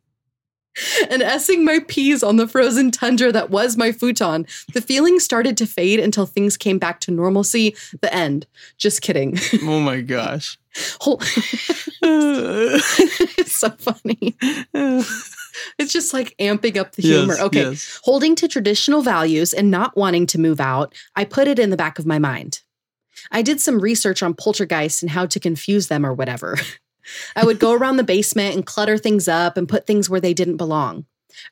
and 1.15 1.23
essing 1.23 1.65
my 1.65 1.79
peas 1.87 2.23
on 2.25 2.37
the 2.37 2.49
frozen 2.49 2.91
tundra 2.91 3.31
that 3.31 3.51
was 3.51 3.77
my 3.77 3.93
futon, 3.93 4.47
the 4.73 4.81
feeling 4.81 5.21
started 5.21 5.57
to 5.59 5.67
fade 5.67 6.01
until 6.01 6.27
things 6.27 6.57
came 6.57 6.79
back 6.79 6.99
to 7.01 7.13
normalcy. 7.13 7.77
The 8.01 8.13
end. 8.13 8.47
Just 8.77 9.01
kidding. 9.01 9.39
Oh 9.67 9.81
my 9.81 10.01
gosh. 10.03 10.59
It's 12.03 13.53
so 13.53 13.71
funny. 13.71 14.35
It's 15.79 15.93
just 15.93 16.13
like 16.13 16.35
amping 16.39 16.77
up 16.77 16.93
the 16.93 17.03
humor. 17.03 17.35
Yes, 17.35 17.43
okay. 17.43 17.63
yes. 17.63 18.01
Holding 18.03 18.35
to 18.37 18.49
traditional 18.49 19.01
values 19.03 19.53
and 19.53 19.71
not 19.71 19.97
wanting 19.97 20.27
to 20.27 20.41
move 20.41 20.61
out, 20.61 20.95
I 21.17 21.25
put 21.25 21.49
it 21.49 21.59
in 21.59 21.71
the 21.71 21.77
back 21.77 21.99
of 21.99 22.07
my 22.07 22.19
mind. 22.19 22.63
I 23.31 23.43
did 23.43 23.61
some 23.61 23.81
research 23.81 24.23
on 24.23 24.35
poltergeists 24.35 25.03
and 25.03 25.11
how 25.11 25.27
to 25.27 25.41
confuse 25.41 25.89
them 25.89 26.05
or 26.05 26.13
whatever. 26.13 26.59
I 27.37 27.45
would 27.45 27.59
go 27.59 27.73
around 27.73 27.97
the 27.97 28.05
basement 28.05 28.55
and 28.55 28.67
clutter 28.67 28.99
things 28.99 29.29
up 29.29 29.57
and 29.57 29.69
put 29.69 29.87
things 29.87 30.09
where 30.09 30.21
they 30.21 30.35
didn't 30.35 30.57
belong. 30.57 31.07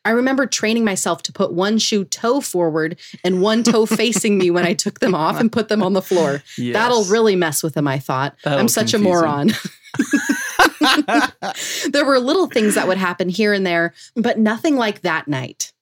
I 0.04 0.10
remember 0.10 0.46
training 0.46 0.84
myself 0.84 1.22
to 1.22 1.32
put 1.32 1.52
one 1.52 1.78
shoe 1.78 2.04
toe 2.04 2.40
forward 2.40 2.98
and 3.24 3.42
one 3.42 3.62
toe 3.62 3.86
facing 3.86 4.38
me 4.38 4.50
when 4.50 4.64
I 4.64 4.74
took 4.74 5.00
them 5.00 5.14
off 5.14 5.40
and 5.40 5.50
put 5.50 5.68
them 5.68 5.82
on 5.82 5.92
the 5.92 6.02
floor. 6.02 6.42
Yes. 6.56 6.74
That'll 6.74 7.04
really 7.04 7.36
mess 7.36 7.62
with 7.62 7.74
them, 7.74 7.88
I 7.88 7.98
thought. 7.98 8.36
That'll 8.44 8.60
I'm 8.60 8.68
such 8.68 8.92
confuse 8.92 9.20
a 9.20 9.20
moron. 9.20 9.50
there 11.90 12.04
were 12.04 12.18
little 12.18 12.46
things 12.46 12.74
that 12.74 12.88
would 12.88 12.96
happen 12.96 13.28
here 13.28 13.52
and 13.52 13.66
there, 13.66 13.94
but 14.16 14.38
nothing 14.38 14.76
like 14.76 15.02
that 15.02 15.28
night. 15.28 15.72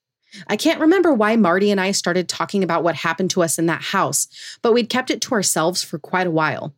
I 0.47 0.57
can't 0.57 0.81
remember 0.81 1.13
why 1.13 1.37
Marty 1.37 1.71
and 1.71 1.81
I 1.81 1.91
started 1.91 2.29
talking 2.29 2.63
about 2.63 2.85
what 2.85 2.95
happened 2.95 3.31
to 3.31 3.43
us 3.43 3.59
in 3.59 3.67
that 3.67 3.83
house, 3.83 4.29
but 4.63 4.73
we'd 4.73 4.89
kept 4.89 5.11
it 5.11 5.21
to 5.23 5.35
ourselves 5.35 5.83
for 5.83 5.99
quite 5.99 6.27
a 6.27 6.31
while. 6.31 6.75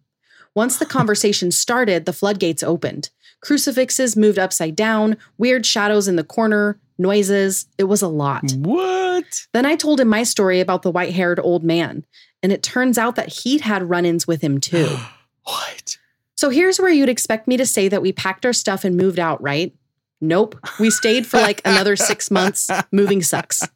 Once 0.55 0.77
the 0.77 0.87
conversation 0.87 1.51
started, 1.51 2.05
the 2.05 2.12
floodgates 2.12 2.62
opened. 2.62 3.11
Crucifixes 3.41 4.17
moved 4.17 4.38
upside 4.38 4.77
down, 4.77 5.17
weird 5.38 5.67
shadows 5.67 6.07
in 6.07 6.17
the 6.17 6.25
corner, 6.25 6.79
noises. 6.99 7.67
It 7.79 7.85
was 7.85 8.03
a 8.03 8.09
lot. 8.09 8.53
what? 8.59 9.47
Then 9.53 9.67
I 9.67 9.77
told 9.77 10.01
him 10.01 10.09
my 10.09 10.23
story 10.23 10.61
about 10.61 10.83
the 10.83 10.91
white 10.91 11.15
haired 11.15 11.41
old 11.41 11.65
man, 11.65 12.05
and 12.43 12.53
it 12.53 12.62
turns 12.62 12.99
out 12.99 13.17
that 13.17 13.33
he'd 13.33 13.62
had 13.62 13.88
run 13.91 14.05
ins 14.07 14.27
with 14.27 14.43
him 14.43 14.59
too. 14.61 14.97
What? 15.45 15.99
So 16.37 16.51
here's 16.51 16.79
where 16.79 16.93
you'd 16.93 17.09
expect 17.09 17.49
me 17.49 17.57
to 17.57 17.67
say 17.67 17.88
that 17.88 18.01
we 18.01 18.12
packed 18.12 18.47
our 18.47 18.53
stuff 18.53 18.85
and 18.85 18.97
moved 18.97 19.19
out, 19.19 19.43
right? 19.43 19.75
Nope. 20.21 20.57
We 20.79 20.88
stayed 20.88 21.27
for 21.27 21.38
like 21.38 21.61
another 21.65 21.97
six 21.97 22.31
months. 22.31 22.71
Moving 22.93 23.23
sucks. 23.23 23.67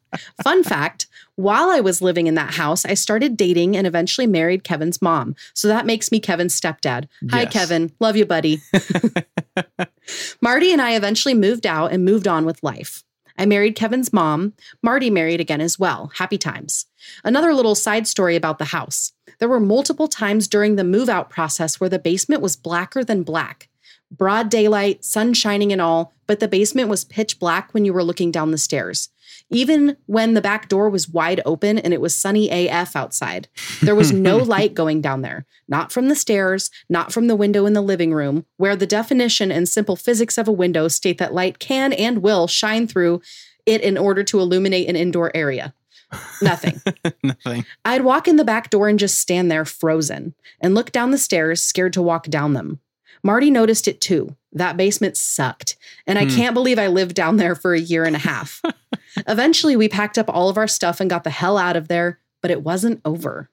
Fun 0.41 0.63
fact 0.63 1.07
while 1.37 1.69
I 1.69 1.79
was 1.79 2.01
living 2.01 2.27
in 2.27 2.35
that 2.35 2.53
house, 2.55 2.83
I 2.83 2.93
started 2.95 3.37
dating 3.37 3.77
and 3.77 3.87
eventually 3.87 4.27
married 4.27 4.63
Kevin's 4.63 5.01
mom. 5.01 5.35
So 5.53 5.67
that 5.69 5.85
makes 5.85 6.11
me 6.11 6.19
Kevin's 6.19 6.59
stepdad. 6.59 7.07
Hi, 7.31 7.43
Yes. 7.43 7.53
Kevin. 7.53 7.91
Love 7.99 8.17
you, 8.17 8.25
buddy. 8.25 8.59
Marty 10.41 10.71
and 10.71 10.81
I 10.81 10.95
eventually 10.95 11.33
moved 11.33 11.65
out 11.65 11.91
and 11.91 12.03
moved 12.05 12.27
on 12.27 12.45
with 12.45 12.63
life. 12.63 13.03
I 13.37 13.45
married 13.45 13.75
Kevin's 13.75 14.11
mom. 14.11 14.53
Marty 14.81 15.09
married 15.09 15.39
again 15.39 15.61
as 15.61 15.77
well. 15.77 16.11
Happy 16.15 16.37
times. 16.39 16.85
Another 17.23 17.53
little 17.53 17.75
side 17.75 18.07
story 18.07 18.35
about 18.35 18.57
the 18.57 18.65
house. 18.65 19.13
There 19.39 19.49
were 19.49 19.59
multiple 19.59 20.07
times 20.07 20.47
during 20.47 20.75
the 20.75 20.83
move 20.83 21.07
out 21.09 21.29
process 21.29 21.79
where 21.79 21.89
the 21.89 21.99
basement 21.99 22.41
was 22.41 22.55
blacker 22.55 23.03
than 23.03 23.21
black. 23.23 23.69
Broad 24.11 24.49
daylight, 24.49 25.03
sun 25.03 25.33
shining 25.33 25.71
and 25.71 25.81
all, 25.81 26.13
but 26.27 26.39
the 26.39 26.47
basement 26.47 26.89
was 26.89 27.05
pitch 27.05 27.39
black 27.39 27.73
when 27.73 27.85
you 27.85 27.93
were 27.93 28.03
looking 28.03 28.31
down 28.31 28.51
the 28.51 28.57
stairs. 28.57 29.09
Even 29.49 29.95
when 30.05 30.33
the 30.33 30.41
back 30.41 30.67
door 30.67 30.89
was 30.89 31.09
wide 31.09 31.41
open 31.45 31.77
and 31.77 31.93
it 31.93 32.01
was 32.01 32.15
sunny 32.15 32.49
AF 32.49 32.95
outside, 32.95 33.47
there 33.81 33.95
was 33.95 34.11
no 34.11 34.37
light 34.37 34.73
going 34.73 35.01
down 35.01 35.21
there. 35.21 35.45
Not 35.67 35.91
from 35.91 36.09
the 36.09 36.15
stairs, 36.15 36.69
not 36.89 37.11
from 37.11 37.27
the 37.27 37.35
window 37.35 37.65
in 37.65 37.73
the 37.73 37.81
living 37.81 38.13
room, 38.13 38.45
where 38.57 38.75
the 38.75 38.87
definition 38.87 39.51
and 39.51 39.67
simple 39.67 39.95
physics 39.95 40.37
of 40.37 40.47
a 40.47 40.53
window 40.53 40.87
state 40.87 41.17
that 41.17 41.33
light 41.33 41.59
can 41.59 41.93
and 41.93 42.19
will 42.21 42.47
shine 42.47 42.87
through 42.87 43.21
it 43.65 43.81
in 43.81 43.97
order 43.97 44.23
to 44.23 44.39
illuminate 44.39 44.89
an 44.89 44.95
indoor 44.95 45.35
area. 45.35 45.73
Nothing. 46.41 46.81
Nothing. 47.23 47.65
I'd 47.83 48.03
walk 48.03 48.27
in 48.27 48.37
the 48.37 48.45
back 48.45 48.69
door 48.69 48.87
and 48.87 48.99
just 48.99 49.19
stand 49.19 49.51
there 49.51 49.65
frozen 49.65 50.35
and 50.61 50.73
look 50.73 50.91
down 50.91 51.11
the 51.11 51.17
stairs, 51.17 51.61
scared 51.61 51.93
to 51.93 52.01
walk 52.01 52.27
down 52.27 52.53
them. 52.53 52.79
Marty 53.23 53.49
noticed 53.51 53.87
it 53.87 53.99
too. 54.01 54.35
That 54.53 54.77
basement 54.77 55.17
sucked. 55.17 55.75
And 56.05 56.17
I 56.17 56.25
Hmm. 56.25 56.35
can't 56.35 56.53
believe 56.53 56.79
I 56.79 56.87
lived 56.87 57.15
down 57.15 57.37
there 57.37 57.55
for 57.55 57.73
a 57.73 57.79
year 57.79 58.05
and 58.05 58.15
a 58.15 58.19
half. 58.19 58.61
Eventually, 59.27 59.75
we 59.75 59.89
packed 59.89 60.17
up 60.17 60.29
all 60.29 60.49
of 60.49 60.57
our 60.57 60.67
stuff 60.67 60.99
and 60.99 61.09
got 61.09 61.23
the 61.23 61.29
hell 61.29 61.57
out 61.57 61.75
of 61.75 61.87
there, 61.87 62.19
but 62.41 62.51
it 62.51 62.63
wasn't 62.63 63.01
over. 63.05 63.49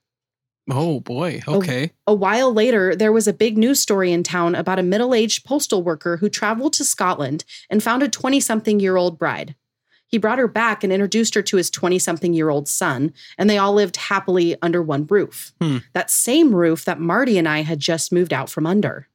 Oh 0.70 1.00
boy. 1.00 1.42
Okay. 1.46 1.90
A 2.06 2.14
while 2.14 2.52
later, 2.52 2.96
there 2.96 3.12
was 3.12 3.28
a 3.28 3.34
big 3.34 3.58
news 3.58 3.80
story 3.80 4.12
in 4.12 4.22
town 4.22 4.54
about 4.54 4.78
a 4.78 4.82
middle 4.82 5.14
aged 5.14 5.44
postal 5.44 5.82
worker 5.82 6.16
who 6.18 6.28
traveled 6.30 6.72
to 6.74 6.84
Scotland 6.84 7.44
and 7.68 7.82
found 7.82 8.02
a 8.02 8.08
20 8.08 8.40
something 8.40 8.80
year 8.80 8.96
old 8.96 9.18
bride. 9.18 9.54
He 10.06 10.16
brought 10.18 10.38
her 10.38 10.48
back 10.48 10.82
and 10.84 10.92
introduced 10.92 11.34
her 11.34 11.42
to 11.42 11.56
his 11.56 11.68
20 11.70 11.98
something 11.98 12.32
year 12.32 12.48
old 12.48 12.68
son, 12.68 13.12
and 13.36 13.50
they 13.50 13.58
all 13.58 13.74
lived 13.74 13.96
happily 13.96 14.56
under 14.62 14.80
one 14.82 15.06
roof. 15.06 15.52
Hmm. 15.60 15.78
That 15.92 16.10
same 16.10 16.54
roof 16.54 16.84
that 16.86 17.00
Marty 17.00 17.36
and 17.36 17.48
I 17.48 17.62
had 17.62 17.80
just 17.80 18.12
moved 18.12 18.32
out 18.32 18.48
from 18.48 18.66
under. 18.66 19.08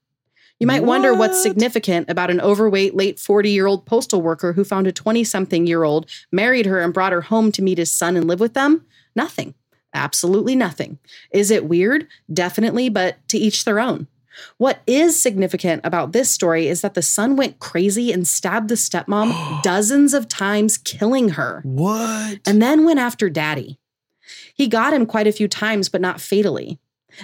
You 0.60 0.68
might 0.68 0.84
wonder 0.84 1.14
what's 1.14 1.41
significant 1.41 2.10
about 2.10 2.30
an 2.30 2.41
overweight, 2.41 2.93
late 2.93 3.18
40 3.18 3.49
year 3.49 3.66
old 3.66 3.86
postal 3.86 4.22
worker 4.22 4.53
who 4.53 4.64
found 4.66 4.88
a 4.88 4.91
20 4.91 5.24
something 5.24 5.66
year 5.66 5.84
old, 5.84 6.10
married 6.32 6.66
her, 6.66 6.82
and 6.82 6.93
brought 6.93 7.14
her 7.14 7.22
home 7.22 7.51
to 7.53 7.62
meet 7.62 7.78
his 7.78 7.91
son 7.91 8.18
and 8.18 8.28
live 8.28 8.41
with 8.41 8.53
them? 8.53 8.86
Nothing. 9.16 9.53
Absolutely 9.93 10.55
nothing. 10.55 10.99
Is 11.32 11.49
it 11.49 11.66
weird? 11.66 12.07
Definitely, 12.32 12.89
but 12.89 13.26
to 13.30 13.38
each 13.38 13.64
their 13.64 13.80
own. 13.80 14.07
What 14.57 14.82
is 14.86 15.20
significant 15.22 15.82
about 15.84 16.12
this 16.12 16.30
story 16.30 16.68
is 16.68 16.82
that 16.82 16.93
the 16.93 17.01
son 17.01 17.36
went 17.36 17.60
crazy 17.60 18.12
and 18.12 18.28
stabbed 18.28 18.70
the 18.70 18.76
stepmom 18.76 19.62
dozens 19.64 20.14
of 20.14 20.28
times, 20.28 20.78
killing 20.78 21.30
her, 21.30 21.62
What? 21.66 22.39
and 22.45 22.62
then 22.62 22.86
went 22.86 22.99
after 22.99 23.30
daddy. 23.30 23.80
He 24.53 24.68
got 24.68 24.93
him 24.93 25.05
quite 25.05 25.28
a 25.28 25.32
few 25.32 25.47
times, 25.47 25.89
but 25.89 26.01
not 26.01 26.22
fatally. 26.22 26.80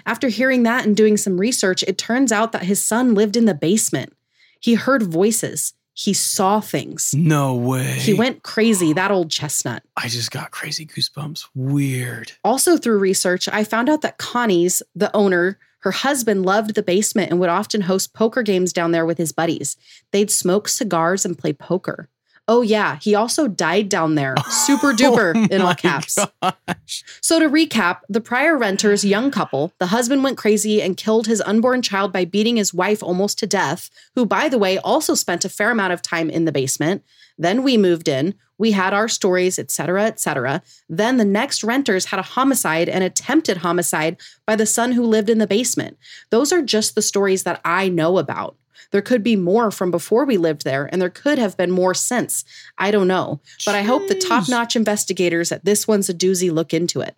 After 0.06 0.28
hearing 0.28 0.64
that 0.64 0.86
and 0.86 0.96
doing 0.96 1.18
some 1.18 1.40
research, 1.40 1.84
it 1.84 1.98
turns 1.98 2.32
out 2.32 2.52
that 2.52 2.64
his 2.64 2.84
son 2.84 3.16
lived 3.16 3.36
in 3.36 3.46
the 3.46 3.54
basement. 3.54 4.14
He 4.60 4.74
heard 4.76 5.04
voices, 5.04 5.74
he 5.94 6.14
saw 6.14 6.60
things. 6.60 7.14
no 7.16 7.56
way. 7.56 7.94
He 8.00 8.14
went 8.14 8.44
crazy, 8.44 8.92
that 8.94 9.12
old 9.12 9.32
chestnut. 9.32 9.84
I 9.96 10.10
just 10.10 10.30
got 10.30 10.52
crazy 10.52 10.86
goosebumps. 10.86 11.48
Weird. 11.56 12.34
Also, 12.44 12.78
through 12.78 13.00
research, 13.00 13.48
I 13.48 13.64
found 13.64 13.90
out 13.90 14.02
that 14.02 14.18
Connie's, 14.18 14.84
the 14.94 15.16
owner, 15.16 15.58
her 15.80 15.92
husband 15.92 16.46
loved 16.46 16.76
the 16.76 16.84
basement 16.84 17.32
and 17.32 17.40
would 17.40 17.50
often 17.50 17.82
host 17.82 18.14
poker 18.14 18.42
games 18.42 18.74
down 18.74 18.92
there 18.92 19.06
with 19.06 19.18
his 19.18 19.32
buddies. 19.32 19.78
They'd 20.12 20.32
smoke 20.32 20.68
cigars 20.68 21.26
and 21.26 21.38
play 21.38 21.54
poker. 21.54 22.10
Oh, 22.48 22.62
yeah, 22.62 23.00
he 23.02 23.16
also 23.16 23.48
died 23.48 23.90
down 23.90 24.16
there. 24.16 24.36
Oh 24.48 24.52
Super 24.68 24.94
duper 24.94 25.34
Oh 25.36 25.54
in 25.54 25.62
all 25.62 25.76
caps. 25.76 26.18
gosh. 26.42 27.04
So, 27.22 27.40
to 27.40 27.50
recap, 27.50 28.00
the 28.10 28.22
prior 28.22 28.58
renter's 28.58 29.06
young 29.06 29.32
couple, 29.32 29.74
the 29.80 29.88
husband 29.88 30.24
went 30.24 30.38
crazy 30.38 30.82
and 30.82 30.98
killed 30.98 31.28
his 31.28 31.42
unborn 31.42 31.82
child 31.82 32.12
by 32.12 32.26
beating 32.26 32.58
his 32.58 32.74
wife 32.74 33.02
almost 33.02 33.40
to 33.40 33.48
death, 33.48 33.90
who, 34.16 34.26
by 34.26 34.50
the 34.50 34.58
way, 34.58 34.78
also 34.80 35.14
spent 35.14 35.46
a 35.46 35.50
fair 35.50 35.72
amount 35.72 35.94
of 35.94 36.02
time 36.02 36.30
in 36.30 36.46
the 36.46 36.52
basement. 36.52 37.04
Then 37.38 37.64
we 37.64 37.78
moved 37.78 38.08
in, 38.08 38.36
we 38.58 38.72
had 38.72 38.94
our 38.94 39.08
stories, 39.08 39.60
etc., 39.60 40.06
etc. 40.06 40.62
Then 40.88 41.18
the 41.18 41.26
next 41.26 41.64
renters 41.64 42.06
had 42.06 42.20
a 42.20 42.24
homicide 42.24 42.90
and 42.90 43.04
attempted 43.04 43.58
homicide 43.58 44.18
by 44.46 44.56
the 44.56 44.66
son 44.66 44.94
who 44.94 45.04
lived 45.04 45.30
in 45.30 45.40
the 45.40 45.48
basement. 45.48 45.98
Those 46.30 46.52
are 46.52 46.62
just 46.62 46.96
the 46.96 47.02
stories 47.02 47.44
that 47.44 47.62
I 47.66 47.90
know 47.90 48.18
about. 48.18 48.56
There 48.92 49.02
could 49.02 49.24
be 49.24 49.36
more 49.36 49.72
from 49.72 49.92
before 49.92 50.26
we 50.26 50.38
lived 50.38 50.64
there, 50.64 50.90
and 50.92 51.02
there 51.02 51.10
could 51.10 51.38
have 51.38 51.58
been 51.58 51.72
more 51.72 51.94
since. 51.94 52.46
I 52.78 52.92
don't 52.92 53.08
know. 53.08 53.42
But 53.66 53.76
I 53.76 53.82
hope 53.82 54.08
the 54.08 54.16
top 54.16 54.50
notch 54.50 54.76
investigators 54.76 55.52
at 55.52 55.66
This 55.66 55.88
One's 55.88 56.10
a 56.10 56.14
Doozy 56.14 56.52
look 56.52 56.74
into 56.74 57.02
it. 57.02 57.16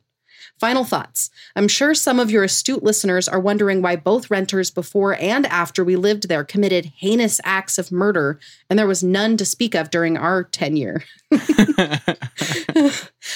Final 0.60 0.84
thoughts. 0.84 1.30
I'm 1.56 1.68
sure 1.68 1.94
some 1.94 2.20
of 2.20 2.32
your 2.32 2.44
astute 2.44 2.82
listeners 2.82 3.28
are 3.28 3.40
wondering 3.40 3.84
why 3.84 3.96
both 3.96 4.32
renters 4.32 4.72
before 4.72 5.14
and 5.22 5.46
after 5.46 5.84
we 5.84 5.96
lived 5.96 6.28
there 6.28 6.44
committed 6.44 6.94
heinous 6.98 7.40
acts 7.44 7.78
of 7.78 7.92
murder, 7.92 8.40
and 8.68 8.80
there 8.80 8.88
was 8.88 9.04
none 9.04 9.38
to 9.38 9.46
speak 9.46 9.76
of 9.76 9.92
during 9.92 10.18
our 10.18 10.44
tenure. 10.44 11.04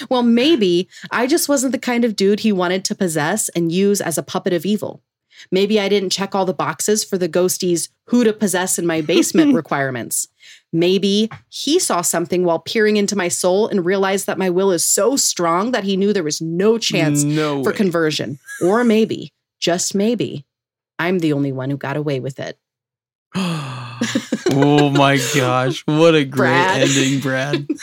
well, 0.10 0.24
maybe 0.24 0.90
I 1.12 1.28
just 1.28 1.48
wasn't 1.48 1.74
the 1.74 1.80
kind 1.80 2.04
of 2.04 2.16
dude 2.16 2.40
he 2.40 2.52
wanted 2.52 2.84
to 2.86 2.96
possess 2.96 3.50
and 3.50 3.72
use 3.72 4.02
as 4.02 4.18
a 4.18 4.24
puppet 4.24 4.54
of 4.54 4.66
evil. 4.66 5.04
Maybe 5.52 5.80
I 5.80 5.90
didn't 5.90 6.12
check 6.12 6.36
all 6.36 6.46
the 6.46 6.54
boxes 6.54 7.04
for 7.04 7.18
the 7.18 7.30
ghosties 7.30 7.90
who 8.08 8.24
to 8.24 8.34
possess 8.34 8.78
in 8.78 8.86
my 8.86 9.02
basement 9.02 9.56
requirements. 9.62 10.28
Maybe 10.74 11.30
he 11.50 11.80
saw 11.80 12.02
something 12.02 12.44
while 12.44 12.60
peering 12.60 12.98
into 12.98 13.16
my 13.16 13.28
soul 13.28 13.68
and 13.68 13.86
realized 13.86 14.28
that 14.28 14.38
my 14.38 14.50
will 14.50 14.72
is 14.72 14.86
so 14.86 15.16
strong 15.16 15.72
that 15.72 15.84
he 15.84 15.98
knew 15.98 16.14
there 16.14 16.24
was 16.24 16.42
no 16.42 16.78
chance 16.78 17.24
no 17.24 17.64
for 17.64 17.72
conversion. 17.72 18.40
Or 18.62 18.84
maybe, 18.84 19.34
just 19.60 19.94
maybe, 19.96 20.46
I'm 20.98 21.20
the 21.20 21.34
only 21.34 21.52
one 21.52 21.70
who 21.70 21.78
got 21.78 21.98
away 21.98 22.20
with 22.20 22.40
it. 22.40 22.58
oh 23.36 24.92
my 24.94 25.18
gosh. 25.36 25.84
What 25.86 26.16
a 26.16 26.24
great 26.24 26.50
Brad. 26.50 26.82
ending, 26.82 27.20
Brad. 27.20 27.68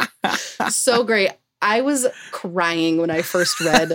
so 0.68 1.04
great. 1.04 1.30
I 1.60 1.80
was 1.80 2.06
crying 2.30 2.98
when 2.98 3.10
I 3.10 3.22
first 3.22 3.60
read 3.60 3.92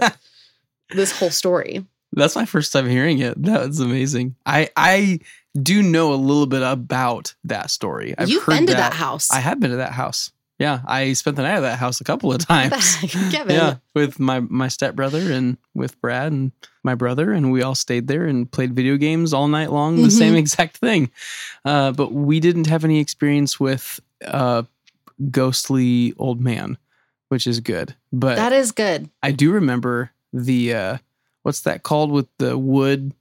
this 0.91 1.17
whole 1.17 1.29
story. 1.29 1.85
That's 2.13 2.35
my 2.35 2.45
first 2.45 2.71
time 2.73 2.87
hearing 2.89 3.19
it. 3.19 3.41
That 3.43 3.67
was 3.67 3.79
amazing. 3.79 4.35
I 4.45 4.69
I 4.75 5.19
do 5.59 5.81
know 5.83 6.13
a 6.13 6.15
little 6.15 6.45
bit 6.47 6.61
about 6.63 7.33
that 7.43 7.69
story. 7.69 8.15
I've 8.17 8.29
You've 8.29 8.45
been 8.45 8.65
to 8.67 8.73
that 8.73 8.93
house. 8.93 9.31
I 9.31 9.39
have 9.39 9.59
been 9.59 9.71
to 9.71 9.77
that 9.77 9.91
house. 9.93 10.31
Yeah, 10.59 10.79
I 10.87 11.13
spent 11.13 11.35
the 11.37 11.43
night 11.43 11.57
at 11.57 11.59
that 11.59 11.77
house 11.77 12.01
a 12.01 12.03
couple 12.03 12.31
of 12.33 12.39
times. 12.47 12.95
Kevin. 13.31 13.55
Yeah, 13.55 13.75
with 13.93 14.19
my 14.19 14.39
my 14.39 14.67
stepbrother 14.69 15.31
and 15.31 15.57
with 15.75 15.99
Brad 16.01 16.31
and 16.31 16.51
my 16.83 16.95
brother, 16.95 17.31
and 17.31 17.51
we 17.51 17.61
all 17.61 17.75
stayed 17.75 18.07
there 18.07 18.25
and 18.25 18.49
played 18.49 18.73
video 18.73 18.97
games 18.97 19.33
all 19.33 19.47
night 19.47 19.71
long. 19.71 19.97
The 20.01 20.07
Mhm. 20.07 20.11
same 20.17 20.35
exact 20.35 20.77
thing, 20.77 21.11
uh, 21.65 21.91
but 21.91 22.11
we 22.13 22.39
didn't 22.39 22.65
have 22.67 22.83
any 22.83 22.99
experience 22.99 23.59
with 23.59 23.99
a 24.21 24.65
ghostly 25.29 26.13
old 26.17 26.41
man, 26.41 26.77
which 27.29 27.45
is 27.47 27.59
good. 27.59 27.95
But 28.11 28.35
That 28.37 28.53
is 28.53 28.71
good. 28.71 29.09
I 29.21 29.31
do 29.31 29.51
remember 29.51 30.11
the 30.33 30.73
uh, 30.73 30.97
what's 31.47 31.61
that 31.61 31.81
called 31.83 32.11
with 32.11 32.27
the 32.39 32.57
wood 32.57 33.13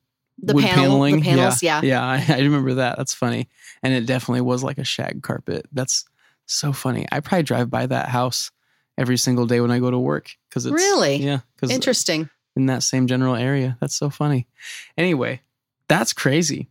The 0.43 0.53
wood 0.55 0.65
panel, 0.65 0.83
paneling? 0.85 1.17
the 1.21 1.23
panels, 1.23 1.63
yeah. 1.63 1.81
yeah. 1.83 2.05
I, 2.05 2.25
I 2.35 2.39
remember 2.41 2.75
that. 2.75 2.99
That's 2.99 3.15
funny, 3.15 3.49
and 3.83 3.95
it 3.95 4.05
definitely 4.05 4.41
was 4.43 4.63
like 4.65 4.79
a 4.79 4.85
shag 4.85 5.23
carpet. 5.23 5.67
That's 5.73 6.05
so 6.45 6.73
funny. 6.73 7.07
I 7.13 7.21
probably 7.21 7.45
drive 7.45 7.71
by 7.71 7.87
that 7.87 8.09
house 8.09 8.51
every 8.99 9.17
single 9.17 9.47
day 9.47 9.61
when 9.61 9.71
I 9.71 9.79
go 9.79 9.91
to 9.91 9.99
work 9.99 10.31
because 10.49 10.67
it's 10.67 10.75
Really? 10.75 11.17
yeah 11.17 11.41
because 11.55 11.71
Interesting. 11.71 12.29
in 12.57 12.67
that 12.67 12.83
same 12.83 13.07
general 13.07 13.37
area. 13.37 13.77
That's 13.81 13.95
so 13.97 14.11
funny. 14.11 14.47
Anyway, 14.99 15.41
that's 15.89 16.13
crazy. 16.13 16.69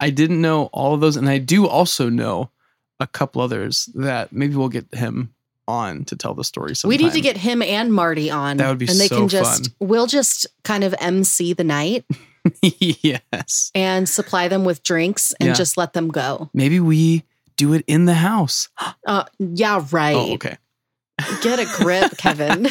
I 0.00 0.08
didn't 0.10 0.40
know 0.40 0.64
all 0.72 0.94
of 0.94 1.00
those, 1.00 1.16
and 1.16 1.28
I 1.28 1.36
do 1.38 1.66
also 1.68 2.08
know 2.08 2.50
a 2.98 3.06
couple 3.06 3.42
others 3.42 3.88
that 3.94 4.32
maybe 4.32 4.54
we'll 4.56 4.68
get 4.70 4.94
him 4.94 5.34
on 5.70 6.04
to 6.04 6.16
tell 6.16 6.34
the 6.34 6.44
story. 6.44 6.74
Sometime. 6.76 6.98
We 6.98 7.02
need 7.02 7.14
to 7.14 7.20
get 7.22 7.38
him 7.38 7.62
and 7.62 7.92
Marty 7.94 8.30
on. 8.30 8.58
That 8.58 8.68
would 8.68 8.78
be 8.78 8.86
and 8.88 8.98
they 9.00 9.08
so 9.08 9.18
can 9.20 9.28
just 9.28 9.70
we'll 9.80 10.06
just 10.06 10.46
kind 10.64 10.84
of 10.84 10.94
MC 11.00 11.54
the 11.54 11.64
night 11.64 12.04
yes. 12.62 13.70
and 13.74 14.08
supply 14.08 14.48
them 14.48 14.64
with 14.64 14.82
drinks 14.82 15.32
and 15.40 15.48
Yeah. 15.48 15.54
just 15.54 15.76
let 15.76 15.92
them 15.94 16.08
go. 16.08 16.50
Maybe 16.52 16.80
we 16.80 17.24
do 17.56 17.72
it 17.74 17.84
in 17.86 18.04
the 18.04 18.14
house. 18.14 18.68
Uh 19.06 19.24
yeah, 19.38 19.84
right. 19.92 20.14
Oh, 20.16 20.34
okay. 20.34 20.56
Get 21.42 21.58
a 21.58 21.66
grip, 21.82 22.16
Kevin. 22.18 22.68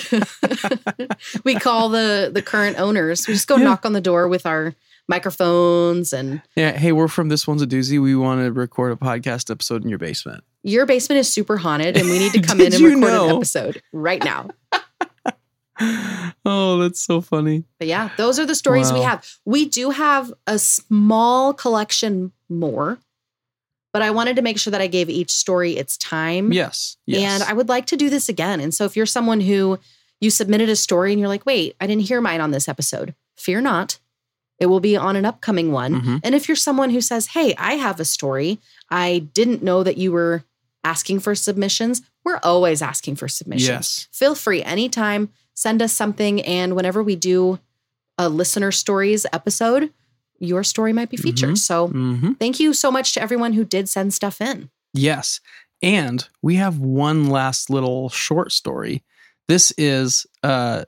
we 1.43 1.55
call 1.55 1.89
the 1.89 2.29
the 2.33 2.41
current 2.41 2.79
owners. 2.79 3.27
We 3.27 3.33
just 3.33 3.47
go 3.47 3.57
Yeah. 3.57 3.63
knock 3.65 3.85
on 3.85 3.93
the 3.93 4.01
door 4.01 4.27
with 4.27 4.45
our 4.45 4.73
microphones 5.09 6.13
and 6.13 6.41
Yeah. 6.55 6.71
Hey, 6.71 6.93
we're 6.93 7.07
from 7.09 7.27
this 7.27 7.45
one's 7.47 7.61
a 7.61 7.67
doozy. 7.67 8.01
We 8.01 8.15
want 8.15 8.41
to 8.41 8.51
record 8.53 8.93
a 8.93 8.95
podcast 8.95 9.51
episode 9.51 9.83
in 9.83 9.89
your 9.89 9.99
basement. 9.99 10.43
your 10.63 10.85
basement 10.85 11.19
is 11.19 11.31
super 11.31 11.57
haunted 11.57 11.97
and 11.97 12.07
we 12.07 12.19
need 12.19 12.31
to 12.33 12.41
come 12.47 12.61
in 12.61 12.73
and 12.73 12.81
record 12.83 13.11
an 13.11 13.35
episode 13.35 13.81
right 13.91 14.23
now. 14.23 14.49
oh, 16.45 16.77
that's 16.79 17.01
so 17.01 17.21
funny. 17.21 17.63
But 17.79 17.87
yeah, 17.87 18.09
those 18.17 18.39
are 18.39 18.45
the 18.45 18.55
stories 18.55 18.91
we 18.91 19.01
have. 19.01 19.25
We 19.45 19.65
do 19.65 19.89
have 19.91 20.33
a 20.45 20.59
small 20.59 21.53
collection 21.53 22.31
more, 22.49 22.99
but 23.93 24.01
I 24.01 24.11
wanted 24.11 24.35
to 24.35 24.41
make 24.41 24.59
sure 24.59 24.71
that 24.71 24.81
I 24.81 24.87
gave 24.87 25.09
each 25.09 25.31
story 25.31 25.77
its 25.77 25.97
time. 25.97 26.51
Yes. 26.51 26.97
Yes. 27.05 27.41
And 27.41 27.49
I 27.49 27.53
would 27.53 27.69
like 27.69 27.85
to 27.87 27.97
do 27.97 28.09
this 28.09 28.29
again. 28.29 28.59
And 28.59 28.73
so 28.73 28.85
if 28.85 28.95
you're 28.97 29.05
someone 29.05 29.39
who 29.41 29.79
you 30.19 30.29
submitted 30.29 30.67
a 30.69 30.75
story 30.75 31.11
and 31.11 31.19
you're 31.19 31.29
like, 31.29 31.45
wait, 31.45 31.75
I 31.79 31.87
didn't 31.87 32.03
hear 32.03 32.19
mine 32.19 32.41
on 32.41 32.51
this 32.51 32.67
episode, 32.67 33.15
fear 33.37 33.61
not. 33.61 33.99
It 34.59 34.65
will 34.67 34.79
be 34.79 34.97
on 34.97 35.15
an 35.15 35.25
upcoming 35.25 35.71
one. 35.71 36.01
Mhm. 36.01 36.19
And 36.23 36.35
if 36.35 36.47
you're 36.47 36.55
someone 36.55 36.89
who 36.89 37.01
says, 37.01 37.27
hey, 37.27 37.55
I 37.57 37.73
have 37.75 37.99
a 37.99 38.05
story, 38.05 38.59
I 38.89 39.19
didn't 39.33 39.63
know 39.63 39.83
that 39.83 39.97
you 39.97 40.11
were 40.11 40.43
asking 40.83 41.19
for 41.21 41.35
submissions, 41.35 42.01
we're 42.23 42.39
always 42.43 42.81
asking 42.81 43.15
for 43.15 43.27
submissions. 43.27 43.67
Yes. 43.69 44.07
Feel 44.11 44.35
free 44.35 44.61
anytime, 44.63 45.29
send 45.53 45.81
us 45.81 45.93
something. 45.93 46.41
And 46.41 46.75
whenever 46.75 47.01
we 47.03 47.15
do 47.15 47.59
a 48.17 48.27
listener 48.29 48.71
stories 48.71 49.25
episode, 49.31 49.91
your 50.39 50.63
story 50.63 50.93
might 50.93 51.09
be 51.09 51.17
featured. 51.17 51.55
Mhm. 51.55 51.57
So 51.57 51.87
hmm 51.87 52.33
thank 52.33 52.59
you 52.59 52.73
so 52.73 52.91
much 52.91 53.13
to 53.13 53.21
everyone 53.21 53.53
who 53.53 53.63
did 53.65 53.89
send 53.89 54.13
stuff 54.13 54.39
in. 54.41 54.69
Yes. 54.93 55.39
And 55.81 56.27
we 56.41 56.55
have 56.55 56.79
one 56.79 57.29
last 57.29 57.69
little 57.69 58.09
short 58.09 58.51
story. 58.51 59.03
This 59.47 59.71
is 59.77 60.25
uh 60.43 60.83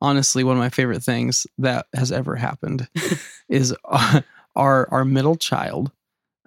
honestly 0.00 0.44
one 0.44 0.56
of 0.56 0.60
my 0.60 0.68
favorite 0.70 1.02
things 1.02 1.46
that 1.58 1.86
has 1.94 2.10
ever 2.12 2.36
happened 2.36 2.88
is 3.48 3.74
our 4.56 4.88
our 4.90 5.04
middle 5.04 5.36
child 5.36 5.92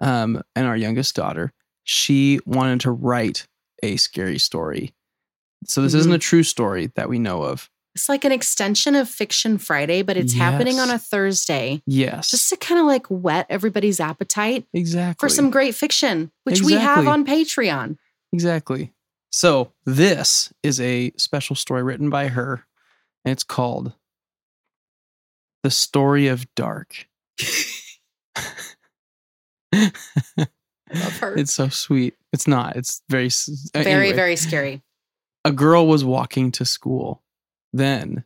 um 0.00 0.42
and 0.56 0.66
our 0.66 0.76
youngest 0.76 1.14
daughter. 1.14 1.52
She 1.84 2.40
wanted 2.46 2.80
to 2.80 2.90
write 2.90 3.46
a 3.82 3.96
scary 3.96 4.38
story. 4.38 4.94
So 5.66 5.82
this 5.82 5.94
isn't 5.94 6.12
Mhm. 6.12 6.16
a 6.16 6.18
true 6.18 6.42
story 6.42 6.90
that 6.96 7.08
we 7.08 7.18
know 7.18 7.42
of. 7.42 7.70
It's 7.94 8.08
like 8.08 8.24
an 8.24 8.32
extension 8.32 8.96
of 8.96 9.08
Fiction 9.08 9.56
Friday, 9.56 10.02
but 10.02 10.16
it's 10.16 10.32
happening 10.32 10.80
on 10.80 10.90
a 10.90 10.98
Thursday 10.98 11.80
Yes. 11.86 12.30
just 12.30 12.48
to 12.48 12.56
kind 12.56 12.80
of 12.80 12.86
like 12.86 13.06
whet 13.08 13.46
everybody's 13.48 14.00
appetite 14.00 14.66
exactly. 14.74 15.16
for 15.24 15.32
some 15.32 15.48
great 15.50 15.74
fiction, 15.76 16.32
which 16.42 16.60
we 16.60 16.72
have 16.72 17.06
on 17.06 17.24
Patreon. 17.24 17.96
Exactly. 18.32 18.92
So 19.30 19.72
this 19.84 20.52
is 20.64 20.80
a 20.80 21.12
special 21.16 21.54
story 21.54 21.82
written 21.84 22.10
by 22.10 22.28
her, 22.28 22.64
and 23.24 23.32
it's 23.32 23.44
called 23.44 23.94
"The 25.62 25.70
Story 25.70 26.28
of 26.28 26.46
Dark." 26.54 27.08
part. 31.18 31.38
It's 31.38 31.52
so 31.52 31.68
sweet. 31.68 32.14
It's 32.32 32.46
not. 32.46 32.76
It's 32.76 33.02
very 33.08 33.26
uh, 33.26 33.82
very, 33.82 34.08
anyway. 34.08 34.12
very 34.16 34.36
scary. 34.36 34.82
A 35.44 35.52
girl 35.52 35.86
was 35.86 36.04
walking 36.04 36.52
to 36.52 36.64
school. 36.64 37.22
Then 37.72 38.24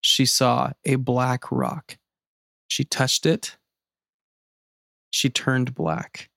she 0.00 0.26
saw 0.26 0.72
a 0.84 0.96
black 0.96 1.50
rock. 1.50 1.98
She 2.68 2.84
touched 2.84 3.26
it. 3.26 3.56
She 5.10 5.28
turned 5.28 5.74
black 5.74 6.30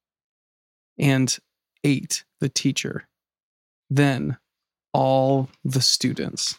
and 0.97 1.37
ate 1.83 2.23
the 2.39 2.49
teacher. 2.49 3.07
Then 3.89 4.37
all 4.93 5.49
the 5.63 5.81
students. 5.81 6.57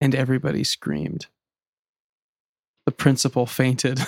And 0.00 0.14
everybody 0.14 0.64
screamed. 0.64 1.26
The 2.84 2.92
principal 2.92 3.46
fainted. 3.46 4.00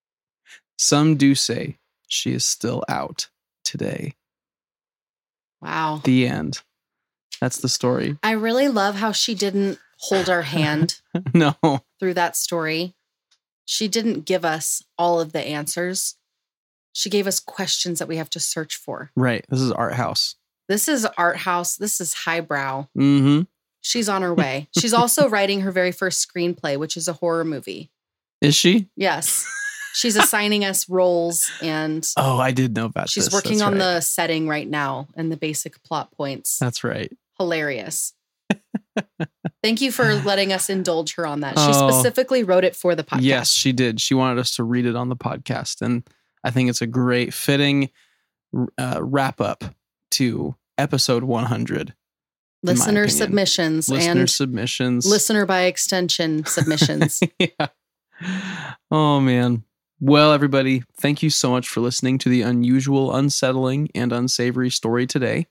Some 0.78 1.16
do 1.16 1.34
say 1.34 1.78
she 2.06 2.32
is 2.32 2.44
still 2.44 2.84
out 2.88 3.28
today. 3.64 4.14
Wow. 5.60 6.00
The 6.04 6.26
end. 6.26 6.60
That's 7.40 7.58
the 7.58 7.68
story. 7.68 8.16
I 8.22 8.32
really 8.32 8.68
love 8.68 8.96
how 8.96 9.12
she 9.12 9.34
didn't 9.34 9.78
hold 9.98 10.28
our 10.28 10.42
hand 10.42 11.00
no. 11.34 11.54
through 11.98 12.14
that 12.14 12.36
story. 12.36 12.94
She 13.64 13.88
didn't 13.88 14.24
give 14.26 14.44
us 14.44 14.82
all 14.96 15.20
of 15.20 15.32
the 15.32 15.40
answers. 15.40 16.16
She 16.92 17.10
gave 17.10 17.26
us 17.26 17.40
questions 17.40 17.98
that 17.98 18.08
we 18.08 18.16
have 18.16 18.30
to 18.30 18.40
search 18.40 18.76
for. 18.76 19.10
Right. 19.16 19.44
This 19.48 19.60
is 19.60 19.72
art 19.72 19.94
house. 19.94 20.36
This 20.68 20.88
is 20.88 21.06
art 21.18 21.38
house. 21.38 21.76
This 21.76 22.00
is 22.00 22.14
highbrow. 22.14 22.88
Mm-hmm. 22.96 23.42
She's 23.86 24.08
on 24.08 24.22
her 24.22 24.34
way. 24.34 24.66
She's 24.76 24.92
also 24.92 25.28
writing 25.28 25.60
her 25.60 25.70
very 25.70 25.92
first 25.92 26.26
screenplay, 26.28 26.76
which 26.76 26.96
is 26.96 27.06
a 27.06 27.12
horror 27.12 27.44
movie. 27.44 27.92
Is 28.40 28.56
she? 28.56 28.88
Yes. 28.96 29.46
She's 29.94 30.16
assigning 30.16 30.64
us 30.64 30.88
roles 30.88 31.48
and 31.62 32.04
Oh, 32.16 32.38
I 32.38 32.50
did 32.50 32.74
know 32.74 32.86
about 32.86 33.02
that. 33.04 33.10
she's 33.10 33.26
this. 33.26 33.32
working 33.34 33.58
That's 33.58 33.62
on 33.62 33.72
right. 33.74 33.78
the 33.78 34.00
setting 34.00 34.48
right 34.48 34.68
now 34.68 35.06
and 35.14 35.30
the 35.30 35.36
basic 35.36 35.80
plot 35.84 36.10
points. 36.10 36.58
That's 36.58 36.82
right. 36.82 37.12
Hilarious. 37.38 38.12
Thank 39.62 39.80
you 39.80 39.92
for 39.92 40.14
letting 40.16 40.52
us 40.52 40.68
indulge 40.68 41.14
her 41.14 41.24
on 41.26 41.40
that. 41.40 41.56
She 41.56 41.70
Oh. 41.72 41.88
specifically 41.90 42.42
wrote 42.42 42.64
it 42.64 42.74
for 42.74 42.94
the 42.96 43.04
podcast. 43.04 43.22
Yes, 43.22 43.52
she 43.52 43.72
did. 43.72 44.00
She 44.00 44.14
wanted 44.14 44.38
us 44.40 44.54
to 44.56 44.64
read 44.64 44.84
it 44.86 44.96
on 44.96 45.08
the 45.10 45.16
podcast. 45.16 45.80
And 45.80 46.02
I 46.42 46.50
think 46.50 46.68
it's 46.70 46.82
a 46.82 46.86
great, 46.88 47.32
fitting 47.32 47.90
uh, 48.78 48.98
wrap 49.00 49.40
up 49.40 49.64
to 50.12 50.56
episode 50.76 51.22
100. 51.24 51.94
Listener 52.62 53.08
submissions 53.08 53.88
Listener 53.88 54.20
and 54.22 54.30
submissions. 54.30 55.06
listener 55.06 55.46
by 55.46 55.62
extension 55.62 56.44
submissions. 56.46 57.20
yeah. 57.38 57.68
Oh, 58.90 59.20
man. 59.20 59.64
Well, 60.00 60.32
everybody, 60.32 60.82
thank 61.00 61.22
you 61.22 61.30
so 61.30 61.50
much 61.50 61.68
for 61.68 61.80
listening 61.80 62.18
to 62.18 62.28
the 62.28 62.42
unusual, 62.42 63.14
unsettling, 63.14 63.88
and 63.94 64.12
unsavory 64.12 64.70
story 64.70 65.06
today. 65.06 65.46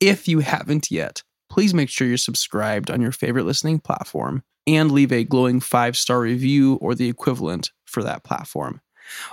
If 0.00 0.28
you 0.28 0.40
haven't 0.40 0.90
yet, 0.90 1.22
please 1.48 1.72
make 1.72 1.88
sure 1.88 2.06
you're 2.06 2.18
subscribed 2.18 2.90
on 2.90 3.00
your 3.00 3.12
favorite 3.12 3.46
listening 3.46 3.78
platform 3.78 4.42
and 4.66 4.92
leave 4.92 5.12
a 5.12 5.24
glowing 5.24 5.60
five 5.60 5.96
star 5.96 6.20
review 6.20 6.74
or 6.76 6.94
the 6.94 7.08
equivalent 7.08 7.70
for 7.86 8.02
that 8.02 8.24
platform. 8.24 8.82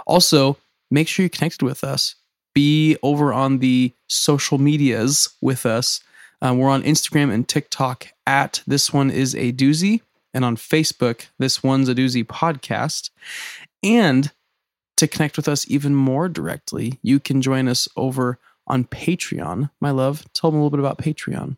Also, 0.07 0.57
make 0.89 1.07
sure 1.09 1.23
you're 1.23 1.29
connected 1.29 1.61
with 1.61 1.83
us. 1.83 2.15
Be 2.53 2.97
over 3.03 3.33
on 3.33 3.59
the 3.59 3.93
social 4.07 4.57
medias 4.57 5.27
with 5.41 5.65
us. 5.65 5.99
Uh, 6.41 6.53
we're 6.55 6.69
on 6.69 6.83
Instagram 6.83 7.33
and 7.33 7.47
TikTok 7.47 8.07
at 8.27 8.61
This 8.67 8.91
One 8.93 9.09
Is 9.09 9.35
a 9.35 9.51
Doozy, 9.51 10.01
and 10.33 10.43
on 10.43 10.55
Facebook, 10.57 11.27
This 11.39 11.63
One's 11.63 11.89
a 11.89 11.95
Doozy 11.95 12.23
Podcast. 12.23 13.09
And 13.83 14.31
to 14.97 15.07
connect 15.07 15.37
with 15.37 15.47
us 15.47 15.69
even 15.69 15.95
more 15.95 16.29
directly, 16.29 16.99
you 17.01 17.19
can 17.19 17.41
join 17.41 17.67
us 17.67 17.87
over 17.95 18.39
on 18.67 18.85
Patreon. 18.85 19.69
My 19.79 19.91
love, 19.91 20.25
tell 20.33 20.51
them 20.51 20.59
a 20.59 20.63
little 20.63 20.77
bit 20.77 20.79
about 20.79 20.97
Patreon. 20.97 21.57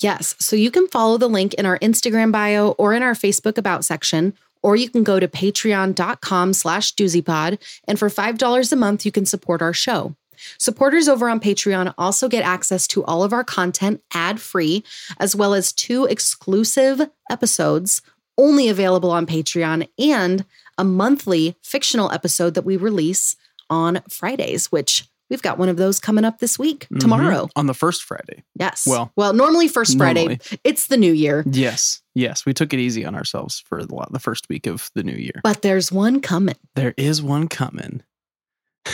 yes. 0.00 0.34
So 0.38 0.56
you 0.56 0.70
can 0.70 0.86
follow 0.88 1.18
the 1.18 1.28
link 1.28 1.54
in 1.54 1.66
our 1.66 1.78
Instagram 1.80 2.30
bio 2.32 2.70
or 2.72 2.94
in 2.94 3.02
our 3.02 3.14
Facebook 3.14 3.58
about 3.58 3.84
section, 3.84 4.34
or 4.62 4.76
you 4.76 4.88
can 4.88 5.02
go 5.02 5.18
to 5.20 5.28
patreon.com 5.28 6.52
slash 6.52 6.94
doozypod. 6.94 7.58
And 7.86 7.98
for 7.98 8.08
$5 8.08 8.72
a 8.72 8.76
month, 8.76 9.04
you 9.04 9.12
can 9.12 9.26
support 9.26 9.62
our 9.62 9.72
show. 9.72 10.14
Supporters 10.58 11.08
over 11.08 11.28
on 11.28 11.40
Patreon 11.40 11.94
also 11.98 12.28
get 12.28 12.44
access 12.44 12.86
to 12.88 13.04
all 13.04 13.22
of 13.22 13.32
our 13.32 13.44
content 13.44 14.02
ad 14.14 14.40
free, 14.40 14.84
as 15.18 15.34
well 15.36 15.54
as 15.54 15.72
two 15.72 16.04
exclusive 16.06 17.08
episodes 17.30 18.02
only 18.38 18.68
available 18.68 19.10
on 19.10 19.26
Patreon 19.26 19.88
and 19.98 20.44
a 20.78 20.84
monthly 20.84 21.56
fictional 21.62 22.12
episode 22.12 22.54
that 22.54 22.64
we 22.66 22.76
release 22.76 23.34
on 23.70 24.02
Fridays, 24.10 24.70
which 24.70 25.08
we've 25.30 25.42
got 25.42 25.58
one 25.58 25.68
of 25.68 25.76
those 25.76 25.98
coming 25.98 26.24
up 26.24 26.38
this 26.38 26.56
week, 26.58 26.86
Mhm. 26.92 27.00
tomorrow. 27.00 27.48
On 27.56 27.66
the 27.66 27.74
first 27.74 28.04
Friday. 28.04 28.44
Yes. 28.60 28.86
Well- 28.86 29.10
well, 29.16 29.32
normally 29.32 29.66
first 29.68 29.96
Friday. 29.96 30.20
Normally. 30.20 30.40
It's 30.62 30.86
the 30.86 30.96
new 30.96 31.12
year, 31.12 31.42
Yes. 31.50 32.00
Yes. 32.14 32.46
We 32.46 32.52
took 32.54 32.72
it 32.72 32.78
easy 32.78 33.04
on 33.04 33.14
ourselves 33.16 33.62
for 33.66 33.84
the, 33.84 34.06
the 34.10 34.20
first 34.20 34.48
week 34.48 34.66
of 34.66 34.90
the 34.94 35.02
new 35.02 35.16
year. 35.16 35.40
but 35.42 35.62
there's 35.62 35.90
one 35.90 36.20
coming. 36.20 36.54
There 36.76 36.94
is 36.96 37.20
one 37.22 37.48
coming. 37.48 38.02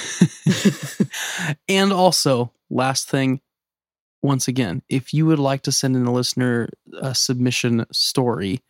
and 1.68 1.92
also, 1.92 2.52
last 2.70 3.08
thing, 3.08 3.40
once 4.22 4.48
again, 4.48 4.82
if 4.88 5.12
you 5.12 5.26
would 5.26 5.38
like 5.38 5.62
to 5.62 5.72
send 5.72 5.96
in 5.96 6.06
a 6.06 6.12
listener 6.12 6.68
uh, 7.00 7.12
submission 7.12 7.84
story, 7.92 8.60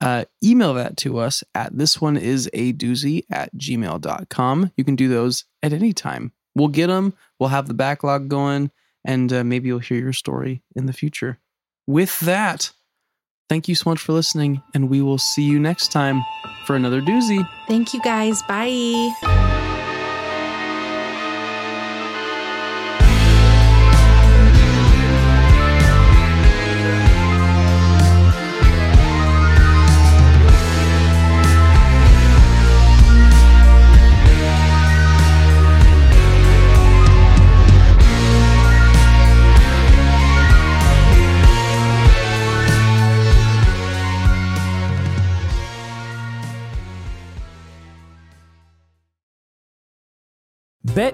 uh, 0.00 0.24
email 0.42 0.74
that 0.74 0.96
to 0.98 1.18
us 1.18 1.44
at 1.54 1.76
this 1.76 2.00
one 2.00 2.16
is 2.16 2.50
a 2.52 2.72
doozy 2.72 3.24
at 3.30 3.54
gmail.com. 3.56 4.72
You 4.76 4.84
can 4.84 4.96
do 4.96 5.08
those 5.08 5.44
at 5.62 5.72
any 5.72 5.92
time. 5.92 6.32
We'll 6.54 6.68
get 6.68 6.88
them, 6.88 7.14
we'll 7.38 7.48
have 7.48 7.66
the 7.66 7.74
backlog 7.74 8.28
going, 8.28 8.70
and 9.04 9.32
uh, 9.32 9.44
maybe 9.44 9.68
you'll 9.68 9.78
hear 9.78 9.98
your 9.98 10.12
story 10.12 10.62
in 10.76 10.86
the 10.86 10.92
future. 10.92 11.38
With 11.86 12.20
that, 12.20 12.72
thank 13.48 13.68
you 13.68 13.74
so 13.74 13.90
much 13.90 14.00
for 14.00 14.12
listening, 14.12 14.62
and 14.74 14.90
we 14.90 15.02
will 15.02 15.18
see 15.18 15.44
you 15.44 15.58
next 15.58 15.92
time 15.92 16.22
for 16.66 16.76
another 16.76 17.00
doozy. 17.00 17.48
Thank 17.68 17.94
you 17.94 18.02
guys. 18.02 18.42
Bye. 18.42 19.51